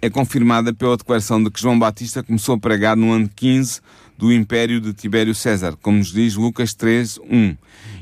é 0.00 0.10
confirmada 0.10 0.72
pela 0.72 0.96
declaração 0.96 1.42
de 1.42 1.50
que 1.50 1.60
João 1.60 1.78
Batista 1.78 2.22
começou 2.22 2.54
a 2.54 2.58
pregar 2.58 2.96
no 2.96 3.12
ano 3.12 3.28
15 3.28 3.80
do 4.16 4.32
Império 4.32 4.80
de 4.80 4.94
Tibério 4.94 5.34
César, 5.34 5.76
como 5.80 5.98
nos 5.98 6.12
diz 6.12 6.34
Lucas 6.34 6.72
3, 6.74 7.18
1. 7.18 7.56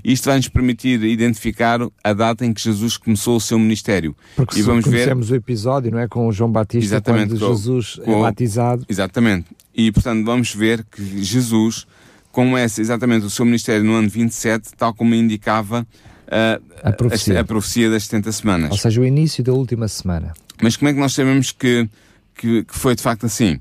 Isto 0.04 0.26
vai 0.26 0.36
nos 0.36 0.48
permitir 0.48 1.02
identificar 1.04 1.80
a 2.02 2.12
data 2.12 2.44
em 2.44 2.52
que 2.52 2.60
Jesus 2.60 2.96
começou 2.96 3.36
o 3.36 3.40
seu 3.40 3.58
ministério. 3.58 4.16
Porque 4.34 4.58
e 4.58 4.62
vamos 4.62 4.86
ver... 4.86 5.14
o 5.14 5.34
episódio, 5.34 5.90
não 5.92 5.98
é? 5.98 6.08
Com 6.08 6.26
o 6.26 6.32
João 6.32 6.50
Batista, 6.50 6.84
exatamente, 6.84 7.30
quando 7.30 7.54
Jesus 7.54 7.98
é 8.00 8.04
com, 8.04 8.18
é 8.18 8.22
batizado. 8.22 8.86
Exatamente. 8.88 9.46
E, 9.74 9.92
portanto, 9.92 10.24
vamos 10.24 10.54
ver 10.54 10.84
que 10.84 11.22
Jesus 11.22 11.86
começa 12.32 12.80
exatamente 12.80 13.26
o 13.26 13.30
seu 13.30 13.44
ministério 13.44 13.84
no 13.84 13.92
ano 13.92 14.08
27, 14.08 14.70
tal 14.76 14.92
como 14.92 15.14
indicava 15.14 15.86
uh, 16.26 16.62
a, 16.82 16.92
profecia. 16.92 17.38
A, 17.38 17.40
a, 17.42 17.44
profecia 17.44 17.90
das 17.90 18.04
70 18.04 18.32
semanas. 18.32 18.70
Ou 18.70 18.78
seja, 18.78 19.00
o 19.00 19.04
início 19.04 19.44
da 19.44 19.52
última 19.52 19.86
semana. 19.86 20.32
Mas 20.60 20.76
como 20.76 20.88
é 20.88 20.94
que 20.94 20.98
nós 20.98 21.12
sabemos 21.12 21.52
que, 21.52 21.88
que, 22.34 22.64
que 22.64 22.78
foi 22.78 22.96
de 22.96 23.02
facto 23.02 23.26
assim? 23.26 23.60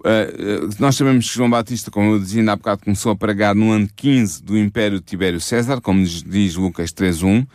Uh, 0.00 0.68
nós 0.78 0.94
sabemos 0.94 1.28
que 1.28 1.34
João 1.34 1.50
Batista, 1.50 1.90
como 1.90 2.12
eu 2.12 2.20
dizia 2.20 2.40
ainda 2.40 2.52
há 2.52 2.56
bocado, 2.56 2.84
começou 2.84 3.10
a 3.10 3.16
pregar 3.16 3.54
no 3.54 3.72
ano 3.72 3.88
15 3.96 4.42
do 4.42 4.56
Império 4.56 5.00
Tibério 5.00 5.40
César, 5.40 5.80
como 5.80 6.04
diz 6.04 6.54
Lucas 6.54 6.92
3.1. 6.92 7.46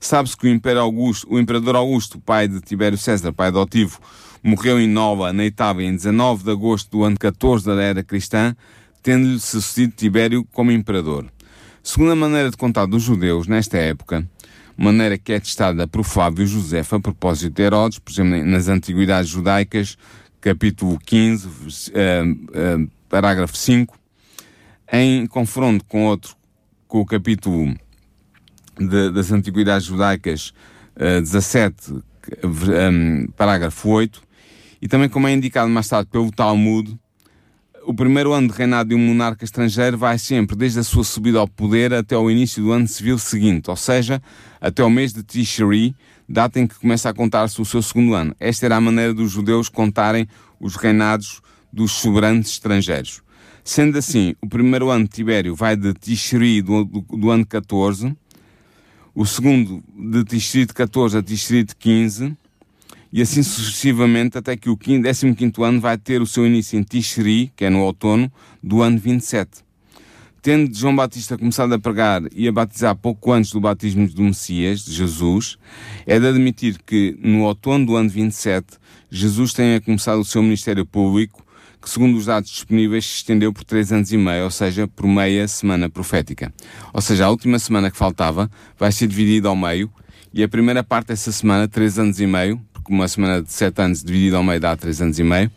Sabe-se 0.00 0.36
que 0.36 0.48
o, 0.48 0.50
Império 0.50 0.80
Augusto, 0.80 1.32
o 1.32 1.38
Imperador 1.38 1.76
Augusto, 1.76 2.18
pai 2.18 2.48
de 2.48 2.60
Tibério 2.60 2.98
César, 2.98 3.32
pai 3.32 3.48
adotivo, 3.48 4.00
morreu 4.42 4.80
em 4.80 4.88
Nova, 4.88 5.32
na 5.32 5.44
Itália, 5.44 5.86
em 5.86 5.94
19 5.94 6.42
de 6.42 6.50
agosto 6.50 6.90
do 6.90 7.04
ano 7.04 7.16
14 7.16 7.64
da 7.64 7.80
era 7.80 8.02
cristã, 8.02 8.56
tendo-lhe 9.00 9.38
sucedido 9.38 9.94
Tibério 9.96 10.44
como 10.52 10.72
imperador. 10.72 11.26
Segundo 11.84 12.12
a 12.12 12.16
maneira 12.16 12.50
de 12.50 12.56
contar 12.56 12.86
dos 12.86 13.04
judeus 13.04 13.46
nesta 13.46 13.78
época, 13.78 14.26
maneira 14.76 15.16
que 15.16 15.32
é 15.32 15.38
testada 15.38 15.86
por 15.86 16.02
Flávio 16.02 16.46
José 16.46 16.80
a 16.80 17.00
propósito 17.00 17.54
de 17.54 17.62
Herodes, 17.62 17.98
por 18.00 18.12
exemplo, 18.12 18.44
nas 18.44 18.68
antiguidades 18.68 19.30
judaicas, 19.30 19.96
capítulo 20.42 20.98
15, 20.98 21.46
uh, 21.46 21.52
uh, 21.52 22.90
parágrafo 23.08 23.56
5, 23.56 23.96
em 24.92 25.24
confronto 25.26 25.84
com 25.84 26.04
outro, 26.04 26.36
com 26.88 27.00
o 27.00 27.06
capítulo 27.06 27.74
de, 28.76 29.10
das 29.12 29.30
Antiguidades 29.30 29.86
Judaicas 29.86 30.52
uh, 30.96 31.20
17, 31.20 31.92
um, 32.44 33.28
parágrafo 33.36 33.88
8, 33.88 34.20
e 34.82 34.88
também 34.88 35.08
como 35.08 35.28
é 35.28 35.32
indicado 35.32 35.70
mais 35.70 35.88
tarde 35.88 36.10
pelo 36.10 36.32
Talmud, 36.32 36.98
o 37.84 37.94
primeiro 37.94 38.32
ano 38.32 38.48
de 38.48 38.54
reinado 38.54 38.90
de 38.90 38.94
um 38.94 38.98
monarca 38.98 39.44
estrangeiro 39.44 39.98
vai 39.98 40.18
sempre 40.18 40.56
desde 40.56 40.80
a 40.80 40.82
sua 40.82 41.04
subida 41.04 41.38
ao 41.38 41.48
poder 41.48 41.92
até 41.92 42.14
ao 42.14 42.30
início 42.30 42.62
do 42.62 42.72
ano 42.72 42.86
civil 42.86 43.18
seguinte, 43.18 43.70
ou 43.70 43.76
seja, 43.76 44.22
até 44.60 44.82
o 44.82 44.90
mês 44.90 45.12
de 45.12 45.22
Tishri, 45.22 45.94
data 46.28 46.60
em 46.60 46.66
que 46.66 46.78
começa 46.78 47.08
a 47.08 47.14
contar-se 47.14 47.60
o 47.60 47.64
seu 47.64 47.82
segundo 47.82 48.14
ano. 48.14 48.34
Esta 48.38 48.66
era 48.66 48.76
a 48.76 48.80
maneira 48.80 49.12
dos 49.12 49.30
judeus 49.30 49.68
contarem 49.68 50.26
os 50.60 50.76
reinados 50.76 51.40
dos 51.72 51.92
soberanos 51.92 52.48
estrangeiros. 52.48 53.22
Sendo 53.64 53.98
assim, 53.98 54.34
o 54.40 54.48
primeiro 54.48 54.90
ano 54.90 55.04
de 55.04 55.10
Tibério 55.10 55.54
vai 55.54 55.76
de 55.76 55.92
Tishri 55.94 56.62
do, 56.62 56.84
do, 56.84 57.00
do 57.00 57.30
ano 57.30 57.46
14, 57.46 58.16
o 59.14 59.26
segundo 59.26 59.82
de 59.94 60.24
Tishri 60.24 60.66
de 60.66 60.72
14 60.72 61.18
a 61.18 61.22
Tishri 61.22 61.64
de 61.64 61.74
15, 61.76 62.36
e 63.12 63.20
assim 63.20 63.42
sucessivamente 63.42 64.38
até 64.38 64.56
que 64.56 64.70
o 64.70 64.76
15 64.76 65.36
ano 65.62 65.80
vai 65.80 65.98
ter 65.98 66.22
o 66.22 66.26
seu 66.26 66.46
início 66.46 66.78
em 66.78 66.82
Tishri, 66.82 67.52
que 67.54 67.66
é 67.66 67.70
no 67.70 67.80
outono, 67.80 68.32
do 68.62 68.80
ano 68.80 68.98
27. 68.98 69.62
Tendo 70.40 70.74
João 70.74 70.96
Batista 70.96 71.38
começado 71.38 71.72
a 71.72 71.78
pregar 71.78 72.22
e 72.34 72.48
a 72.48 72.52
batizar 72.52 72.96
pouco 72.96 73.30
antes 73.30 73.52
do 73.52 73.60
batismo 73.60 74.08
do 74.08 74.22
Messias, 74.22 74.84
de 74.84 74.92
Jesus, 74.92 75.56
é 76.04 76.18
de 76.18 76.26
admitir 76.26 76.80
que 76.84 77.16
no 77.22 77.42
outono 77.42 77.86
do 77.86 77.96
ano 77.96 78.08
27, 78.08 78.66
Jesus 79.08 79.52
tenha 79.52 79.80
começado 79.80 80.18
o 80.18 80.24
seu 80.24 80.42
ministério 80.42 80.84
público, 80.84 81.46
que 81.80 81.88
segundo 81.88 82.16
os 82.16 82.26
dados 82.26 82.50
disponíveis 82.50 83.04
se 83.04 83.16
estendeu 83.18 83.52
por 83.52 83.62
três 83.62 83.92
anos 83.92 84.10
e 84.10 84.16
meio, 84.16 84.44
ou 84.44 84.50
seja, 84.50 84.88
por 84.88 85.06
meia 85.06 85.46
semana 85.46 85.88
profética. 85.88 86.52
Ou 86.92 87.00
seja, 87.00 87.26
a 87.26 87.30
última 87.30 87.58
semana 87.58 87.90
que 87.90 87.96
faltava 87.96 88.50
vai 88.78 88.90
ser 88.90 89.06
dividida 89.06 89.48
ao 89.48 89.54
meio, 89.54 89.92
e 90.34 90.42
a 90.42 90.48
primeira 90.48 90.82
parte 90.82 91.08
dessa 91.08 91.30
semana, 91.30 91.68
três 91.68 91.98
anos 91.98 92.18
e 92.18 92.26
meio, 92.26 92.60
porque 92.82 92.92
uma 92.92 93.06
semana 93.06 93.40
de 93.40 93.52
sete 93.52 93.80
anos 93.80 94.02
dividida 94.02 94.36
ao 94.36 94.42
meio 94.42 94.60
dá 94.60 94.76
três 94.76 95.00
anos 95.00 95.18
e 95.18 95.22
meio, 95.22 95.50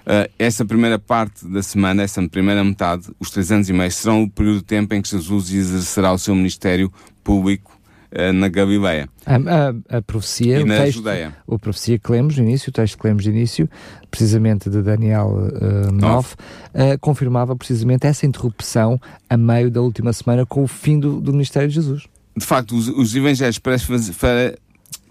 Uh, 0.00 0.26
essa 0.38 0.64
primeira 0.64 0.98
parte 0.98 1.46
da 1.46 1.62
semana, 1.62 2.02
essa 2.02 2.26
primeira 2.26 2.64
metade, 2.64 3.04
os 3.20 3.30
três 3.30 3.52
anos 3.52 3.68
e 3.68 3.72
meio, 3.72 3.92
serão 3.92 4.22
o 4.22 4.30
período 4.30 4.56
de 4.56 4.64
tempo 4.64 4.94
em 4.94 5.02
que 5.02 5.08
Jesus 5.08 5.52
exercerá 5.52 6.10
o 6.10 6.18
seu 6.18 6.34
ministério 6.34 6.90
público 7.22 7.78
uh, 8.10 8.32
na 8.32 8.48
Galileia. 8.48 9.08
A, 9.26 9.36
a, 9.36 9.98
a 9.98 10.02
profecia, 10.02 10.58
e 10.58 10.62
o 10.62 10.66
na 10.66 10.78
texto, 10.78 10.96
Judeia. 10.96 11.36
A 11.46 11.58
profecia 11.58 11.98
que 11.98 12.10
lemos 12.10 12.36
no 12.36 12.42
início, 12.42 12.70
o 12.70 12.72
texto 12.72 12.98
que 12.98 13.06
lemos 13.06 13.26
no 13.26 13.30
início, 13.30 13.68
precisamente 14.10 14.70
de 14.70 14.82
Daniel 14.82 15.28
uh, 15.28 15.92
9, 15.92 16.34
uh, 16.34 16.98
confirmava 16.98 17.54
precisamente 17.54 18.06
essa 18.06 18.24
interrupção 18.24 18.98
a 19.28 19.36
meio 19.36 19.70
da 19.70 19.82
última 19.82 20.12
semana 20.14 20.46
com 20.46 20.64
o 20.64 20.66
fim 20.66 20.98
do, 20.98 21.20
do 21.20 21.30
ministério 21.30 21.68
de 21.68 21.74
Jesus. 21.74 22.04
De 22.36 22.44
facto, 22.44 22.74
os, 22.74 22.88
os 22.88 23.14
evangelhos 23.14 23.58
parecem, 23.58 23.96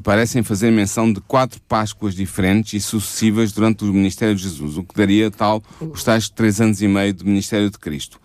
parecem 0.04 0.44
fazer 0.44 0.72
menção 0.72 1.12
de 1.12 1.22
quatro 1.22 1.60
Páscoas 1.62 2.16
diferentes 2.16 2.74
e 2.74 2.80
sucessivas 2.80 3.52
durante 3.52 3.84
o 3.84 3.94
ministério 3.94 4.36
de 4.36 4.44
Jesus, 4.44 4.78
o 4.78 4.84
que 4.84 4.96
daria 4.96 5.30
tal 5.30 5.64
os 5.80 6.04
tais 6.04 6.30
três 6.30 6.62
anos 6.62 6.82
e 6.82 6.88
meio 6.88 7.14
de 7.14 7.26
ministério 7.26 7.70
de 7.70 7.78
Cristo. 7.78 8.20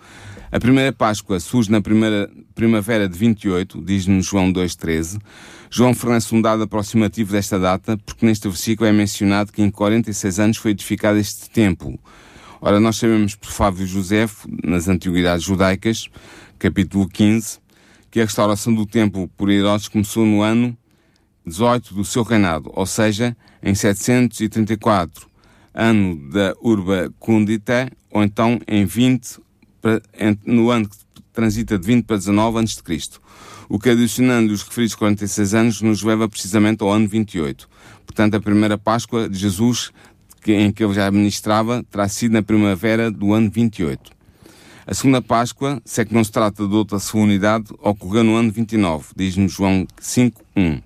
A 0.53 0.61
primeira 0.61 0.93
Páscoa 0.93 1.41
surge 1.41 1.71
na 1.71 1.81
primeira 1.81 2.31
primavera 2.55 3.09
de 3.09 3.19
28, 3.19 3.83
diz-nos 3.83 4.25
João 4.25 4.53
2,13. 4.53 5.21
João 5.69 5.93
fornece 5.93 6.33
um 6.33 6.41
dado 6.41 6.63
aproximativo 6.63 7.33
desta 7.33 7.59
data, 7.59 7.99
porque 8.07 8.25
neste 8.25 8.47
versículo 8.47 8.89
é 8.89 8.93
mencionado 8.93 9.53
que 9.53 9.61
em 9.61 9.71
46 9.71 10.39
anos 10.39 10.57
foi 10.59 10.71
edificado 10.71 11.19
este 11.19 11.51
templo. 11.51 11.99
Ora, 12.61 12.79
nós 12.79 12.97
sabemos 12.97 13.35
por 13.35 13.51
Fábio 13.51 13.85
Josefo, 13.85 14.49
nas 14.63 14.87
Antiguidades 14.87 15.45
Judaicas, 15.45 16.09
capítulo 16.57 17.09
15, 17.09 17.59
que 18.09 18.21
a 18.21 18.25
restauração 18.25 18.73
do 18.73 18.87
templo 18.87 19.27
por 19.37 19.51
Herodes 19.51 19.89
começou 19.89 20.25
no 20.25 20.41
ano 20.41 20.79
18 21.47 21.95
do 21.95 22.05
seu 22.05 22.23
reinado, 22.23 22.71
ou 22.75 22.87
seja, 22.87 23.37
em 23.63 23.75
734, 23.75 25.29
ano 25.75 26.31
da 26.31 26.55
Urba 26.61 27.13
Cundita, 27.19 27.91
ou 28.11 28.23
então 28.23 28.61
em 28.67 28.85
20, 28.85 29.41
no 30.47 30.71
ano 30.71 30.89
que 30.89 30.97
transita 31.33 31.79
de 31.79 31.87
20 31.87 32.05
para 32.05 32.17
19 32.17 32.59
a.C. 32.61 32.81
O 33.69 33.79
que 33.79 33.91
adicionando 33.91 34.53
os 34.53 34.63
referidos 34.63 34.95
46 34.95 35.55
anos 35.55 35.83
nos 35.83 36.03
leva 36.03 36.29
precisamente 36.29 36.83
ao 36.83 36.93
ano 36.93 37.09
28. 37.09 37.69
Portanto, 38.07 38.35
a 38.35 38.41
primeira 38.41 38.79
Páscoa 38.79 39.29
de 39.29 39.39
Jesus, 39.39 39.91
em 40.47 40.71
que 40.71 40.85
ele 40.85 40.95
já 40.95 41.11
ministrava, 41.11 41.83
terá 41.91 42.07
sido 42.09 42.33
na 42.33 42.43
primavera 42.43 43.11
do 43.11 43.33
ano 43.33 43.51
28. 43.51 44.13
A 44.87 44.93
segunda 44.93 45.23
Páscoa, 45.23 45.81
se 45.85 46.03
é 46.03 46.05
que 46.05 46.13
não 46.13 46.23
se 46.23 46.31
trata 46.31 46.69
de 46.69 46.75
outra 46.75 46.99
solenidade, 46.99 47.73
ocorreu 47.81 48.23
no 48.23 48.37
ano 48.37 48.53
29, 48.53 49.07
diz-nos 49.17 49.53
João 49.53 49.87
5.1. 49.99 50.83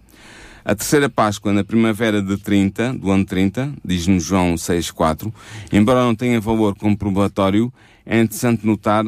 A 0.69 0.75
terceira 0.75 1.09
Páscoa, 1.09 1.51
na 1.51 1.64
primavera 1.64 2.21
de 2.21 2.37
30, 2.37 2.93
do 2.93 3.11
ano 3.11 3.25
30, 3.25 3.73
diz-nos 3.83 4.23
João 4.23 4.55
6.4, 4.55 5.33
embora 5.73 6.05
não 6.05 6.14
tenha 6.14 6.39
valor 6.39 6.77
comprobatório, 6.77 7.73
é 8.05 8.21
interessante 8.21 8.66
notar 8.66 9.03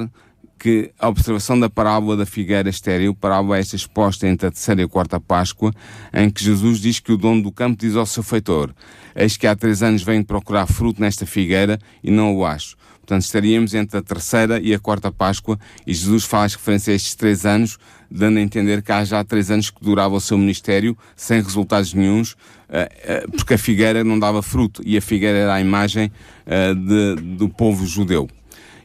que 0.59 0.91
a 0.99 1.07
observação 1.07 1.61
da 1.61 1.69
parábola 1.69 2.17
da 2.17 2.25
figueira 2.25 2.71
estéril, 2.71 3.15
parábola 3.15 3.59
esta 3.59 3.77
exposta 3.77 4.27
entre 4.27 4.47
a 4.47 4.51
terceira 4.51 4.81
e 4.81 4.85
a 4.85 4.89
quarta 4.89 5.21
Páscoa, 5.21 5.71
em 6.15 6.31
que 6.31 6.43
Jesus 6.43 6.81
diz 6.81 6.99
que 6.99 7.13
o 7.13 7.19
dono 7.19 7.43
do 7.43 7.53
campo 7.53 7.79
diz 7.79 7.95
ao 7.95 8.07
seu 8.07 8.23
feitor, 8.23 8.75
eis 9.15 9.37
que 9.37 9.47
há 9.47 9.55
três 9.55 9.83
anos 9.83 10.03
venho 10.03 10.25
procurar 10.25 10.67
fruto 10.67 10.99
nesta 10.99 11.27
figueira 11.27 11.79
e 12.03 12.11
não 12.11 12.35
o 12.35 12.47
acho. 12.47 12.75
Portanto, 13.11 13.25
estaríamos 13.25 13.75
entre 13.75 13.99
a 13.99 14.03
terceira 14.03 14.61
e 14.61 14.73
a 14.73 14.79
quarta 14.79 15.11
Páscoa 15.11 15.59
e 15.85 15.93
Jesus 15.93 16.23
faz 16.23 16.55
referência 16.55 16.93
a 16.93 16.95
estes 16.95 17.17
três 17.17 17.45
anos, 17.45 17.77
dando 18.09 18.39
a 18.39 18.41
entender 18.41 18.83
que 18.83 18.93
há 18.93 19.05
já 19.05 19.25
três 19.25 19.51
anos 19.51 19.69
que 19.69 19.83
durava 19.83 20.15
o 20.15 20.21
seu 20.21 20.39
ministério 20.39 20.97
sem 21.17 21.43
resultados 21.43 21.93
nenhums, 21.93 22.37
eh, 22.69 22.89
eh, 23.03 23.27
porque 23.33 23.55
a 23.55 23.59
figueira 23.59 24.05
não 24.05 24.17
dava 24.17 24.43
fruto 24.43 24.81
e 24.87 24.97
a 24.97 25.03
figueira 25.03 25.39
era 25.39 25.55
a 25.55 25.61
imagem 25.61 26.13
eh, 26.47 26.73
de, 26.73 27.17
do 27.37 27.49
povo 27.49 27.85
judeu. 27.85 28.29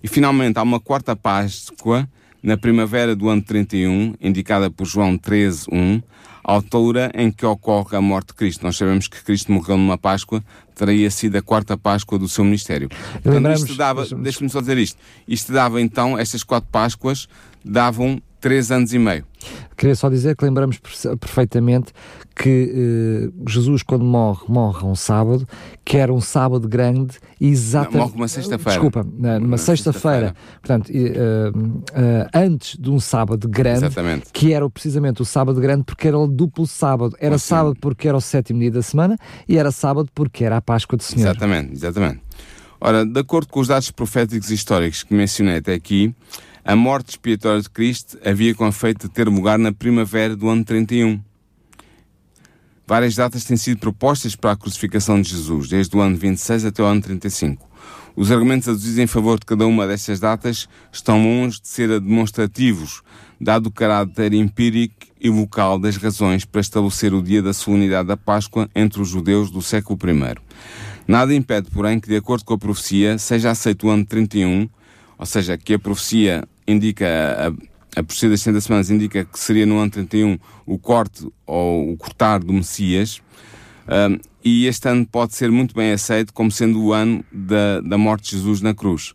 E 0.02 0.08
finalmente 0.08 0.58
há 0.58 0.64
uma 0.64 0.80
quarta 0.80 1.16
Páscoa, 1.16 2.10
na 2.42 2.58
primavera 2.58 3.16
do 3.16 3.30
ano 3.30 3.44
31, 3.44 4.16
indicada 4.20 4.72
por 4.72 4.88
João 4.88 5.20
13, 5.20 5.68
1, 5.72 6.02
a 6.48 6.52
altura 6.54 7.12
em 7.16 7.32
que 7.32 7.44
ocorre 7.44 7.98
a 7.98 8.02
morte 8.02 8.28
de 8.28 8.34
Cristo. 8.36 8.64
Nós 8.64 8.78
sabemos 8.78 9.08
que 9.08 9.24
Cristo 9.24 9.52
morreu 9.52 9.78
numa 9.78 9.98
Páscoa, 9.98 10.44
teria 10.76 11.10
sido 11.10 11.38
a 11.38 11.42
quarta 11.42 11.76
Páscoa 11.76 12.20
do 12.20 12.30
seu 12.30 12.44
ministério. 12.44 12.88
Portanto, 13.24 13.52
isto 13.52 13.76
dava, 13.76 14.06
deixa-me 14.06 14.50
só 14.50 14.60
dizer 14.60 14.78
isto, 14.78 14.98
isto 15.28 15.52
dava 15.52 15.82
então, 15.82 16.20
estas 16.20 16.44
quatro 16.44 16.70
Páscoas 16.72 17.28
davam 17.64 18.22
três 18.46 18.70
anos 18.70 18.94
e 18.94 19.00
meio. 19.00 19.26
Queria 19.76 19.96
só 19.96 20.08
dizer 20.08 20.36
que 20.36 20.46
lembramos 20.46 20.80
perfeitamente 21.20 21.92
que 22.36 23.32
uh, 23.36 23.50
Jesus, 23.50 23.82
quando 23.82 24.06
morre, 24.06 24.46
morre 24.48 24.86
um 24.86 24.94
sábado, 24.94 25.48
que 25.84 25.98
era 25.98 26.14
um 26.14 26.22
sábado 26.22 26.68
grande, 26.68 27.18
exatamente. 27.42 27.98
Morre 27.98 28.14
uma 28.14 28.28
sexta-feira. 28.28 28.80
Desculpa, 28.80 29.04
numa 29.40 29.58
sexta-feira. 29.58 30.28
Sexta 30.28 30.60
Portanto, 30.62 30.92
uh, 30.92 31.58
uh, 31.58 32.30
antes 32.36 32.78
de 32.78 32.92
um 32.92 33.00
sábado 33.00 33.50
grande, 33.50 33.86
exatamente. 33.86 34.28
que 34.32 34.54
era 34.54 34.70
precisamente 34.70 35.24
o 35.24 35.26
sábado 35.26 35.60
grande, 35.60 35.84
porque 35.84 36.08
era 36.08 36.20
o 36.20 36.28
duplo 36.28 36.68
sábado. 36.68 37.16
Era 37.20 37.38
assim. 37.38 37.48
sábado 37.48 37.76
porque 37.82 38.08
era 38.08 38.16
o 38.16 38.22
sétimo 38.22 38.60
dia 38.60 38.70
da 38.70 38.84
semana 38.84 39.18
e 39.50 39.58
era 39.58 39.72
sábado 39.72 40.08
porque 40.14 40.44
era 40.44 40.58
a 40.58 40.62
Páscoa 40.62 40.98
do 40.98 41.02
Senhor. 41.02 41.32
Exatamente, 41.32 41.74
exatamente. 41.74 42.22
Ora, 42.80 43.04
de 43.04 43.20
acordo 43.20 43.48
com 43.48 43.60
os 43.60 43.70
dados 43.70 43.90
proféticos 43.90 44.52
e 44.52 44.54
históricos 44.54 45.02
que 45.02 45.16
mencionei 45.16 45.58
até 45.58 45.74
aqui, 45.74 46.14
a 46.66 46.76
morte 46.76 47.12
expiatória 47.12 47.62
de 47.62 47.70
Cristo 47.70 48.18
havia 48.26 48.56
com 48.56 48.68
efeito 48.68 49.08
de 49.08 49.14
ter 49.14 49.30
lugar 49.30 49.60
na 49.60 49.72
primavera 49.72 50.36
do 50.36 50.50
ano 50.50 50.66
31 50.66 51.22
Várias 52.88 53.16
datas 53.16 53.44
têm 53.44 53.58
sido 53.58 53.80
propostas 53.80 54.36
para 54.36 54.52
a 54.52 54.56
crucificação 54.56 55.20
de 55.20 55.30
Jesus, 55.30 55.70
desde 55.70 55.96
o 55.98 56.02
ano 56.02 56.16
26 56.16 56.66
até 56.66 56.84
o 56.84 56.86
ano 56.86 57.02
35. 57.02 57.68
Os 58.16 58.32
argumentos 58.32 58.68
aduzidos 58.68 59.00
em 59.00 59.08
favor 59.08 59.40
de 59.40 59.46
cada 59.46 59.66
uma 59.66 59.88
destas 59.88 60.20
datas 60.20 60.70
estão 60.92 61.24
longe 61.24 61.60
de 61.60 61.68
ser 61.68 62.00
demonstrativos, 62.00 63.02
dado 63.42 63.68
o 63.68 63.72
caráter 63.72 64.34
empírico 64.36 64.94
e 65.20 65.30
local 65.30 65.80
das 65.80 65.98
razões 65.98 66.46
para 66.46 66.62
estabelecer 66.62 67.12
o 67.12 67.24
dia 67.24 67.42
da 67.42 67.54
solenidade 67.54 68.08
da 68.08 68.16
Páscoa 68.16 68.70
entre 68.76 69.02
os 69.02 69.10
judeus 69.10 69.50
do 69.50 69.64
século 69.64 70.00
I. 70.04 70.36
Nada 71.08 71.34
impede, 71.34 71.72
porém, 71.72 72.00
que, 72.00 72.08
de 72.08 72.18
acordo 72.18 72.46
com 72.46 72.54
a 72.54 72.58
profecia, 72.58 73.18
seja 73.18 73.50
aceito 73.50 73.88
o 73.88 73.90
ano 73.90 74.06
31, 74.06 74.70
ou 75.18 75.26
seja, 75.26 75.58
que 75.58 75.74
a 75.74 75.80
profecia 75.80 76.48
indica 76.68 77.06
a, 77.96 78.00
a 78.00 78.02
das 78.02 78.18
60 78.18 78.62
semanas 78.62 78.90
indica 78.90 79.24
que 79.24 79.40
seria 79.40 79.66
no 79.66 79.78
ano 79.78 79.92
31 79.92 80.38
o 80.66 80.78
corte 80.78 81.28
ou 81.46 81.94
o 81.94 81.98
cortar 81.98 82.40
do 82.40 82.52
Messias, 82.52 83.22
um, 83.88 84.20
e 84.44 84.66
este 84.66 84.88
ano 84.90 85.06
pode 85.06 85.36
ser 85.36 85.52
muito 85.52 85.74
bem 85.76 85.92
aceito 85.92 86.34
como 86.34 86.52
sendo 86.52 86.84
o 86.84 86.94
ano 86.94 87.24
da, 87.32 87.82
da 87.82 87.98
morte 87.98 88.32
de 88.32 88.38
Jesus 88.38 88.62
na 88.62 88.74
cruz. 88.74 89.14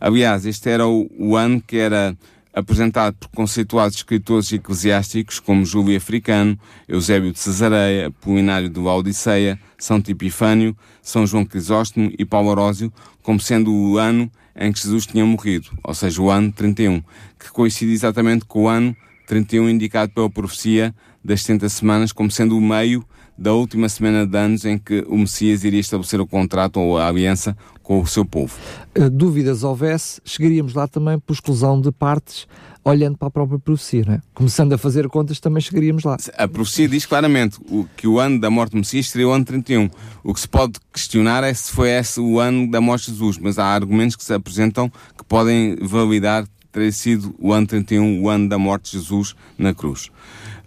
Aliás, 0.00 0.46
este 0.46 0.70
era 0.70 0.86
o, 0.86 1.10
o 1.18 1.36
ano 1.36 1.60
que 1.60 1.76
era 1.76 2.16
apresentado 2.52 3.14
por 3.14 3.28
conceituados 3.28 3.96
escritores 3.96 4.52
eclesiásticos 4.52 5.38
como 5.38 5.64
Júlio 5.64 5.96
Africano, 5.96 6.58
Eusébio 6.88 7.32
de 7.32 7.38
Cesareia, 7.38 8.08
Apolinário 8.08 8.68
de 8.68 8.80
Laodiceia, 8.80 9.58
São 9.78 10.00
Tipifânio, 10.00 10.76
São 11.02 11.26
João 11.26 11.44
Crisóstomo 11.44 12.10
e 12.18 12.24
Paulo 12.24 12.50
Arósio, 12.50 12.92
como 13.22 13.38
sendo 13.38 13.72
o 13.72 13.98
ano 13.98 14.30
em 14.56 14.72
que 14.72 14.80
Jesus 14.80 15.06
tinha 15.06 15.24
morrido, 15.24 15.70
ou 15.82 15.94
seja, 15.94 16.20
o 16.20 16.30
ano 16.30 16.52
31, 16.52 17.02
que 17.38 17.50
coincide 17.50 17.92
exatamente 17.92 18.44
com 18.44 18.64
o 18.64 18.68
ano 18.68 18.96
31 19.26 19.68
indicado 19.68 20.12
pela 20.12 20.28
profecia 20.28 20.94
das 21.24 21.42
70 21.42 21.68
semanas 21.68 22.12
como 22.12 22.30
sendo 22.30 22.56
o 22.56 22.60
meio 22.60 23.04
da 23.38 23.54
última 23.54 23.88
semana 23.88 24.26
de 24.26 24.36
anos 24.36 24.64
em 24.66 24.76
que 24.76 25.04
o 25.08 25.16
Messias 25.16 25.64
iria 25.64 25.80
estabelecer 25.80 26.20
o 26.20 26.26
contrato 26.26 26.78
ou 26.78 26.98
a 26.98 27.08
aliança 27.08 27.56
com 27.82 28.00
o 28.00 28.06
seu 28.06 28.24
povo. 28.24 28.54
Uh, 28.96 29.08
dúvidas 29.08 29.64
houvesse, 29.64 30.20
chegaríamos 30.24 30.74
lá 30.74 30.86
também 30.86 31.18
por 31.18 31.32
exclusão 31.32 31.80
de 31.80 31.90
partes, 31.90 32.46
olhando 32.84 33.16
para 33.16 33.28
a 33.28 33.30
própria 33.30 33.58
profecia, 33.58 34.04
é? 34.08 34.20
Começando 34.34 34.72
a 34.72 34.78
fazer 34.78 35.08
contas, 35.08 35.40
também 35.40 35.60
chegaríamos 35.60 36.04
lá. 36.04 36.16
A 36.36 36.48
profecia 36.48 36.88
diz 36.88 37.04
claramente 37.06 37.58
que 37.96 38.06
o 38.06 38.18
ano 38.18 38.40
da 38.40 38.50
morte 38.50 38.72
do 38.72 38.78
Messias 38.78 39.08
seria 39.08 39.28
o 39.28 39.32
ano 39.32 39.44
31. 39.44 39.90
O 40.24 40.32
que 40.32 40.40
se 40.40 40.48
pode 40.48 40.74
questionar 40.92 41.44
é 41.44 41.52
se 41.52 41.72
foi 41.72 41.90
esse 41.90 42.20
o 42.20 42.40
ano 42.40 42.70
da 42.70 42.80
morte 42.80 43.06
de 43.06 43.12
Jesus, 43.12 43.38
mas 43.38 43.58
há 43.58 43.66
argumentos 43.66 44.16
que 44.16 44.24
se 44.24 44.32
apresentam 44.32 44.88
que 44.88 45.24
podem 45.24 45.76
validar 45.76 46.46
ter 46.72 46.92
sido 46.92 47.34
o 47.38 47.52
ano 47.52 47.66
31, 47.66 48.22
o 48.22 48.28
ano 48.28 48.48
da 48.48 48.58
morte 48.58 48.92
de 48.92 48.98
Jesus 48.98 49.34
na 49.58 49.74
cruz. 49.74 50.10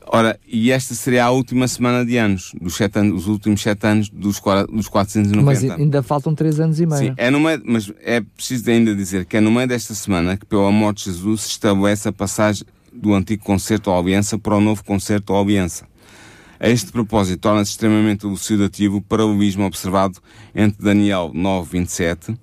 Ora, 0.08 0.40
e 0.48 0.72
esta 0.72 0.94
seria 0.94 1.26
a 1.26 1.32
última 1.32 1.68
semana 1.68 2.06
de 2.06 2.18
anos, 2.18 2.52
dos 2.62 2.76
sete 2.76 3.00
anos, 3.00 3.24
os 3.24 3.28
últimos 3.28 3.62
sete 3.62 3.86
anos 3.88 4.10
dos, 4.10 4.40
dos 4.72 4.88
490. 4.88 5.42
Mas 5.44 5.64
ainda 5.64 6.04
faltam 6.04 6.36
três 6.36 6.60
anos 6.60 6.80
e 6.80 6.86
meio. 6.86 7.12
Sim, 7.12 7.14
é 7.18 7.30
no 7.30 7.40
meio, 7.40 7.62
mas 7.66 7.92
é 8.02 8.22
preciso 8.22 8.70
ainda 8.70 8.96
dizer 8.96 9.26
que 9.26 9.38
é 9.38 9.42
no 9.42 9.52
meio 9.52 9.68
desta 9.68 9.94
semana 9.94 10.38
que, 10.38 10.46
pela 10.46 10.72
morte 10.72 11.06
de 11.06 11.12
Jesus, 11.12 11.42
se 11.42 11.50
estabelece 11.50 12.08
a 12.08 12.12
passagem 12.12 12.66
do 12.92 13.14
antigo 13.14 13.44
concerto 13.44 13.90
ou 13.90 13.98
aliança 13.98 14.38
para 14.38 14.56
o 14.56 14.62
novo 14.62 14.84
concerto 14.84 15.34
ou 15.34 15.42
aliança. 15.42 15.88
A 16.60 16.70
este 16.70 16.92
propósito, 16.92 17.42
torna-se 17.42 17.72
extremamente 17.72 18.26
elucidativo 18.26 18.98
o 18.98 19.02
paralelismo 19.02 19.66
observado 19.66 20.20
entre 20.56 20.84
Daniel 20.84 21.32
9, 21.34 21.70
27 21.72 22.38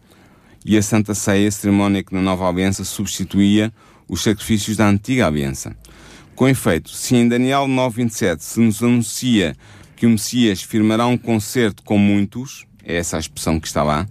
e 0.64 0.76
a 0.76 0.82
Santa 0.82 1.14
Ceia, 1.14 1.50
cerimónia 1.50 2.02
que 2.02 2.14
na 2.14 2.20
nova 2.20 2.48
aliança 2.48 2.84
substituía 2.84 3.72
os 4.08 4.22
sacrifícios 4.22 4.76
da 4.76 4.88
antiga 4.88 5.26
aliança. 5.26 5.74
Com 6.40 6.48
efeito, 6.48 6.88
se 6.88 7.14
em 7.16 7.28
Daniel 7.28 7.66
9.27 7.66 8.40
se 8.40 8.60
nos 8.60 8.82
anuncia 8.82 9.54
que 9.94 10.06
o 10.06 10.08
Messias 10.08 10.62
firmará 10.62 11.06
um 11.06 11.18
concerto 11.18 11.82
com 11.82 11.98
muitos, 11.98 12.64
é 12.82 12.96
essa 12.96 13.18
a 13.18 13.20
expressão 13.20 13.60
que 13.60 13.66
está 13.66 13.82
lá, 13.82 14.08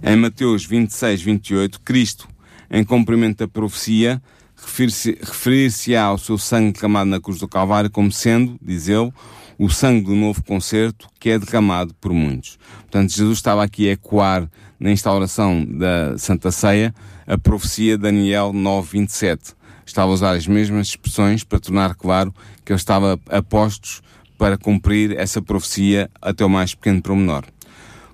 em 0.00 0.14
Mateus 0.14 0.64
26, 0.64 1.20
28, 1.20 1.80
Cristo, 1.80 2.28
em 2.70 2.84
cumprimento 2.84 3.38
da 3.38 3.48
profecia, 3.48 4.22
referir-se-á 4.56 6.04
ao 6.04 6.16
seu 6.16 6.38
sangue 6.38 6.74
derramado 6.74 7.10
na 7.10 7.20
cruz 7.20 7.40
do 7.40 7.48
Calvário 7.48 7.90
como 7.90 8.12
sendo, 8.12 8.56
diz 8.62 8.86
ele, 8.86 9.12
o 9.58 9.68
sangue 9.68 10.06
do 10.06 10.14
novo 10.14 10.44
concerto 10.44 11.08
que 11.18 11.30
é 11.30 11.40
derramado 11.40 11.92
por 11.94 12.12
muitos. 12.12 12.56
Portanto, 12.82 13.10
Jesus 13.10 13.38
estava 13.38 13.64
aqui 13.64 13.88
a 13.88 13.94
ecoar 13.94 14.48
na 14.78 14.92
instauração 14.92 15.64
da 15.64 16.16
Santa 16.18 16.52
Ceia 16.52 16.94
a 17.26 17.36
profecia 17.36 17.96
de 17.96 18.04
Daniel 18.04 18.52
9:27. 18.52 19.56
Estava 19.86 20.10
a 20.10 20.14
usar 20.14 20.36
as 20.36 20.46
mesmas 20.46 20.88
expressões 20.88 21.44
para 21.44 21.60
tornar 21.60 21.94
claro 21.94 22.34
que 22.64 22.72
ele 22.72 22.78
estava 22.78 23.18
a 23.28 23.42
postos 23.42 24.02
para 24.38 24.58
cumprir 24.58 25.16
essa 25.18 25.40
profecia 25.40 26.10
até 26.20 26.44
o 26.44 26.50
mais 26.50 26.74
pequeno 26.74 27.00
promenor. 27.00 27.44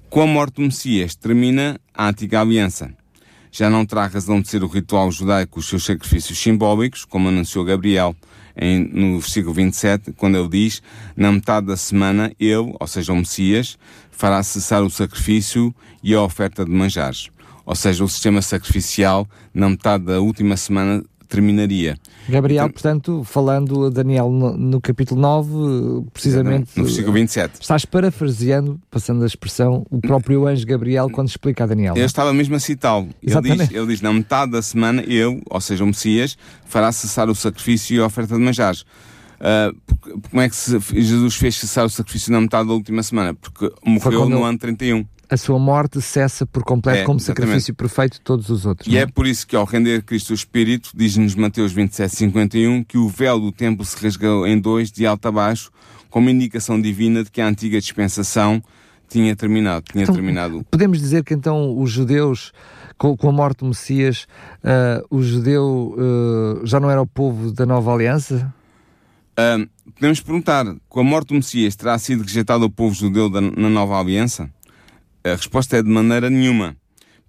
Com 0.08 0.22
a 0.22 0.26
morte 0.26 0.56
do 0.56 0.62
Messias 0.62 1.14
termina 1.14 1.80
a 1.94 2.08
antiga 2.08 2.40
aliança. 2.40 2.92
Já 3.52 3.68
não 3.68 3.84
terá 3.84 4.06
razão 4.06 4.40
de 4.40 4.48
ser 4.48 4.62
o 4.62 4.68
ritual 4.68 5.10
judaico 5.10 5.58
os 5.58 5.68
seus 5.68 5.84
sacrifícios 5.84 6.38
simbólicos, 6.38 7.04
como 7.04 7.28
anunciou 7.28 7.64
Gabriel 7.64 8.14
em, 8.56 8.84
no 8.92 9.18
versículo 9.18 9.54
27, 9.54 10.12
quando 10.12 10.36
ele 10.36 10.48
diz: 10.48 10.82
Na 11.16 11.32
metade 11.32 11.66
da 11.66 11.76
semana, 11.76 12.32
ele, 12.38 12.74
ou 12.78 12.86
seja, 12.86 13.12
o 13.12 13.16
Messias, 13.16 13.78
fará 14.10 14.42
cessar 14.42 14.82
o 14.82 14.90
sacrifício 14.90 15.74
e 16.02 16.14
a 16.14 16.22
oferta 16.22 16.64
de 16.64 16.70
manjares. 16.70 17.30
Ou 17.64 17.74
seja, 17.74 18.04
o 18.04 18.08
sistema 18.08 18.42
sacrificial, 18.42 19.28
na 19.52 19.68
metade 19.68 20.04
da 20.04 20.20
última 20.20 20.56
semana, 20.56 21.04
terminaria. 21.30 21.96
Gabriel, 22.28 22.64
então, 22.64 22.72
portanto, 22.72 23.24
falando 23.24 23.90
Daniel 23.90 24.30
no, 24.30 24.56
no, 24.56 24.80
capítulo 24.80 25.20
9, 25.20 26.10
precisamente. 26.12 26.72
No 26.76 26.84
versículo 26.84 27.12
27. 27.14 27.60
Estás 27.60 27.84
parafraseando, 27.84 28.80
passando 28.90 29.22
a 29.22 29.26
expressão, 29.26 29.86
o 29.88 30.00
próprio 30.00 30.46
anjo 30.46 30.66
Gabriel 30.66 31.08
quando 31.08 31.28
explica 31.28 31.64
a 31.64 31.66
Daniel. 31.66 31.96
Eu 31.96 32.04
estava 32.04 32.32
mesmo 32.34 32.56
a 32.56 32.60
citá-lo. 32.60 33.08
Ele 33.22 33.40
diz, 33.40 33.70
ele 33.70 33.86
diz: 33.86 34.00
na 34.00 34.12
metade 34.12 34.52
da 34.52 34.60
semana, 34.60 35.02
eu, 35.02 35.40
ou 35.48 35.60
seja, 35.60 35.84
o 35.84 35.86
Messias, 35.86 36.36
fará 36.66 36.92
cessar 36.92 37.30
o 37.30 37.34
sacrifício 37.34 37.96
e 37.96 38.00
a 38.00 38.06
oferta 38.06 38.34
de 38.34 38.40
manjares. 38.40 38.84
Uh, 39.40 39.74
como 40.28 40.42
é 40.42 40.50
que 40.50 41.00
Jesus 41.00 41.36
fez 41.36 41.56
cessar 41.56 41.86
o 41.86 41.88
sacrifício 41.88 42.30
na 42.30 42.40
metade 42.40 42.68
da 42.68 42.74
última 42.74 43.02
semana? 43.02 43.32
Porque 43.32 43.72
morreu 43.82 44.28
no 44.28 44.44
ano 44.44 44.58
31 44.58 45.06
a 45.30 45.36
sua 45.36 45.58
morte 45.60 46.02
cessa 46.02 46.44
por 46.44 46.64
completo 46.64 47.02
é, 47.02 47.04
como 47.04 47.18
exatamente. 47.18 47.46
sacrifício 47.46 47.74
perfeito 47.74 48.14
de 48.14 48.20
todos 48.20 48.50
os 48.50 48.66
outros. 48.66 48.92
E 48.92 48.98
é? 48.98 49.02
é 49.02 49.06
por 49.06 49.26
isso 49.26 49.46
que 49.46 49.54
ao 49.54 49.64
render 49.64 50.02
Cristo 50.02 50.30
o 50.30 50.34
Espírito, 50.34 50.90
diz-nos 50.92 51.36
Mateus 51.36 51.72
27, 51.72 52.16
51, 52.16 52.82
que 52.82 52.98
o 52.98 53.08
véu 53.08 53.38
do 53.38 53.52
templo 53.52 53.84
se 53.84 53.96
rasgou 54.02 54.44
em 54.44 54.58
dois, 54.58 54.90
de 54.90 55.06
alto 55.06 55.28
a 55.28 55.32
baixo, 55.32 55.70
como 56.10 56.28
indicação 56.28 56.80
divina 56.80 57.22
de 57.22 57.30
que 57.30 57.40
a 57.40 57.46
antiga 57.46 57.80
dispensação 57.80 58.60
tinha 59.08 59.36
terminado. 59.36 59.84
Tinha 59.92 60.02
então, 60.02 60.14
terminado. 60.14 60.66
Podemos 60.68 60.98
dizer 60.98 61.22
que 61.22 61.32
então 61.32 61.78
os 61.78 61.90
judeus, 61.90 62.52
com, 62.98 63.16
com 63.16 63.28
a 63.28 63.32
morte 63.32 63.58
do 63.58 63.66
Messias, 63.66 64.26
uh, 64.64 65.06
o 65.08 65.22
judeu 65.22 65.94
uh, 65.96 66.66
já 66.66 66.80
não 66.80 66.90
era 66.90 67.00
o 67.00 67.06
povo 67.06 67.52
da 67.52 67.64
nova 67.64 67.92
aliança? 67.94 68.52
Uh, 69.38 69.68
podemos 69.94 70.20
perguntar, 70.20 70.66
com 70.88 71.00
a 71.00 71.04
morte 71.04 71.28
do 71.28 71.34
Messias 71.34 71.76
terá 71.76 71.96
sido 71.98 72.24
rejeitado 72.24 72.64
o 72.64 72.70
povo 72.70 72.94
judeu 72.94 73.30
da, 73.30 73.40
na 73.40 73.70
nova 73.70 73.98
aliança? 73.98 74.50
A 75.22 75.36
resposta 75.36 75.76
é 75.76 75.82
de 75.82 75.90
maneira 75.90 76.30
nenhuma. 76.30 76.74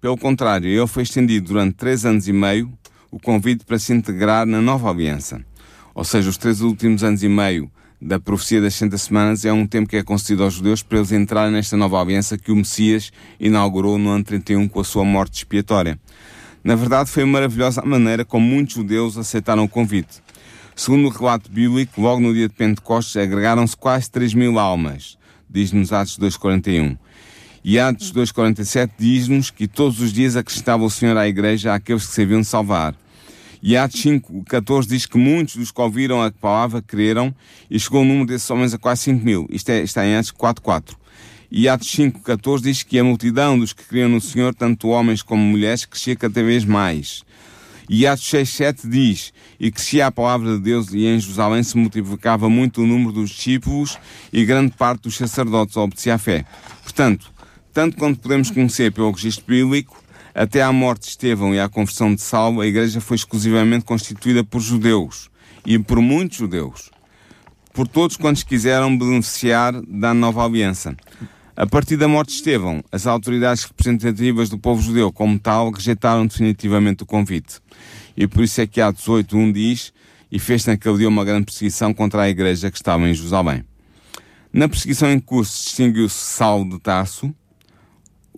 Pelo 0.00 0.16
contrário, 0.16 0.66
ele 0.66 0.86
foi 0.86 1.02
estendido 1.02 1.48
durante 1.48 1.74
três 1.74 2.06
anos 2.06 2.26
e 2.26 2.32
meio 2.32 2.72
o 3.10 3.20
convite 3.20 3.66
para 3.66 3.78
se 3.78 3.92
integrar 3.92 4.46
na 4.46 4.62
nova 4.62 4.88
aliança. 4.88 5.44
Ou 5.94 6.02
seja, 6.02 6.30
os 6.30 6.38
três 6.38 6.62
últimos 6.62 7.04
anos 7.04 7.22
e 7.22 7.28
meio 7.28 7.70
da 8.00 8.18
profecia 8.18 8.62
das 8.62 8.72
60 8.76 8.96
semanas 8.96 9.44
é 9.44 9.52
um 9.52 9.66
tempo 9.66 9.90
que 9.90 9.98
é 9.98 10.02
concedido 10.02 10.42
aos 10.42 10.54
judeus 10.54 10.82
para 10.82 10.98
eles 10.98 11.12
entrarem 11.12 11.52
nesta 11.52 11.76
nova 11.76 12.00
aliança 12.00 12.38
que 12.38 12.50
o 12.50 12.56
Messias 12.56 13.12
inaugurou 13.38 13.98
no 13.98 14.08
ano 14.08 14.24
31 14.24 14.68
com 14.68 14.80
a 14.80 14.84
sua 14.84 15.04
morte 15.04 15.34
expiatória. 15.34 16.00
Na 16.64 16.74
verdade, 16.74 17.10
foi 17.10 17.26
maravilhosa 17.26 17.82
maneira 17.82 18.24
como 18.24 18.46
muitos 18.46 18.74
judeus 18.74 19.18
aceitaram 19.18 19.64
o 19.64 19.68
convite. 19.68 20.22
Segundo 20.74 21.08
o 21.08 21.10
relato 21.10 21.50
bíblico, 21.50 22.00
logo 22.00 22.22
no 22.22 22.32
dia 22.32 22.48
de 22.48 22.54
Pentecostes 22.54 23.16
agregaram-se 23.18 23.76
quase 23.76 24.10
3 24.10 24.32
mil 24.32 24.58
almas, 24.58 25.18
diz-nos 25.50 25.92
Atos 25.92 26.18
2,41. 26.18 26.96
E 27.64 27.78
Atos 27.78 28.12
2,47 28.12 28.90
diz-nos 28.98 29.50
que 29.50 29.68
todos 29.68 30.00
os 30.00 30.12
dias 30.12 30.34
acrescentava 30.34 30.82
o 30.82 30.90
Senhor 30.90 31.16
à 31.16 31.28
igreja 31.28 31.72
àqueles 31.72 32.06
que 32.06 32.12
se 32.12 32.22
haviam 32.22 32.40
de 32.40 32.46
salvar. 32.46 32.94
E 33.62 33.76
Atos 33.76 34.02
5,14 34.02 34.86
diz 34.88 35.06
que 35.06 35.16
muitos 35.16 35.54
dos 35.54 35.70
que 35.70 35.80
ouviram 35.80 36.20
a 36.20 36.32
palavra 36.32 36.82
creram 36.82 37.32
e 37.70 37.78
chegou 37.78 38.02
o 38.02 38.04
número 38.04 38.26
desses 38.26 38.50
homens 38.50 38.74
a 38.74 38.78
quase 38.78 39.02
5 39.02 39.24
mil. 39.24 39.46
Isto 39.48 39.70
é, 39.70 39.82
está 39.82 40.04
em 40.04 40.16
Atos 40.16 40.32
4,4. 40.32 40.96
E 41.48 41.68
Atos 41.68 41.88
5,14 41.94 42.62
diz 42.62 42.82
que 42.82 42.98
a 42.98 43.04
multidão 43.04 43.56
dos 43.56 43.72
que 43.72 43.84
criam 43.84 44.08
no 44.08 44.20
Senhor, 44.20 44.52
tanto 44.52 44.88
homens 44.88 45.22
como 45.22 45.44
mulheres, 45.44 45.84
crescia 45.84 46.16
cada 46.16 46.42
vez 46.42 46.64
mais. 46.64 47.22
E 47.88 48.06
Atos 48.06 48.24
6,7 48.24 48.88
diz, 48.88 49.32
e 49.60 49.70
crescia 49.70 50.06
a 50.06 50.10
palavra 50.10 50.56
de 50.56 50.62
Deus 50.62 50.92
e 50.92 51.04
em 51.04 51.20
Jerusalém 51.20 51.62
se 51.62 51.76
multiplicava 51.76 52.48
muito 52.48 52.82
o 52.82 52.86
número 52.86 53.12
dos 53.12 53.30
discípulos 53.30 53.98
e 54.32 54.44
grande 54.44 54.72
parte 54.72 55.02
dos 55.02 55.16
sacerdotes 55.16 55.76
obedecia 55.76 56.14
à 56.14 56.18
fé. 56.18 56.44
Portanto, 56.82 57.31
tanto 57.72 57.96
quanto 57.96 58.20
podemos 58.20 58.50
conhecer 58.50 58.92
pelo 58.92 59.10
registro 59.10 59.44
bíblico, 59.46 60.02
até 60.34 60.62
à 60.62 60.72
morte 60.72 61.02
de 61.02 61.08
Estevão 61.08 61.54
e 61.54 61.60
à 61.60 61.68
conversão 61.68 62.14
de 62.14 62.20
Saulo, 62.20 62.60
a 62.60 62.66
igreja 62.66 63.00
foi 63.00 63.16
exclusivamente 63.16 63.84
constituída 63.84 64.42
por 64.42 64.60
judeus 64.60 65.30
e 65.64 65.78
por 65.78 66.00
muitos 66.00 66.38
judeus, 66.38 66.90
por 67.72 67.86
todos 67.86 68.16
quantos 68.16 68.42
quiseram 68.42 68.96
beneficiar 68.96 69.72
da 69.82 70.14
nova 70.14 70.44
aliança. 70.44 70.96
A 71.54 71.66
partir 71.66 71.96
da 71.98 72.08
morte 72.08 72.30
de 72.30 72.36
Estevão, 72.36 72.82
as 72.90 73.06
autoridades 73.06 73.64
representativas 73.64 74.48
do 74.48 74.58
povo 74.58 74.80
judeu, 74.80 75.12
como 75.12 75.38
tal, 75.38 75.70
rejeitaram 75.70 76.26
definitivamente 76.26 77.02
o 77.02 77.06
convite. 77.06 77.60
E 78.16 78.26
por 78.26 78.42
isso 78.42 78.60
é 78.60 78.66
que 78.66 78.80
Atos 78.80 79.06
8.1 79.06 79.52
diz, 79.52 79.92
e 80.30 80.38
fez 80.38 80.64
naquele 80.64 80.96
dia 80.96 81.08
uma 81.08 81.24
grande 81.24 81.44
perseguição 81.44 81.92
contra 81.92 82.22
a 82.22 82.30
igreja 82.30 82.70
que 82.70 82.78
estava 82.78 83.06
em 83.06 83.12
Jerusalém. 83.12 83.64
Na 84.50 84.66
perseguição 84.66 85.10
em 85.10 85.20
curso 85.20 85.64
distinguiu-se 85.64 86.16
Saulo 86.16 86.70
de 86.70 86.78
Tarso, 86.78 87.34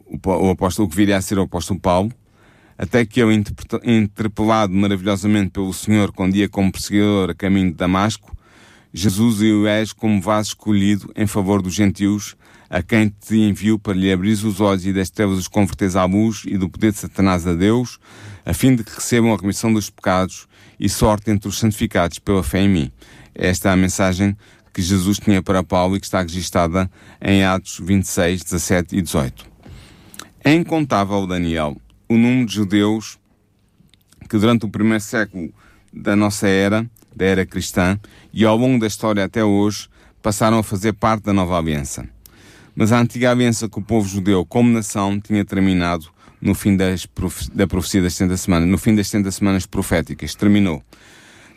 o, 0.07 0.51
apóstolo 0.51 0.89
que 0.89 0.97
viria 0.97 1.17
a 1.17 1.23
ser 1.23 1.39
o 1.39 1.43
apóstolo 1.43 1.81
Paulo, 1.81 2.13
até 2.77 3.05
que 3.05 3.21
eu, 3.21 3.31
interpelado 3.33 4.73
maravilhosamente 4.73 5.51
pelo 5.51 5.73
Senhor, 5.73 6.13
quando 6.13 6.37
ia 6.37 6.49
como 6.49 6.73
perseguidor 6.73 7.31
a 7.31 7.35
caminho 7.35 7.71
de 7.71 7.77
Damasco, 7.77 8.37
Jesus 8.93 9.41
e 9.43 9.53
o 9.53 9.67
és 9.67 9.93
como 9.93 10.21
vaso 10.21 10.51
escolhido 10.51 11.13
em 11.17 11.27
favor 11.27 11.61
dos 11.61 11.75
gentios, 11.75 12.37
a 12.71 12.83
quem 12.83 13.09
te 13.09 13.37
enviou 13.37 13.79
para 13.79 13.93
lhe 13.93 14.13
abrir 14.13 14.33
os 14.33 14.61
olhos 14.61 14.87
e 14.87 14.93
das 14.93 15.11
trevas 15.11 15.39
os 15.39 15.49
converteres 15.49 15.97
à 15.97 16.05
luz 16.05 16.43
e 16.47 16.57
do 16.57 16.69
poder 16.69 16.93
de 16.93 16.99
Satanás 16.99 17.47
a 17.47 17.55
Deus, 17.55 17.99
a 18.45 18.53
fim 18.53 18.75
de 18.75 18.83
que 18.83 18.95
recebam 18.95 19.33
a 19.33 19.37
remissão 19.37 19.73
dos 19.73 19.91
pecados 19.91 20.47
e 20.79 20.89
sorte 20.89 21.31
entre 21.31 21.49
os 21.49 21.59
santificados 21.59 22.19
pela 22.19 22.43
fé 22.43 22.61
em 22.63 22.69
mim. 22.69 22.93
Esta 23.35 23.69
é 23.69 23.73
a 23.73 23.77
mensagem 23.77 24.37
que 24.73 24.83
Jesus 24.83 25.19
tinha 25.19 25.43
para 25.43 25.63
Paulo 25.63 25.97
e 25.97 26.01
que 26.01 26.07
está 26.07 26.21
registada 26.21 26.91
em 27.21 27.45
Atos 27.45 27.81
26, 27.81 28.43
17 28.43 28.97
e 28.97 29.03
18. 29.03 29.54
É 30.47 30.53
incontável, 30.53 31.26
Daniel, 31.26 31.74
o 32.07 32.18
número 32.18 32.45
de 32.45 32.55
judeus 32.57 33.18
que 34.28 34.36
durante 34.36 34.66
o 34.66 34.68
primeiro 34.68 35.03
século 35.03 35.51
da 35.90 36.14
nossa 36.14 36.47
era, 36.47 36.84
da 37.16 37.24
era 37.24 37.47
cristã, 37.47 37.99
e 38.30 38.45
ao 38.45 38.55
longo 38.55 38.78
da 38.78 38.86
história 38.86 39.24
até 39.24 39.42
hoje, 39.42 39.88
passaram 40.22 40.59
a 40.59 40.62
fazer 40.62 40.92
parte 40.92 41.24
da 41.24 41.32
nova 41.32 41.57
aliança. 41.57 42.07
Mas 42.76 42.92
a 42.92 43.01
antiga 43.01 43.30
aliança 43.30 43.70
com 43.70 43.80
o 43.80 43.82
povo 43.82 44.07
judeu 44.07 44.45
como 44.45 44.68
nação 44.68 45.18
tinha 45.18 45.47
terminado 45.47 46.09
no 46.42 46.55
fim 46.55 46.76
das, 46.76 47.09
da 47.55 47.66
profecia 47.66 48.03
das 48.03 48.12
70 48.12 48.36
semanas, 48.36 48.68
no 48.68 48.76
fim 48.76 48.95
das 48.95 49.09
70 49.09 49.30
semanas 49.30 49.64
proféticas, 49.64 50.34
terminou. 50.34 50.82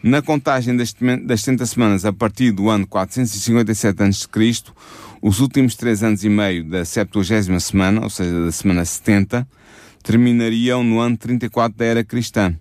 Na 0.02 0.22
contagem 0.22 0.78
das, 0.78 0.96
das 1.26 1.42
70 1.42 1.66
semanas 1.66 2.06
a 2.06 2.14
partir 2.14 2.52
do 2.52 2.70
ano 2.70 2.88
457 2.88 4.02
a.C., 4.02 4.28
os 5.22 5.40
últimos 5.40 5.76
três 5.76 6.04
anos 6.04 6.24
e 6.24 6.30
meio 6.30 6.64
da 6.64 6.86
70 6.86 7.60
semana, 7.60 8.02
ou 8.02 8.10
seja, 8.10 8.46
da 8.46 8.52
semana 8.52 8.86
70, 8.86 9.48
terminariam 10.04 10.84
no 10.84 11.00
ano 11.00 11.18
34 11.18 11.78
da 11.78 11.86
era 11.86 12.04
cristã. 12.04 12.56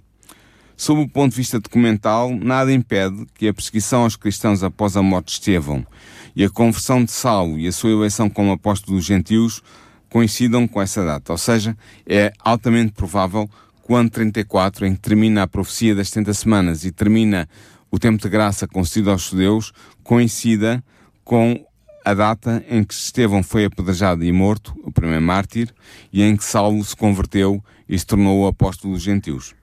Sob 0.77 1.01
o 1.01 1.09
ponto 1.09 1.31
de 1.31 1.39
vista 1.39 1.59
documental, 1.59 2.31
nada 2.35 2.73
impede 2.73 3.27
que 3.35 3.49
a 3.49 3.55
perseguição 3.55 4.03
aos 4.03 4.15
cristãos 4.15 4.63
após 4.63 4.97
a 4.97 5.03
morte 5.03 5.29
de 5.29 5.33
Estevão 5.33 5.87
e 6.35 6.45
a 6.45 6.51
conversão 6.51 7.03
de 7.03 7.11
Saulo 7.11 7.59
e 7.59 7.67
a 7.67 7.73
sua 7.73 7.91
eleição 7.91 8.29
como 8.29 8.53
apóstolo 8.53 8.97
dos 8.97 9.07
gentios 9.07 9.63
coincidam 10.11 10.69
com 10.69 10.83
essa 10.83 11.03
data. 11.03 11.33
Ou 11.33 11.39
seja, 11.39 11.77
é 12.07 12.31
altamente 12.41 12.93
provável 12.93 13.49
que 13.85 13.93
o 13.93 13.97
ano 13.97 14.11
34, 14.11 14.85
em 14.85 14.95
que 14.95 15.01
termina 15.01 15.45
a 15.45 15.47
profecia 15.47 15.95
das 15.95 16.09
70 16.09 16.35
semanas 16.35 16.85
e 16.85 16.93
termina 16.93 17.49
o 17.91 17.99
tempo 17.99 18.23
de 18.23 18.29
graça 18.29 18.69
concedido 18.69 19.11
aos 19.11 19.31
judeus, 19.31 19.73
coincida 20.03 20.85
com 21.25 21.65
a 22.07 22.15
data 22.15 22.65
em 22.71 22.85
que 22.85 22.95
Estevão 22.95 23.43
foi 23.43 23.65
apedrejado 23.65 24.23
e 24.23 24.31
morto, 24.31 24.73
o 24.85 24.93
primeiro 24.93 25.25
mártir, 25.25 25.75
e 26.13 26.23
em 26.23 26.37
que 26.37 26.45
Saulo 26.45 26.85
se 26.85 26.95
converteu 26.95 27.61
e 27.89 27.99
se 27.99 28.07
tornou 28.07 28.45
o 28.45 28.47
apóstolo 28.47 28.95
dos 28.95 29.03
gentios. 29.03 29.57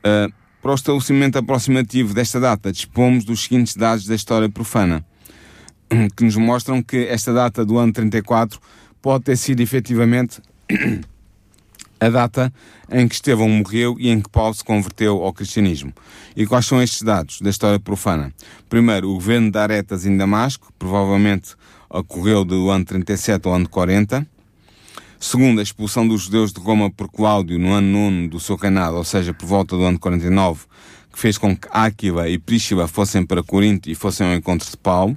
Uh, 0.00 0.34
para 0.60 0.72
o 0.72 0.74
estabelecimento 0.74 1.38
aproximativo 1.38 2.12
desta 2.12 2.40
data, 2.40 2.72
dispomos 2.72 3.24
dos 3.24 3.44
seguintes 3.44 3.76
dados 3.76 4.04
da 4.04 4.16
história 4.16 4.48
profana, 4.48 5.06
que 6.16 6.24
nos 6.24 6.34
mostram 6.34 6.82
que 6.82 7.06
esta 7.06 7.32
data 7.32 7.64
do 7.64 7.78
ano 7.78 7.92
34 7.92 8.58
pode 9.00 9.22
ter 9.22 9.36
sido 9.36 9.60
efetivamente 9.60 10.42
a 12.04 12.10
data 12.10 12.52
em 12.90 13.08
que 13.08 13.14
Estevão 13.14 13.48
morreu 13.48 13.96
e 13.98 14.10
em 14.10 14.20
que 14.20 14.28
Paulo 14.28 14.54
se 14.54 14.62
converteu 14.62 15.22
ao 15.22 15.32
cristianismo. 15.32 15.92
E 16.36 16.46
quais 16.46 16.66
são 16.66 16.82
estes 16.82 17.02
dados 17.02 17.40
da 17.40 17.50
história 17.50 17.80
profana? 17.80 18.32
Primeiro, 18.68 19.10
o 19.10 19.14
governo 19.14 19.50
de 19.50 19.58
Aretas 19.58 20.04
em 20.06 20.16
Damasco, 20.16 20.72
provavelmente 20.78 21.54
ocorreu 21.88 22.44
do 22.44 22.70
ano 22.70 22.84
37 22.84 23.46
ao 23.46 23.54
ano 23.54 23.68
40. 23.68 24.26
Segundo, 25.20 25.60
a 25.60 25.62
expulsão 25.62 26.06
dos 26.06 26.22
judeus 26.22 26.52
de 26.52 26.60
Roma 26.60 26.90
por 26.90 27.08
Cláudio 27.08 27.58
no 27.58 27.72
ano 27.72 28.10
9 28.10 28.28
do 28.28 28.40
seu 28.40 28.56
reinado, 28.56 28.96
ou 28.96 29.04
seja, 29.04 29.32
por 29.32 29.46
volta 29.46 29.76
do 29.76 29.84
ano 29.84 29.98
49, 29.98 30.66
que 31.12 31.18
fez 31.18 31.38
com 31.38 31.56
que 31.56 31.68
Áquila 31.70 32.28
e 32.28 32.38
Príscila 32.38 32.86
fossem 32.86 33.24
para 33.24 33.42
Corinto 33.42 33.88
e 33.88 33.94
fossem 33.94 34.26
ao 34.26 34.34
encontro 34.34 34.70
de 34.70 34.76
Paulo. 34.76 35.16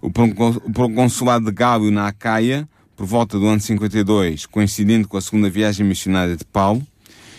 o 0.00 0.10
proconsulado 0.10 1.46
de 1.46 1.52
Gálio 1.52 1.90
na 1.90 2.06
Acaia, 2.06 2.68
por 3.00 3.06
volta 3.06 3.38
do 3.38 3.46
ano 3.46 3.62
52, 3.62 4.44
coincidindo 4.44 5.08
com 5.08 5.16
a 5.16 5.22
segunda 5.22 5.48
viagem 5.48 5.86
missionária 5.86 6.36
de 6.36 6.44
Paulo. 6.44 6.86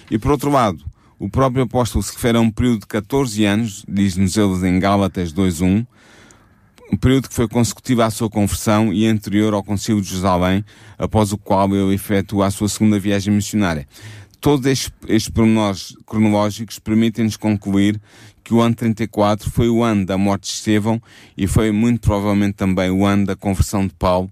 E 0.09 0.17
por 0.17 0.31
outro 0.31 0.49
lado, 0.49 0.83
o 1.19 1.29
próprio 1.29 1.65
apóstolo 1.65 2.03
se 2.03 2.11
refere 2.13 2.35
a 2.35 2.41
um 2.41 2.49
período 2.49 2.79
de 2.79 2.87
14 2.87 3.45
anos, 3.45 3.85
diz-nos 3.87 4.35
ele 4.35 4.67
em 4.67 4.79
Gálatas 4.79 5.31
2.1, 5.31 5.85
um 6.91 6.97
período 6.97 7.29
que 7.29 7.35
foi 7.35 7.47
consecutivo 7.47 8.01
à 8.01 8.09
sua 8.09 8.27
conversão 8.27 8.91
e 8.91 9.05
anterior 9.05 9.53
ao 9.53 9.63
Concílio 9.63 10.01
de 10.01 10.07
Jerusalém, 10.07 10.65
após 10.97 11.31
o 11.31 11.37
qual 11.37 11.69
ele 11.75 11.93
efetua 11.93 12.47
a 12.47 12.51
sua 12.51 12.67
segunda 12.67 12.97
viagem 12.97 13.31
missionária. 13.31 13.87
Todos 14.39 14.65
estes, 14.65 14.91
estes 15.07 15.31
pormenores 15.31 15.95
cronológicos 16.07 16.79
permitem-nos 16.79 17.37
concluir 17.37 18.01
que 18.43 18.51
o 18.51 18.61
ano 18.61 18.73
34 18.73 19.47
foi 19.51 19.69
o 19.69 19.83
ano 19.83 20.07
da 20.07 20.17
morte 20.17 20.47
de 20.47 20.53
Estevão 20.55 20.99
e 21.37 21.45
foi 21.45 21.71
muito 21.71 22.01
provavelmente 22.01 22.55
também 22.55 22.89
o 22.89 23.05
ano 23.05 23.27
da 23.27 23.35
conversão 23.35 23.85
de 23.85 23.93
Paulo 23.93 24.27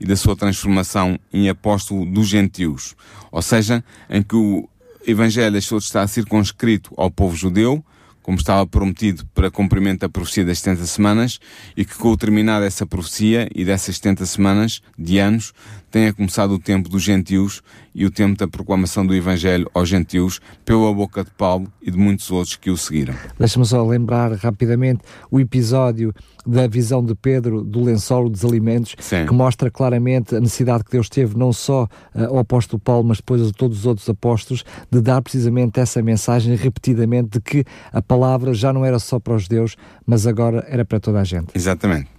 e 0.00 0.06
da 0.06 0.16
sua 0.16 0.36
transformação 0.36 1.18
em 1.32 1.48
apóstolo 1.48 2.04
dos 2.04 2.28
gentios. 2.28 2.94
Ou 3.30 3.42
seja, 3.42 3.84
em 4.08 4.22
que 4.22 4.36
o 4.36 4.68
Evangelho 5.06 5.52
deixou 5.52 5.78
de 5.78 5.84
estar 5.84 6.06
circunscrito 6.06 6.92
ao 6.96 7.10
povo 7.10 7.36
judeu, 7.36 7.84
como 8.22 8.38
estava 8.38 8.66
prometido 8.66 9.26
para 9.34 9.50
cumprimento 9.50 10.00
da 10.00 10.08
profecia 10.08 10.46
das 10.46 10.58
70 10.58 10.86
semanas, 10.86 11.38
e 11.76 11.84
que 11.84 11.94
com 11.94 12.08
o 12.08 12.16
terminar 12.16 12.60
dessa 12.60 12.86
profecia 12.86 13.48
e 13.54 13.66
dessas 13.66 13.96
70 13.96 14.24
semanas 14.24 14.80
de 14.98 15.18
anos, 15.18 15.52
tenha 15.94 16.12
começado 16.12 16.50
o 16.50 16.58
tempo 16.58 16.88
dos 16.88 17.04
gentios 17.04 17.62
e 17.94 18.04
o 18.04 18.10
tempo 18.10 18.36
da 18.36 18.48
proclamação 18.48 19.06
do 19.06 19.14
Evangelho 19.14 19.70
aos 19.72 19.88
gentios 19.88 20.40
pela 20.64 20.92
boca 20.92 21.22
de 21.22 21.30
Paulo 21.30 21.72
e 21.80 21.88
de 21.88 21.96
muitos 21.96 22.32
outros 22.32 22.56
que 22.56 22.68
o 22.68 22.76
seguiram. 22.76 23.14
Deixa-me 23.38 23.64
só 23.64 23.80
lembrar 23.86 24.32
rapidamente 24.32 25.02
o 25.30 25.38
episódio 25.38 26.12
da 26.44 26.66
visão 26.66 27.04
de 27.04 27.14
Pedro 27.14 27.62
do 27.62 27.80
lençol 27.80 28.28
dos 28.28 28.44
alimentos, 28.44 28.96
Sim. 28.98 29.24
que 29.24 29.32
mostra 29.32 29.70
claramente 29.70 30.34
a 30.34 30.40
necessidade 30.40 30.82
que 30.82 30.90
Deus 30.90 31.08
teve, 31.08 31.38
não 31.38 31.52
só 31.52 31.84
uh, 32.12 32.24
ao 32.24 32.38
apóstolo 32.40 32.80
Paulo, 32.80 33.04
mas 33.04 33.18
depois 33.18 33.40
a 33.40 33.52
todos 33.52 33.78
os 33.78 33.86
outros 33.86 34.08
apóstolos, 34.08 34.64
de 34.90 35.00
dar 35.00 35.22
precisamente 35.22 35.78
essa 35.78 36.02
mensagem 36.02 36.56
repetidamente 36.56 37.38
de 37.38 37.40
que 37.40 37.64
a 37.92 38.02
palavra 38.02 38.52
já 38.52 38.72
não 38.72 38.84
era 38.84 38.98
só 38.98 39.20
para 39.20 39.34
os 39.34 39.44
judeus, 39.44 39.76
mas 40.04 40.26
agora 40.26 40.66
era 40.68 40.84
para 40.84 40.98
toda 40.98 41.20
a 41.20 41.24
gente. 41.24 41.52
Exatamente. 41.54 42.13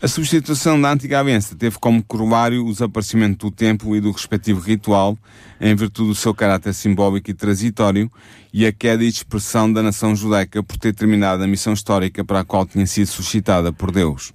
A 0.00 0.06
substituição 0.06 0.80
da 0.80 0.92
antiga 0.92 1.18
aliança 1.18 1.56
teve 1.56 1.76
como 1.76 2.00
corolário 2.04 2.64
o 2.64 2.70
desaparecimento 2.70 3.46
do 3.46 3.50
templo 3.50 3.96
e 3.96 4.00
do 4.00 4.12
respectivo 4.12 4.60
ritual, 4.60 5.18
em 5.60 5.74
virtude 5.74 6.10
do 6.10 6.14
seu 6.14 6.32
caráter 6.32 6.72
simbólico 6.72 7.28
e 7.32 7.34
transitório, 7.34 8.08
e 8.54 8.64
a 8.64 8.70
queda 8.70 9.02
e 9.02 9.10
dispersão 9.10 9.72
da 9.72 9.82
nação 9.82 10.14
judaica 10.14 10.62
por 10.62 10.76
ter 10.76 10.94
terminado 10.94 11.42
a 11.42 11.48
missão 11.48 11.72
histórica 11.72 12.24
para 12.24 12.40
a 12.40 12.44
qual 12.44 12.64
tinha 12.64 12.86
sido 12.86 13.08
suscitada 13.08 13.72
por 13.72 13.90
Deus. 13.90 14.32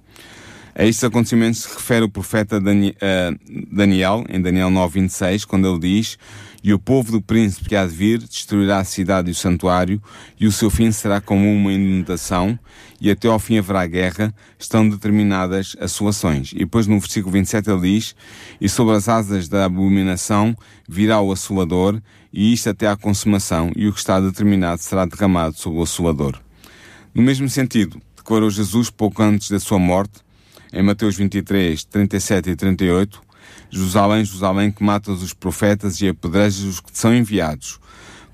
A 0.74 0.84
estes 0.84 1.04
acontecimentos 1.04 1.62
se 1.62 1.68
refere 1.68 2.04
o 2.04 2.10
profeta 2.10 2.60
Daniel, 2.60 4.24
em 4.28 4.42
Daniel 4.42 4.68
9:26, 4.68 5.46
quando 5.46 5.66
ele 5.66 5.78
diz: 5.78 6.18
e 6.64 6.72
o 6.72 6.78
povo 6.78 7.12
do 7.12 7.20
príncipe 7.20 7.68
que 7.68 7.76
há 7.76 7.86
de 7.86 7.94
vir 7.94 8.18
destruirá 8.18 8.78
a 8.78 8.84
cidade 8.84 9.28
e 9.28 9.32
o 9.32 9.34
santuário, 9.34 10.02
e 10.40 10.46
o 10.46 10.52
seu 10.52 10.70
fim 10.70 10.90
será 10.90 11.20
como 11.20 11.46
uma 11.46 11.72
inundação, 11.72 12.58
e 13.04 13.10
até 13.10 13.28
ao 13.28 13.38
fim 13.38 13.58
haverá 13.58 13.86
guerra, 13.86 14.34
estão 14.58 14.88
determinadas 14.88 15.76
as 15.78 15.92
suas 15.92 16.16
ações. 16.16 16.52
E 16.54 16.60
depois 16.60 16.86
no 16.86 16.98
versículo 16.98 17.34
27 17.34 17.68
ele 17.68 17.80
diz, 17.82 18.16
e 18.58 18.66
sobre 18.66 18.94
as 18.94 19.10
asas 19.10 19.46
da 19.46 19.66
abominação 19.66 20.56
virá 20.88 21.20
o 21.20 21.30
assolador, 21.30 22.00
e 22.32 22.54
isto 22.54 22.70
até 22.70 22.88
à 22.88 22.96
consumação, 22.96 23.70
e 23.76 23.86
o 23.86 23.92
que 23.92 23.98
está 23.98 24.18
determinado 24.18 24.80
será 24.80 25.04
derramado 25.04 25.54
sobre 25.54 25.80
o 25.80 25.82
assolador. 25.82 26.40
No 27.14 27.22
mesmo 27.22 27.46
sentido, 27.46 28.00
declarou 28.16 28.48
Jesus 28.48 28.88
pouco 28.88 29.22
antes 29.22 29.50
da 29.50 29.60
sua 29.60 29.78
morte, 29.78 30.20
em 30.72 30.82
Mateus 30.82 31.14
23, 31.14 31.84
37 31.84 32.48
e 32.48 32.56
38, 32.56 33.22
Jerusalém, 33.68 34.24
Jerusalém, 34.24 34.70
que 34.70 34.82
matas 34.82 35.22
os 35.22 35.34
profetas 35.34 36.00
e 36.00 36.08
apedrejas 36.08 36.62
os 36.62 36.80
que 36.80 36.90
te 36.90 36.98
são 36.98 37.14
enviados. 37.14 37.78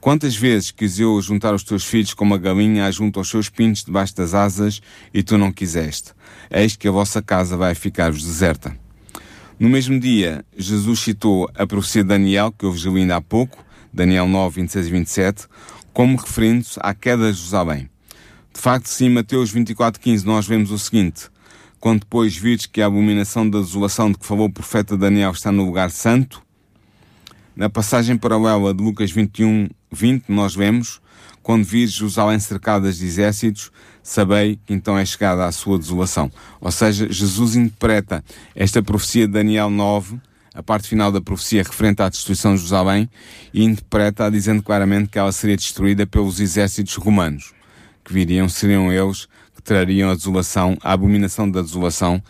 Quantas 0.01 0.35
vezes 0.35 0.71
quis 0.71 0.99
eu 0.99 1.21
juntar 1.21 1.55
os 1.55 1.63
teus 1.63 1.85
filhos 1.85 2.15
como 2.15 2.35
a 2.35 2.39
galinha 2.39 2.91
junto 2.91 3.21
aos 3.21 3.29
seus 3.29 3.51
pintos 3.51 3.85
debaixo 3.85 4.17
das 4.17 4.33
asas 4.33 4.81
e 5.13 5.23
tu 5.23 5.37
não 5.37 5.53
quiseste? 5.53 6.13
Eis 6.51 6.75
que 6.75 6.89
a 6.89 6.91
vossa 6.91 7.21
casa 7.21 7.55
vai 7.55 7.75
ficar-vos 7.75 8.25
deserta. 8.25 8.75
No 9.59 9.69
mesmo 9.69 10.01
dia, 10.01 10.43
Jesus 10.57 11.01
citou 11.01 11.51
a 11.55 11.67
profecia 11.67 12.03
de 12.03 12.09
Daniel, 12.09 12.51
que 12.51 12.65
houve 12.65 12.89
ainda 12.89 13.17
há 13.17 13.21
pouco, 13.21 13.63
Daniel 13.93 14.27
9, 14.27 14.63
26 14.63 14.87
e 14.87 14.91
27, 14.91 15.47
como 15.93 16.17
referindo-se 16.17 16.81
à 16.83 16.95
queda 16.95 17.31
de 17.31 17.37
Jerusalém. 17.37 17.91
De 18.55 18.61
facto, 18.61 18.87
sim, 18.87 19.11
Mateus 19.11 19.51
24, 19.51 20.01
15, 20.01 20.25
nós 20.25 20.47
vemos 20.47 20.71
o 20.71 20.79
seguinte: 20.79 21.29
quando 21.79 22.01
depois 22.01 22.35
vires 22.35 22.65
que 22.65 22.81
a 22.81 22.87
abominação 22.87 23.49
da 23.49 23.61
desolação 23.61 24.11
de 24.11 24.17
que 24.17 24.25
falou 24.25 24.47
o 24.47 24.53
profeta 24.53 24.97
Daniel 24.97 25.33
está 25.33 25.53
no 25.53 25.67
lugar 25.67 25.91
santo, 25.91 26.43
na 27.61 27.69
passagem 27.69 28.17
paralela 28.17 28.73
de 28.73 28.83
Lucas 28.83 29.11
21, 29.11 29.69
20, 29.93 30.31
nós 30.31 30.57
vemos, 30.57 30.99
quando 31.43 31.63
vires 31.63 31.93
Jerusalém 31.93 32.39
cercadas 32.39 32.97
de 32.97 33.05
exércitos, 33.05 33.71
sabei 34.03 34.59
que 34.65 34.73
então 34.73 34.97
é 34.97 35.05
chegada 35.05 35.45
a 35.45 35.53
sua 35.53 35.79
desolação. 35.79 36.33
Ou 36.59 36.71
seja, 36.71 37.13
Jesus 37.13 37.57
interpreta 37.57 38.25
esta 38.57 38.83
profecia 38.83 39.27
de 39.27 39.35
Daniel 39.35 39.69
9, 39.69 40.19
a 40.55 40.63
parte 40.63 40.89
final 40.89 41.13
da 41.13 41.21
profecia 41.21 41.63
referente 41.63 42.01
à 42.01 42.09
destruição 42.09 42.53
de 42.55 42.61
Jerusalém, 42.61 43.11
e 43.53 43.63
interpreta 43.63 44.31
dizendo 44.31 44.63
claramente 44.63 45.11
que 45.11 45.19
ela 45.19 45.31
seria 45.31 45.55
destruída 45.55 46.07
pelos 46.07 46.41
exércitos 46.41 46.95
romanos, 46.95 47.53
que 48.03 48.11
viriam, 48.11 48.49
seriam 48.49 48.91
eles 48.91 49.29
que 49.55 49.61
trariam 49.63 50.11
a 50.11 50.15
desolação, 50.15 50.79
a 50.81 50.95
abominação 50.95 51.51
da 51.51 51.61
desolação 51.61 52.23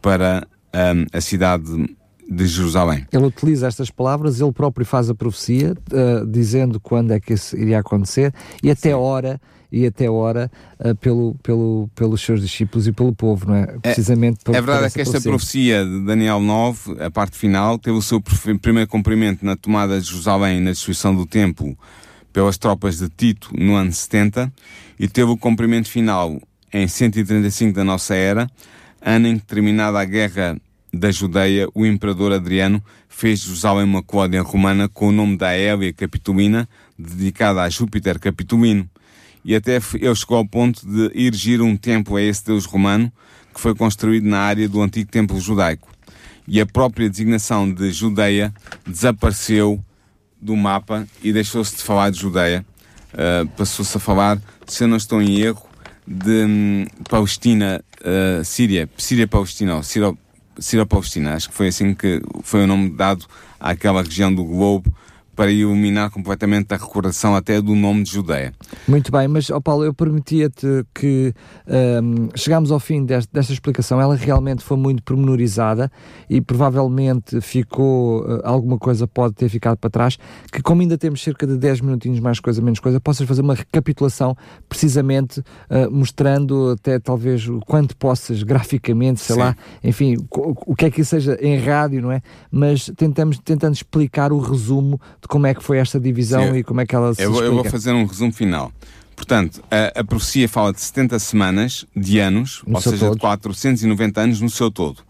para 0.00 0.46
um, 0.72 1.06
a 1.12 1.20
cidade 1.20 1.96
de 2.28 2.46
Jerusalém. 2.46 3.06
Ele 3.12 3.26
utiliza 3.26 3.66
estas 3.66 3.90
palavras, 3.90 4.40
ele 4.40 4.52
próprio 4.52 4.84
faz 4.84 5.08
a 5.08 5.14
profecia, 5.14 5.72
uh, 5.72 6.26
dizendo 6.26 6.80
quando 6.80 7.12
é 7.12 7.20
que 7.20 7.34
isso 7.34 7.56
iria 7.56 7.78
acontecer 7.78 8.32
e 8.62 8.70
até 8.70 8.92
a 8.92 8.98
hora 8.98 9.40
e 9.70 9.86
até 9.86 10.08
hora 10.08 10.50
uh, 10.80 10.94
pelo, 10.96 11.34
pelo, 11.42 11.90
pelos 11.94 12.20
seus 12.20 12.40
discípulos 12.40 12.86
e 12.86 12.92
pelo 12.92 13.12
povo, 13.12 13.48
não 13.48 13.56
é? 13.56 13.62
é 13.62 13.78
Precisamente 13.78 14.38
É, 14.46 14.56
é 14.56 14.60
verdade 14.60 14.94
que 14.94 15.00
esta 15.00 15.20
profecia. 15.20 15.30
profecia 15.30 15.84
de 15.84 16.06
Daniel 16.06 16.40
9, 16.40 17.02
a 17.02 17.10
parte 17.10 17.36
final, 17.36 17.78
teve 17.78 17.96
o 17.96 18.02
seu 18.02 18.20
primeiro 18.60 18.88
cumprimento 18.88 19.44
na 19.44 19.56
tomada 19.56 20.00
de 20.00 20.06
Jerusalém 20.06 20.60
na 20.60 20.70
destruição 20.70 21.14
do 21.14 21.26
templo 21.26 21.76
pelas 22.32 22.58
tropas 22.58 22.98
de 22.98 23.08
Tito 23.08 23.50
no 23.56 23.74
ano 23.74 23.92
70 23.92 24.52
e 24.98 25.08
teve 25.08 25.30
o 25.30 25.36
cumprimento 25.36 25.88
final 25.88 26.40
em 26.72 26.86
135 26.86 27.72
da 27.72 27.84
nossa 27.84 28.14
era, 28.14 28.50
ano 29.00 29.26
em 29.28 29.38
que, 29.38 29.46
terminada 29.46 29.98
a 29.98 30.04
guerra 30.04 30.56
da 30.92 31.10
Judeia, 31.10 31.68
o 31.74 31.84
imperador 31.84 32.32
Adriano 32.32 32.82
fez 33.08 33.40
Jerusalém 33.40 33.84
uma 33.84 34.02
colónia 34.02 34.42
romana 34.42 34.88
com 34.88 35.08
o 35.08 35.12
nome 35.12 35.36
da 35.36 35.52
Hélia 35.52 35.92
Capitolina, 35.92 36.68
dedicada 36.98 37.62
a 37.62 37.68
Júpiter 37.68 38.18
Capitolino. 38.18 38.88
E 39.44 39.54
até 39.54 39.76
ele 39.94 40.14
chegou 40.14 40.38
ao 40.38 40.46
ponto 40.46 40.86
de 40.86 41.10
erigir 41.14 41.60
um 41.60 41.76
templo 41.76 42.16
a 42.16 42.22
esse 42.22 42.44
deus 42.44 42.64
romano, 42.64 43.12
que 43.54 43.60
foi 43.60 43.74
construído 43.74 44.24
na 44.24 44.40
área 44.40 44.68
do 44.68 44.82
antigo 44.82 45.10
templo 45.10 45.40
judaico. 45.40 45.88
E 46.48 46.60
a 46.60 46.66
própria 46.66 47.08
designação 47.08 47.72
de 47.72 47.90
Judeia 47.90 48.52
desapareceu 48.86 49.82
do 50.40 50.56
mapa 50.56 51.06
e 51.22 51.32
deixou-se 51.32 51.76
de 51.76 51.82
falar 51.82 52.10
de 52.10 52.18
Judeia. 52.18 52.64
Uh, 53.12 53.46
Passou-se 53.56 53.96
a 53.96 54.00
falar, 54.00 54.40
se 54.66 54.84
eu 54.84 54.88
não 54.88 54.96
estou 54.96 55.22
em 55.22 55.40
erro, 55.40 55.62
de 56.06 56.44
um, 56.44 56.86
Palestina, 57.08 57.82
uh, 58.00 58.44
Síria, 58.44 58.88
Síria-Palestina, 58.96 59.76
Síria-Palestina, 60.58 61.34
acho 61.34 61.48
que 61.48 61.54
foi 61.54 61.68
assim 61.68 61.94
que 61.94 62.20
foi 62.42 62.64
o 62.64 62.66
nome 62.66 62.90
dado 62.90 63.26
àquela 63.60 64.02
região 64.02 64.34
do 64.34 64.44
globo 64.44 64.92
para 65.36 65.50
iluminar 65.50 66.10
completamente 66.10 66.72
a 66.72 66.78
recordação 66.78 67.36
até 67.36 67.60
do 67.60 67.74
nome 67.74 68.02
de 68.02 68.10
Judeia. 68.10 68.54
Muito 68.88 69.12
bem, 69.12 69.28
mas 69.28 69.50
oh 69.50 69.60
Paulo, 69.60 69.84
eu 69.84 69.92
prometia-te 69.92 70.66
que 70.94 71.34
um, 72.02 72.28
chegámos 72.34 72.72
ao 72.72 72.80
fim 72.80 73.04
desta, 73.04 73.30
desta, 73.30 73.52
explicação, 73.52 74.00
ela 74.00 74.16
realmente 74.16 74.64
foi 74.64 74.78
muito 74.78 75.02
pormenorizada 75.02 75.92
e 76.28 76.40
provavelmente 76.40 77.40
ficou, 77.42 78.22
uh, 78.22 78.40
alguma 78.44 78.78
coisa 78.78 79.06
pode 79.06 79.34
ter 79.34 79.50
ficado 79.50 79.76
para 79.76 79.90
trás, 79.90 80.18
que 80.50 80.62
como 80.62 80.80
ainda 80.80 80.96
temos 80.96 81.22
cerca 81.22 81.46
de 81.46 81.58
10 81.58 81.82
minutinhos 81.82 82.18
mais 82.18 82.40
coisa, 82.40 82.62
menos 82.62 82.80
coisa, 82.80 82.98
possas 82.98 83.28
fazer 83.28 83.42
uma 83.42 83.54
recapitulação 83.54 84.34
precisamente 84.68 85.40
uh, 85.40 85.90
mostrando 85.90 86.70
até 86.70 86.98
talvez 86.98 87.46
o 87.46 87.60
quanto 87.60 87.94
possas 87.96 88.42
graficamente, 88.42 89.20
sei 89.20 89.34
Sim. 89.34 89.42
lá, 89.42 89.56
enfim, 89.84 90.16
o, 90.30 90.72
o 90.72 90.74
que 90.74 90.86
é 90.86 90.90
que 90.90 91.04
seja 91.04 91.36
em 91.42 91.58
rádio, 91.58 92.00
não 92.00 92.10
é? 92.10 92.22
Mas 92.50 92.90
tentamos, 92.96 93.38
tentando 93.38 93.74
explicar 93.74 94.32
o 94.32 94.38
resumo 94.38 94.98
de 95.26 95.28
como 95.28 95.46
é 95.46 95.54
que 95.54 95.62
foi 95.62 95.78
esta 95.78 95.98
divisão 95.98 96.52
Sim, 96.52 96.58
e 96.58 96.62
como 96.62 96.80
é 96.80 96.86
que 96.86 96.94
ela 96.94 97.12
se 97.12 97.22
eu, 97.22 97.30
explica. 97.30 97.52
Eu 97.52 97.54
vou 97.54 97.64
fazer 97.64 97.92
um 97.92 98.06
resumo 98.06 98.32
final. 98.32 98.72
Portanto, 99.16 99.62
a, 99.70 100.00
a 100.00 100.04
profecia 100.04 100.48
fala 100.48 100.72
de 100.72 100.80
70 100.80 101.18
semanas 101.18 101.84
de 101.94 102.18
anos, 102.20 102.62
no 102.66 102.76
ou 102.76 102.80
seja, 102.80 103.06
todo. 103.06 103.14
de 103.14 103.20
490 103.20 104.20
anos 104.20 104.40
no 104.40 104.48
seu 104.48 104.70
todo. 104.70 105.02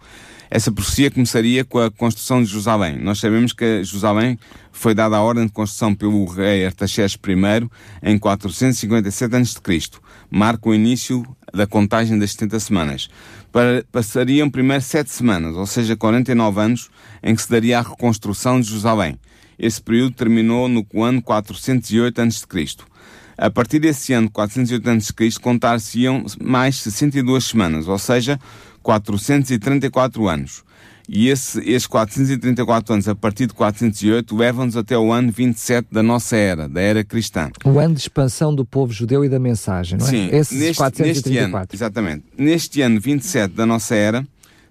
Essa 0.49 0.71
profecia 0.71 1.11
começaria 1.11 1.65
com 1.65 1.81
a 1.81 1.91
construção 1.91 2.41
de 2.41 2.49
Jerusalém. 2.49 2.99
Nós 2.99 3.19
sabemos 3.19 3.53
que 3.53 3.83
Jerusalém 3.83 4.39
foi 4.71 4.95
dada 4.95 5.17
a 5.17 5.21
ordem 5.21 5.45
de 5.45 5.53
construção 5.53 5.93
pelo 5.93 6.25
rei 6.25 6.65
Artaxerxes 6.65 7.19
I 7.27 7.69
em 8.11 8.17
457 8.17 9.35
a.C. 9.35 9.91
Marca 10.31 10.69
o 10.69 10.75
início 10.75 11.27
da 11.53 11.67
contagem 11.67 12.17
das 12.17 12.31
70 12.33 12.61
semanas. 12.61 13.11
passariam 13.91 14.49
primeiro 14.49 14.83
sete 14.83 15.11
semanas, 15.11 15.57
ou 15.57 15.67
seja, 15.67 15.97
49 15.97 16.61
anos, 16.61 16.91
em 17.23 17.35
que 17.35 17.43
se 17.43 17.51
daria 17.51 17.81
a 17.81 17.83
reconstrução 17.83 18.61
de 18.61 18.69
Jerusalém. 18.69 19.19
Esse 19.59 19.81
período 19.81 20.15
terminou 20.15 20.69
no 20.69 20.87
ano 21.03 21.23
408 21.23 22.21
a.C. 22.21 22.47
A 23.39 23.51
partir 23.51 23.79
desse 23.79 24.13
ano, 24.13 24.31
408 24.31 24.89
a.C., 24.91 25.41
contar-se-iam 25.41 26.25
mais 26.41 26.77
62 26.77 27.45
semanas, 27.45 27.87
ou 27.87 27.99
seja, 27.99 28.39
434 28.83 30.29
anos. 30.29 30.65
E 31.09 31.29
esse, 31.29 31.61
esses 31.61 31.87
434 31.87 32.95
anos, 32.95 33.09
a 33.09 33.15
partir 33.15 33.47
de 33.47 33.55
408, 33.55 34.37
levam-nos 34.37 34.77
até 34.77 34.99
o 34.99 35.13
ano 35.13 35.31
27 35.31 35.89
da 35.93 36.03
nossa 36.03 36.37
era, 36.37 36.69
da 36.69 36.81
era 36.81 37.05
cristã. 37.05 37.51
O 37.65 37.79
ano 37.79 37.95
de 37.95 38.01
expansão 38.01 38.53
do 38.53 38.65
povo 38.65 38.93
judeu 38.93 39.25
e 39.25 39.29
da 39.29 39.39
mensagem, 39.39 39.99
não 39.99 40.07
é? 40.07 40.11
Sim, 40.11 40.29
Esses 40.33 40.59
neste, 40.59 40.77
434. 40.79 41.31
neste 41.31 41.39
ano, 41.39 41.67
exatamente. 41.73 42.25
Neste 42.37 42.83
ano 42.83 43.01
27 43.01 43.55
da 43.55 43.65
nossa 43.65 43.95
era, 43.95 44.27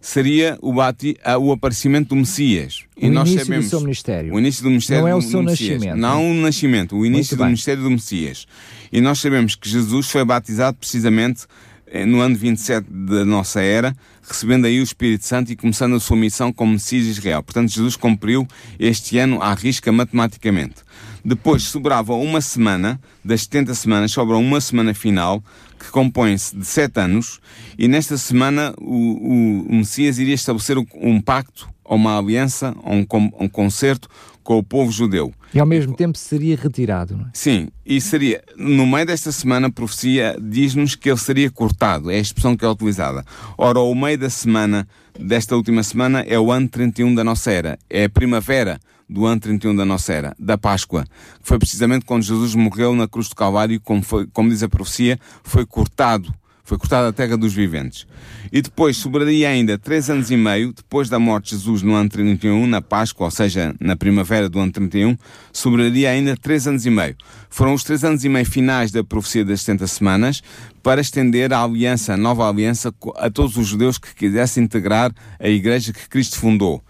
seria 0.05 0.55
o, 0.61 0.71
bati, 0.71 1.17
o 1.39 1.51
aparecimento 1.51 2.09
do 2.09 2.15
Messias. 2.15 2.83
O 2.95 3.07
início 3.07 3.43
do 3.43 3.63
seu 3.63 3.81
ministério. 3.81 4.35
O 4.35 4.39
início 4.39 4.63
do 4.63 4.69
ministério 4.69 5.01
Não 5.01 5.09
é 5.09 5.15
o 5.15 5.21
seu 5.21 5.39
do 5.41 5.45
Messias. 5.49 5.79
nascimento. 5.79 5.97
Não 5.97 6.31
o 6.31 6.33
nascimento, 6.35 6.95
o 6.95 7.05
início 7.05 7.35
do 7.35 7.43
ministério 7.43 7.81
do 7.81 7.89
Messias. 7.89 8.45
E 8.91 9.01
nós 9.01 9.19
sabemos 9.19 9.55
que 9.55 9.67
Jesus 9.67 10.07
foi 10.11 10.23
batizado 10.23 10.77
precisamente 10.77 11.45
eh, 11.87 12.05
no 12.05 12.21
ano 12.21 12.35
27 12.35 12.85
da 12.87 13.25
nossa 13.25 13.61
era, 13.61 13.95
recebendo 14.21 14.65
aí 14.65 14.79
o 14.79 14.83
Espírito 14.83 15.25
Santo 15.25 15.51
e 15.51 15.55
começando 15.55 15.95
a 15.95 15.99
sua 15.99 16.15
missão 16.15 16.53
como 16.53 16.73
Messias 16.73 17.05
de 17.05 17.09
Israel. 17.09 17.41
Portanto, 17.41 17.71
Jesus 17.71 17.95
cumpriu 17.95 18.47
este 18.77 19.17
ano 19.17 19.41
à 19.41 19.55
risca 19.55 19.91
matematicamente. 19.91 20.75
Depois 21.23 21.63
sobrava 21.63 22.13
uma 22.13 22.41
semana, 22.41 23.01
das 23.23 23.41
70 23.41 23.73
semanas, 23.73 24.11
sobra 24.11 24.37
uma 24.37 24.61
semana 24.61 24.93
final, 24.93 25.43
que 25.85 25.91
compõe-se 25.91 26.55
de 26.55 26.65
sete 26.65 26.99
anos, 26.99 27.39
e 27.77 27.87
nesta 27.87 28.17
semana 28.17 28.73
o, 28.77 28.83
o, 28.83 29.67
o 29.69 29.75
Messias 29.75 30.17
iria 30.17 30.33
estabelecer 30.33 30.77
um 30.95 31.21
pacto, 31.21 31.69
ou 31.83 31.95
uma 31.95 32.17
aliança, 32.17 32.75
ou 32.83 32.93
um, 32.93 33.05
um 33.39 33.47
concerto 33.47 34.09
com 34.43 34.57
o 34.57 34.63
povo 34.63 34.91
judeu. 34.91 35.33
E 35.53 35.59
ao 35.59 35.65
mesmo 35.65 35.95
tempo 35.95 36.17
seria 36.17 36.55
retirado, 36.55 37.15
não 37.15 37.25
é? 37.25 37.29
Sim, 37.33 37.69
e 37.85 38.01
seria, 38.01 38.43
no 38.57 38.85
meio 38.85 39.05
desta 39.05 39.31
semana, 39.31 39.67
a 39.67 39.71
profecia 39.71 40.37
diz-nos 40.41 40.95
que 40.95 41.09
ele 41.09 41.19
seria 41.19 41.49
cortado, 41.49 42.11
é 42.11 42.15
a 42.15 42.19
expressão 42.19 42.57
que 42.57 42.65
é 42.65 42.69
utilizada. 42.69 43.23
Ora, 43.57 43.79
o 43.79 43.95
meio 43.95 44.17
da 44.17 44.29
semana, 44.29 44.87
desta 45.19 45.55
última 45.55 45.81
semana, 45.83 46.21
é 46.21 46.39
o 46.39 46.51
ano 46.51 46.67
31 46.67 47.15
da 47.15 47.23
nossa 47.23 47.51
era, 47.51 47.77
é 47.89 48.05
a 48.05 48.09
primavera 48.09 48.79
do 49.09 49.25
ano 49.25 49.39
31 49.39 49.75
da 49.75 49.85
nossa 49.85 50.13
era, 50.13 50.35
da 50.39 50.57
Páscoa, 50.57 51.03
que 51.03 51.47
foi 51.47 51.59
precisamente 51.59 52.05
quando 52.05 52.23
Jesus 52.23 52.55
morreu 52.55 52.95
na 52.95 53.07
cruz 53.07 53.29
do 53.29 53.35
Calvário, 53.35 53.79
como, 53.81 54.01
foi, 54.01 54.27
como 54.27 54.49
diz 54.49 54.63
a 54.63 54.69
profecia, 54.69 55.19
foi 55.43 55.65
cortado 55.65 56.33
foi 56.65 56.79
cortada 56.79 57.07
a 57.07 57.13
terra 57.13 57.37
dos 57.37 57.53
viventes. 57.53 58.07
E 58.51 58.59
depois 58.59 58.97
sobraria 58.97 59.47
ainda 59.47 59.77
três 59.77 60.09
anos 60.09 60.31
e 60.31 60.35
meio, 60.35 60.73
depois 60.73 61.07
da 61.07 61.19
morte 61.19 61.51
de 61.51 61.57
Jesus 61.57 61.83
no 61.83 61.93
ano 61.93 62.09
31, 62.09 62.65
na 62.65 62.81
Páscoa, 62.81 63.25
ou 63.25 63.31
seja, 63.31 63.73
na 63.79 63.95
primavera 63.95 64.49
do 64.49 64.59
ano 64.59 64.71
31, 64.71 65.15
sobraria 65.53 66.09
ainda 66.09 66.35
três 66.35 66.67
anos 66.67 66.85
e 66.85 66.89
meio. 66.89 67.15
Foram 67.51 67.75
os 67.75 67.83
três 67.83 68.03
anos 68.03 68.25
e 68.25 68.29
meio 68.29 68.45
finais 68.45 68.91
da 68.91 69.03
profecia 69.03 69.45
das 69.45 69.61
70 69.61 69.85
semanas 69.85 70.41
para 70.81 70.99
estender 70.99 71.53
a 71.53 71.63
aliança, 71.63 72.13
a 72.13 72.17
nova 72.17 72.49
aliança, 72.49 72.91
a 73.17 73.29
todos 73.29 73.57
os 73.57 73.67
judeus 73.67 73.99
que 73.99 74.15
quisessem 74.15 74.63
integrar 74.63 75.13
a 75.39 75.47
igreja 75.47 75.93
que 75.93 76.09
Cristo 76.09 76.39
fundou. 76.39 76.83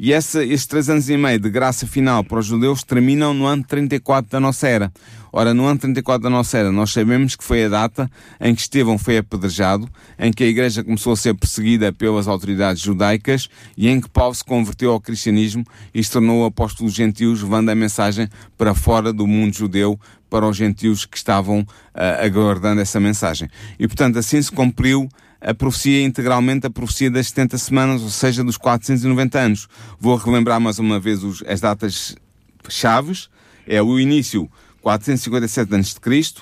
E 0.00 0.12
essa, 0.12 0.44
esses 0.44 0.64
três 0.64 0.88
anos 0.88 1.10
e 1.10 1.16
meio 1.16 1.40
de 1.40 1.50
graça 1.50 1.84
final 1.84 2.22
para 2.22 2.38
os 2.38 2.46
judeus 2.46 2.84
terminam 2.84 3.34
no 3.34 3.46
ano 3.46 3.64
34 3.64 4.30
da 4.30 4.38
nossa 4.38 4.68
era. 4.68 4.92
Ora, 5.32 5.52
no 5.52 5.66
ano 5.66 5.80
34 5.80 6.22
da 6.22 6.30
nossa 6.30 6.56
era, 6.56 6.70
nós 6.70 6.92
sabemos 6.92 7.34
que 7.34 7.42
foi 7.42 7.64
a 7.64 7.68
data 7.68 8.08
em 8.40 8.54
que 8.54 8.60
Estevão 8.60 8.96
foi 8.96 9.18
apedrejado, 9.18 9.88
em 10.16 10.32
que 10.32 10.44
a 10.44 10.46
igreja 10.46 10.84
começou 10.84 11.14
a 11.14 11.16
ser 11.16 11.34
perseguida 11.34 11.92
pelas 11.92 12.28
autoridades 12.28 12.80
judaicas 12.80 13.48
e 13.76 13.88
em 13.88 14.00
que 14.00 14.08
Paulo 14.08 14.34
se 14.36 14.44
converteu 14.44 14.92
ao 14.92 15.00
cristianismo 15.00 15.64
e 15.92 16.02
se 16.02 16.12
tornou 16.12 16.42
o 16.42 16.46
apóstolo 16.46 16.88
dos 16.88 16.96
gentios, 16.96 17.42
levando 17.42 17.68
a 17.68 17.74
mensagem 17.74 18.28
para 18.56 18.74
fora 18.74 19.12
do 19.12 19.26
mundo 19.26 19.52
judeu, 19.52 19.98
para 20.30 20.46
os 20.46 20.56
gentios 20.56 21.06
que 21.06 21.16
estavam 21.16 21.66
ah, 21.92 22.24
aguardando 22.24 22.80
essa 22.80 23.00
mensagem. 23.00 23.48
E, 23.80 23.88
portanto, 23.88 24.16
assim 24.16 24.40
se 24.40 24.52
cumpriu 24.52 25.08
a 25.40 25.54
profecia 25.54 26.02
integralmente 26.04 26.66
a 26.66 26.70
profecia 26.70 27.10
das 27.10 27.28
70 27.28 27.58
semanas, 27.58 28.02
ou 28.02 28.10
seja, 28.10 28.42
dos 28.42 28.56
490 28.56 29.38
anos. 29.38 29.68
Vou 30.00 30.16
relembrar 30.16 30.60
mais 30.60 30.78
uma 30.78 30.98
vez 30.98 31.22
os- 31.22 31.42
as 31.46 31.60
datas 31.60 32.16
chaves. 32.68 33.28
É 33.66 33.80
o 33.82 33.98
início 34.00 34.50
457 34.82 35.74
a.C., 35.74 36.34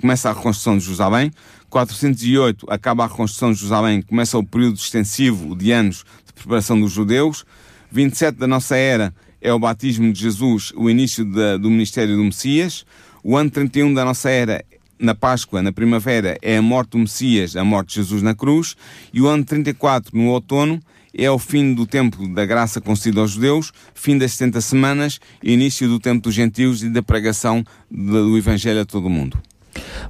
começa 0.00 0.30
a 0.30 0.32
reconstrução 0.32 0.76
de 0.78 0.84
Jerusalém. 0.84 1.30
408 1.70 2.66
acaba 2.70 3.04
a 3.04 3.06
reconstrução 3.06 3.50
de 3.52 3.58
Jerusalém, 3.58 4.02
começa 4.02 4.36
o 4.36 4.44
período 4.44 4.76
extensivo 4.76 5.56
de 5.56 5.72
anos 5.72 6.04
de 6.26 6.32
preparação 6.34 6.78
dos 6.78 6.92
judeus. 6.92 7.44
27 7.90 8.36
da 8.38 8.46
nossa 8.46 8.76
era 8.76 9.14
é 9.40 9.52
o 9.52 9.58
batismo 9.58 10.12
de 10.12 10.20
Jesus, 10.20 10.72
o 10.76 10.88
início 10.88 11.24
do 11.24 11.70
ministério 11.70 12.16
do 12.16 12.22
Messias. 12.24 12.84
O 13.24 13.36
ano 13.36 13.50
31 13.50 13.94
da 13.94 14.04
nossa 14.04 14.28
era 14.30 14.64
na 15.02 15.14
Páscoa, 15.14 15.60
na 15.60 15.72
primavera, 15.72 16.38
é 16.40 16.56
a 16.56 16.62
morte 16.62 16.90
do 16.90 16.98
Messias, 16.98 17.56
a 17.56 17.64
morte 17.64 17.88
de 17.88 17.94
Jesus 17.96 18.22
na 18.22 18.34
cruz, 18.34 18.76
e 19.12 19.20
o 19.20 19.26
ano 19.26 19.44
34, 19.44 20.16
no 20.16 20.28
outono, 20.28 20.80
é 21.14 21.30
o 21.30 21.38
fim 21.38 21.74
do 21.74 21.86
tempo 21.86 22.26
da 22.28 22.46
graça 22.46 22.80
concedida 22.80 23.20
aos 23.20 23.32
judeus, 23.32 23.72
fim 23.94 24.16
das 24.16 24.32
70 24.32 24.60
semanas, 24.60 25.20
início 25.42 25.88
do 25.88 25.98
tempo 25.98 26.22
dos 26.22 26.34
gentios 26.34 26.82
e 26.82 26.88
da 26.88 27.02
pregação 27.02 27.64
do 27.90 28.38
Evangelho 28.38 28.80
a 28.80 28.84
todo 28.84 29.06
o 29.06 29.10
mundo. 29.10 29.36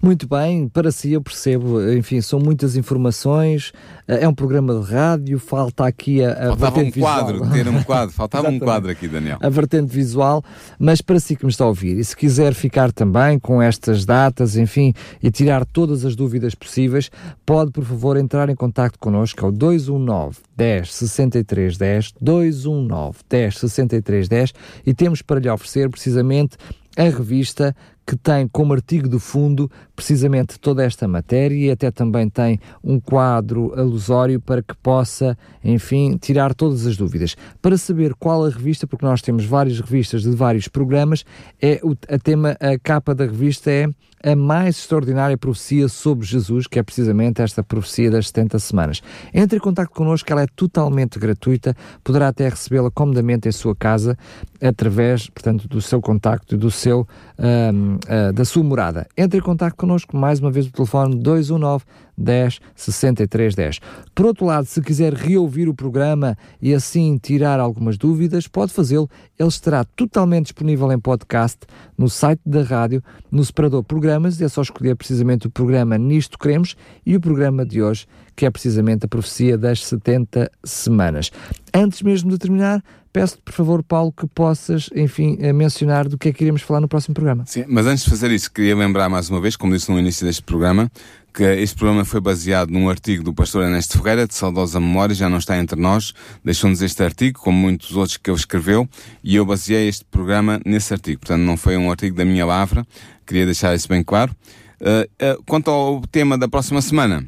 Muito 0.01 0.29
bem, 0.29 0.69
para 0.69 0.91
si 0.91 1.13
eu 1.13 1.23
percebo, 1.23 1.81
enfim, 1.93 2.21
são 2.21 2.41
muitas 2.41 2.77
informações, 2.77 3.73
eh, 4.09 4.25
é 4.25 4.29
um 4.29 4.35
programa 4.35 4.75
de 4.75 4.91
rádio, 4.93 5.39
falta 5.39 5.87
aqui 5.87 6.25
a, 6.25 6.33
a 6.33 6.35
Faltava 6.49 6.55
um 6.55 6.75
vertente 6.75 6.95
visual. 6.95 7.25
quadro, 7.25 7.51
ter 7.51 7.69
um 7.69 7.83
quadro, 7.83 8.15
faltava 8.15 8.49
um 8.49 8.59
quadro 8.59 8.91
aqui, 8.91 9.09
Daniel. 9.09 9.39
a 9.41 9.49
vertente 9.49 9.93
visual, 9.93 10.43
mas 10.79 11.01
para 11.01 11.21
si 11.21 11.37
que 11.37 11.45
me 11.45 11.51
está 11.51 11.65
a 11.65 11.69
ouvir, 11.69 11.97
e 11.99 12.05
se 12.05 12.17
quiser 12.17 12.55
ficar 12.55 12.91
também 12.93 13.39
com 13.39 13.63
estas 13.63 14.05
datas, 14.05 14.57
enfim, 14.57 14.93
e 15.23 15.31
tirar 15.31 15.65
todas 15.65 16.05
as 16.05 16.17
dúvidas 16.17 16.55
possíveis, 16.55 17.11
pode, 17.47 17.71
por 17.71 17.85
favor, 17.85 18.17
entrar 18.17 18.49
em 18.49 18.57
contato 18.57 18.99
connosco 18.99 19.45
ao 19.45 19.53
219 19.53 20.39
10 20.57 20.93
63 20.93 21.77
10, 21.77 22.13
219 22.21 23.19
10 23.29 23.59
63 23.59 24.29
10, 24.29 24.53
e 24.87 24.95
temos 24.95 25.23
para 25.23 25.41
lhe 25.41 25.49
oferecer 25.49 25.89
precisamente 25.89 26.57
a 26.97 27.05
revista 27.05 27.75
que 28.07 28.17
tem 28.17 28.49
como 28.49 28.73
artigo 28.73 29.09
de 29.09 29.19
fundo 29.19 29.71
precisamente 29.95 30.59
toda 30.59 30.85
esta 30.85 31.07
matéria 31.07 31.55
e 31.55 31.71
até 31.71 31.91
também 31.91 32.29
tem 32.29 32.59
um 32.83 32.99
quadro 32.99 33.73
alusório 33.79 34.41
para 34.41 34.63
que 34.63 34.75
possa, 34.77 35.37
enfim, 35.65 36.17
tirar 36.17 36.55
todas 36.55 36.87
as 36.87 36.97
dúvidas. 36.97 37.37
Para 37.61 37.77
saber 37.77 38.15
qual 38.15 38.45
a 38.45 38.49
revista, 38.49 38.87
porque 38.87 39.07
nós 39.07 39.23
temos 39.23 39.45
várias 39.45 39.81
revistas 39.81 40.23
de 40.23 40.31
vários 40.31 40.69
programas, 40.69 41.25
é 41.61 41.81
o, 41.83 41.93
a 42.09 42.19
tema, 42.19 42.57
a 42.61 42.79
capa 42.79 43.15
da 43.15 43.25
revista 43.25 43.71
é 43.71 43.89
a 44.23 44.37
mais 44.37 44.79
extraordinária 44.79 45.37
profecia 45.37 45.89
sobre 45.89 46.27
Jesus, 46.27 46.67
que 46.67 46.79
é 46.79 46.83
precisamente 46.83 47.43
esta 47.43 47.63
profecia 47.63 48.11
das 48.11 48.29
70 48.29 48.59
semanas. 48.59 49.03
Entre 49.33 49.59
em 49.59 49.61
contato 49.61 49.91
connosco, 49.91 50.31
ela 50.33 50.43
é 50.43 50.47
totalmente 50.47 51.19
gratuita, 51.19 51.77
poderá 52.05 52.29
até 52.29 52.49
recebê-la 52.49 52.91
comodamente 52.91 53.49
em 53.49 53.53
sua 53.53 53.75
casa, 53.75 54.17
através, 54.61 55.29
portanto, 55.29 55.67
do 55.69 55.81
seu 55.81 56.01
contacto 56.01 56.55
e 56.55 56.59
do 56.59 56.71
seu, 56.71 57.07
ahm, 57.39 57.99
ah, 58.09 58.33
da 58.33 58.45
sua 58.45 58.63
morada. 58.63 59.07
Entre 59.17 59.39
em 59.39 59.43
contato 59.43 59.75
connosco, 59.75 60.17
mais 60.17 60.41
uma 60.41 60.51
vez, 60.51 60.67
o 60.67 60.73
telefone 60.73 61.17
219 61.17 61.85
10 62.17 62.61
63 62.75 63.55
10. 63.55 63.81
Por 64.15 64.27
outro 64.27 64.47
lado, 64.47 64.67
se 64.67 64.81
quiser 64.81 65.13
reouvir 65.15 65.69
o 65.69 65.75
programa 65.75 66.37
e 66.61 66.75
assim 66.75 67.19
tirar 67.19 67.61
algumas 67.61 67.97
dúvidas, 67.97 68.47
pode 68.47 68.73
fazê-lo. 68.73 69.09
Ele 69.39 69.49
estará 69.49 69.85
totalmente 69.85 70.47
disponível 70.47 70.91
em 70.93 70.99
podcast 70.99 71.59
no 71.97 72.09
site 72.09 72.41
da 72.45 72.63
rádio, 72.63 73.03
no 73.31 73.45
separador 73.45 73.83
programas, 73.83 74.41
e 74.41 74.45
é 74.45 74.49
só 74.49 74.63
escolher 74.63 74.95
precisamente 74.97 75.47
o 75.47 75.51
programa 75.51 75.99
Nisto 75.99 76.39
Queremos 76.39 76.77
e 77.05 77.17
o 77.17 77.21
programa 77.21 77.65
de 77.65 77.83
hoje, 77.83 78.07
que 78.37 78.47
é 78.47 78.51
precisamente 78.51 79.05
a 79.05 79.09
profecia 79.09 79.57
das 79.59 79.85
70 79.85 80.51
semanas. 80.65 81.31
Antes 81.75 82.03
mesmo 82.03 82.31
de 82.31 82.39
terminar, 82.39 82.83
peço-te, 83.13 83.43
por 83.43 83.53
favor, 83.53 83.83
Paulo, 83.83 84.13
que 84.13 84.27
possas, 84.27 84.89
enfim, 84.95 85.37
eh, 85.41 85.53
mencionar 85.53 86.09
do 86.09 86.17
que 86.17 86.29
é 86.29 86.33
que 86.33 86.43
iremos 86.43 86.63
falar 86.63 86.81
no 86.81 86.89
próximo 86.89 87.15
programa. 87.15 87.45
Sim, 87.47 87.65
mas 87.69 87.87
antes 87.87 88.05
de 88.05 88.11
fazer 88.11 88.31
isso, 88.31 88.51
queria 88.51 88.75
lembrar 88.75 89.09
mais 89.09 89.29
uma 89.29 89.41
vez, 89.41 89.57
como 89.57 89.75
disse 89.75 89.91
no 89.91 89.99
início 89.99 90.27
deste 90.27 90.43
programa, 90.43 90.91
que 91.33 91.43
este 91.43 91.77
programa 91.77 92.05
foi 92.05 92.21
baseado 92.21 92.71
num 92.71 92.89
artigo 92.89 93.23
do 93.23 93.33
pastor 93.33 93.65
Ernesto 93.65 93.99
Ferreira, 93.99 94.27
de 94.27 94.35
saudosa 94.35 94.79
memória, 94.79 95.15
já 95.15 95.29
não 95.29 95.39
está 95.39 95.59
entre 95.59 95.81
nós, 95.81 96.13
deixou-nos 96.45 96.83
este 96.83 97.03
artigo, 97.03 97.41
como 97.41 97.59
muitos 97.59 97.97
outros 97.97 98.17
que 98.17 98.31
ele 98.31 98.39
escreveu, 98.39 98.89
e 99.23 99.37
eu 99.37 99.45
baseei 99.45 99.89
este 99.89 100.05
programa 100.05 100.61
nesse 100.65 100.93
artigo. 100.93 101.21
Portanto, 101.21 101.43
não 101.43 101.57
foi 101.57 101.77
um 101.77 101.91
artigo 101.91 102.17
da 102.17 102.25
minha 102.25 102.45
lavra, 102.45 102.87
queria 103.27 103.45
deixar 103.45 103.75
isso 103.75 103.89
bem 103.89 104.03
claro. 104.03 104.35
Uh, 104.81 105.39
uh, 105.39 105.43
quanto 105.45 105.71
ao 105.71 106.03
tema 106.11 106.37
da 106.37 106.49
próxima 106.49 106.83
semana, 106.83 107.25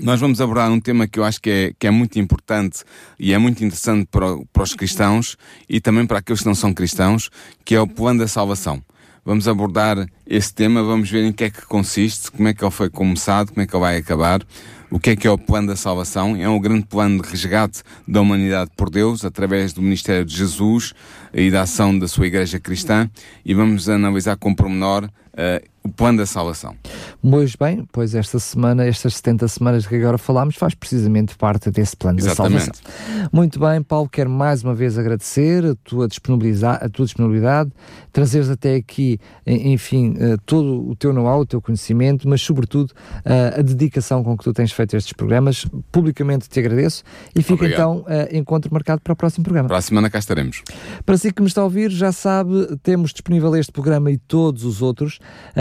nós 0.00 0.20
vamos 0.20 0.40
abordar 0.40 0.70
um 0.70 0.80
tema 0.80 1.06
que 1.06 1.18
eu 1.18 1.24
acho 1.24 1.40
que 1.40 1.50
é, 1.50 1.72
que 1.78 1.86
é 1.86 1.90
muito 1.90 2.18
importante 2.18 2.82
e 3.18 3.32
é 3.32 3.38
muito 3.38 3.64
interessante 3.64 4.06
para, 4.10 4.38
para 4.52 4.62
os 4.62 4.74
cristãos 4.74 5.36
e 5.68 5.80
também 5.80 6.06
para 6.06 6.18
aqueles 6.18 6.40
que 6.40 6.46
não 6.46 6.54
são 6.54 6.72
cristãos, 6.72 7.30
que 7.64 7.74
é 7.74 7.80
o 7.80 7.86
plano 7.86 8.20
da 8.20 8.28
salvação. 8.28 8.82
vamos 9.24 9.46
abordar 9.46 10.06
esse 10.26 10.52
tema, 10.52 10.82
vamos 10.82 11.10
ver 11.10 11.24
em 11.24 11.32
que 11.32 11.44
é 11.44 11.50
que 11.50 11.64
consiste, 11.66 12.30
como 12.30 12.48
é 12.48 12.54
que 12.54 12.64
ele 12.64 12.70
foi 12.70 12.90
começado, 12.90 13.50
como 13.50 13.62
é 13.62 13.66
que 13.66 13.74
ele 13.74 13.80
vai 13.80 13.96
acabar, 13.96 14.42
o 14.90 14.98
que 14.98 15.10
é 15.10 15.16
que 15.16 15.26
é 15.26 15.30
o 15.30 15.38
plano 15.38 15.68
da 15.68 15.76
salvação. 15.76 16.36
É 16.36 16.48
um 16.48 16.60
grande 16.60 16.86
plano 16.86 17.22
de 17.22 17.28
resgate 17.28 17.82
da 18.06 18.20
humanidade 18.20 18.70
por 18.76 18.90
Deus, 18.90 19.24
através 19.24 19.72
do 19.72 19.80
ministério 19.82 20.24
de 20.24 20.36
Jesus 20.36 20.92
e 21.32 21.50
da 21.50 21.62
ação 21.62 21.98
da 21.98 22.08
sua 22.08 22.26
igreja 22.26 22.58
cristã, 22.58 23.08
e 23.44 23.54
vamos 23.54 23.88
analisar 23.88 24.36
com 24.36 24.54
pormenor 24.54 25.04
uh, 25.04 25.72
o 25.84 25.88
plano 25.88 26.18
da 26.18 26.26
salvação. 26.26 26.76
Pois 27.20 27.56
bem, 27.56 27.86
pois 27.90 28.14
esta 28.14 28.38
semana, 28.38 28.86
estas 28.86 29.16
70 29.16 29.48
semanas 29.48 29.86
que 29.86 29.96
agora 29.96 30.16
falámos, 30.16 30.54
faz 30.54 30.74
precisamente 30.74 31.36
parte 31.36 31.70
desse 31.70 31.96
plano 31.96 32.20
Exatamente. 32.20 32.66
da 32.66 32.74
salvação. 32.74 33.28
Muito 33.32 33.58
bem, 33.58 33.82
Paulo, 33.82 34.08
quero 34.08 34.30
mais 34.30 34.62
uma 34.62 34.74
vez 34.74 34.96
agradecer 34.96 35.64
a 35.64 35.74
tua 35.82 36.06
disponibilidade, 36.06 36.84
a 36.84 36.88
tua 36.88 37.04
disponibilidade 37.04 37.72
trazeres 38.12 38.50
até 38.50 38.76
aqui, 38.76 39.18
enfim, 39.46 40.14
eh, 40.18 40.36
todo 40.44 40.90
o 40.90 40.94
teu 40.94 41.12
know-how, 41.12 41.40
o 41.40 41.46
teu 41.46 41.62
conhecimento, 41.62 42.28
mas 42.28 42.42
sobretudo 42.42 42.92
eh, 43.24 43.54
a 43.58 43.62
dedicação 43.62 44.22
com 44.22 44.36
que 44.36 44.44
tu 44.44 44.52
tens 44.52 44.70
feito 44.70 44.96
estes 44.96 45.14
programas. 45.14 45.66
Publicamente 45.90 46.48
te 46.48 46.60
agradeço 46.60 47.02
e 47.34 47.42
fica 47.42 47.54
Obrigado. 47.54 48.04
então 48.06 48.38
encontro 48.38 48.72
marcado 48.72 49.00
para 49.00 49.14
o 49.14 49.16
próximo 49.16 49.44
programa. 49.44 49.68
Para 49.68 49.78
a 49.78 49.82
semana 49.82 50.10
cá 50.10 50.18
estaremos. 50.18 50.62
Para 51.06 51.16
si 51.22 51.32
que 51.32 51.40
me 51.40 51.46
está 51.46 51.60
a 51.60 51.64
ouvir, 51.64 51.88
já 51.88 52.10
sabe, 52.10 52.76
temos 52.82 53.12
disponível 53.12 53.54
este 53.54 53.70
programa 53.70 54.10
e 54.10 54.18
todos 54.18 54.64
os 54.64 54.82
outros. 54.82 55.20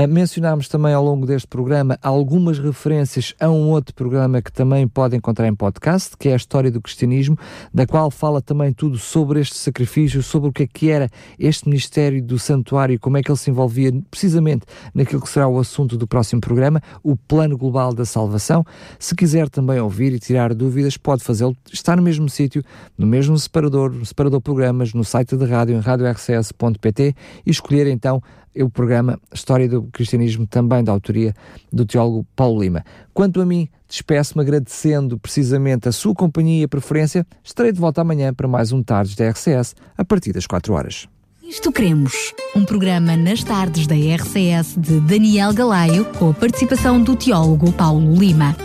Mencionámos 0.10 0.68
também 0.68 0.92
ao 0.92 1.06
longo 1.06 1.28
deste 1.28 1.48
programa 1.48 2.00
algumas 2.02 2.58
referências 2.58 3.36
a 3.40 3.48
um 3.48 3.70
outro 3.70 3.94
programa 3.94 4.42
que 4.42 4.52
também 4.52 4.88
pode 4.88 5.16
encontrar 5.16 5.48
em 5.48 5.54
podcast, 5.54 6.18
que 6.18 6.30
é 6.30 6.34
a 6.34 6.36
História 6.36 6.72
do 6.72 6.82
Cristianismo, 6.82 7.38
da 7.72 7.86
qual 7.86 8.10
fala 8.10 8.42
também 8.42 8.74
tudo 8.74 8.98
sobre 8.98 9.40
este 9.40 9.56
sacrifício, 9.56 10.24
sobre 10.24 10.50
o 10.50 10.52
que 10.52 10.64
é 10.64 10.68
que 10.68 10.90
era 10.90 11.12
este 11.38 11.70
ministério 11.70 12.24
do 12.24 12.40
santuário, 12.40 13.00
como 13.00 13.18
é 13.18 13.22
que 13.22 13.30
ele 13.30 13.38
se 13.38 13.52
envolvia 13.52 13.94
precisamente 14.10 14.66
naquilo 14.96 15.22
que 15.22 15.30
será 15.30 15.48
o 15.48 15.60
assunto 15.60 15.96
do 15.96 16.08
próximo 16.08 16.42
programa, 16.42 16.82
o 17.04 17.16
Plano 17.16 17.56
Global 17.56 17.94
da 17.94 18.04
Salvação. 18.04 18.66
Se 18.98 19.14
quiser 19.14 19.48
também 19.48 19.80
ouvir 19.80 20.12
e 20.12 20.18
tirar 20.18 20.56
dúvidas, 20.56 20.98
pode 20.98 21.24
fazê-lo. 21.24 21.56
Está 21.72 21.96
no 21.96 22.02
mesmo 22.02 22.28
sítio, 22.28 22.64
no 22.98 23.06
mesmo 23.06 23.38
separador, 23.38 23.94
no 23.94 24.04
separador 24.08 24.42
programas, 24.42 24.92
no 24.92 25.04
site 25.04 25.36
da 25.36 25.51
rádio, 25.52 25.76
em 25.76 25.80
radiorcs.pt 25.80 27.16
e 27.46 27.52
escolher 27.52 27.88
então 27.88 28.22
o 28.56 28.70
programa 28.70 29.20
História 29.34 29.68
do 29.68 29.84
Cristianismo, 29.84 30.46
também 30.46 30.84
da 30.84 30.92
autoria 30.92 31.34
do 31.72 31.86
teólogo 31.86 32.26
Paulo 32.36 32.62
Lima. 32.62 32.84
Quanto 33.14 33.42
a 33.42 33.46
mim, 33.46 33.70
despeço-me 33.88 34.42
agradecendo 34.42 35.18
precisamente 35.18 35.88
a 35.88 35.92
sua 35.92 36.14
companhia 36.14 36.64
e 36.64 36.68
preferência. 36.68 37.26
Estarei 37.44 37.72
de 37.72 37.80
volta 37.80 38.02
amanhã 38.02 38.34
para 38.34 38.48
mais 38.48 38.72
um 38.72 38.84
Tardes 38.84 39.16
da 39.16 39.30
RCS, 39.30 39.76
a 39.98 40.04
partir 40.04 40.34
das 40.34 40.48
4 40.48 40.74
horas. 40.74 41.08
Isto 41.52 41.70
Cremos, 41.70 42.34
um 42.56 42.64
programa 42.64 43.18
nas 43.18 43.44
tardes 43.44 43.86
da 43.86 43.94
RCS 43.94 44.76
de 44.78 45.02
Daniel 45.02 45.54
Galaio, 45.54 46.06
com 46.18 46.30
a 46.30 46.34
participação 46.34 47.02
do 47.04 47.14
teólogo 47.14 47.74
Paulo 47.74 48.16
Lima. 48.16 48.56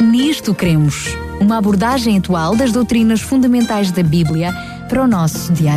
Nisto 0.00 0.54
Cremos, 0.54 1.16
uma 1.40 1.58
abordagem 1.58 2.16
atual 2.16 2.54
das 2.54 2.70
doutrinas 2.70 3.20
fundamentais 3.20 3.90
da 3.90 4.04
Bíblia 4.04 4.52
para 4.88 5.02
o 5.02 5.08
nosso 5.08 5.52
dia 5.52 5.72
a 5.72 5.76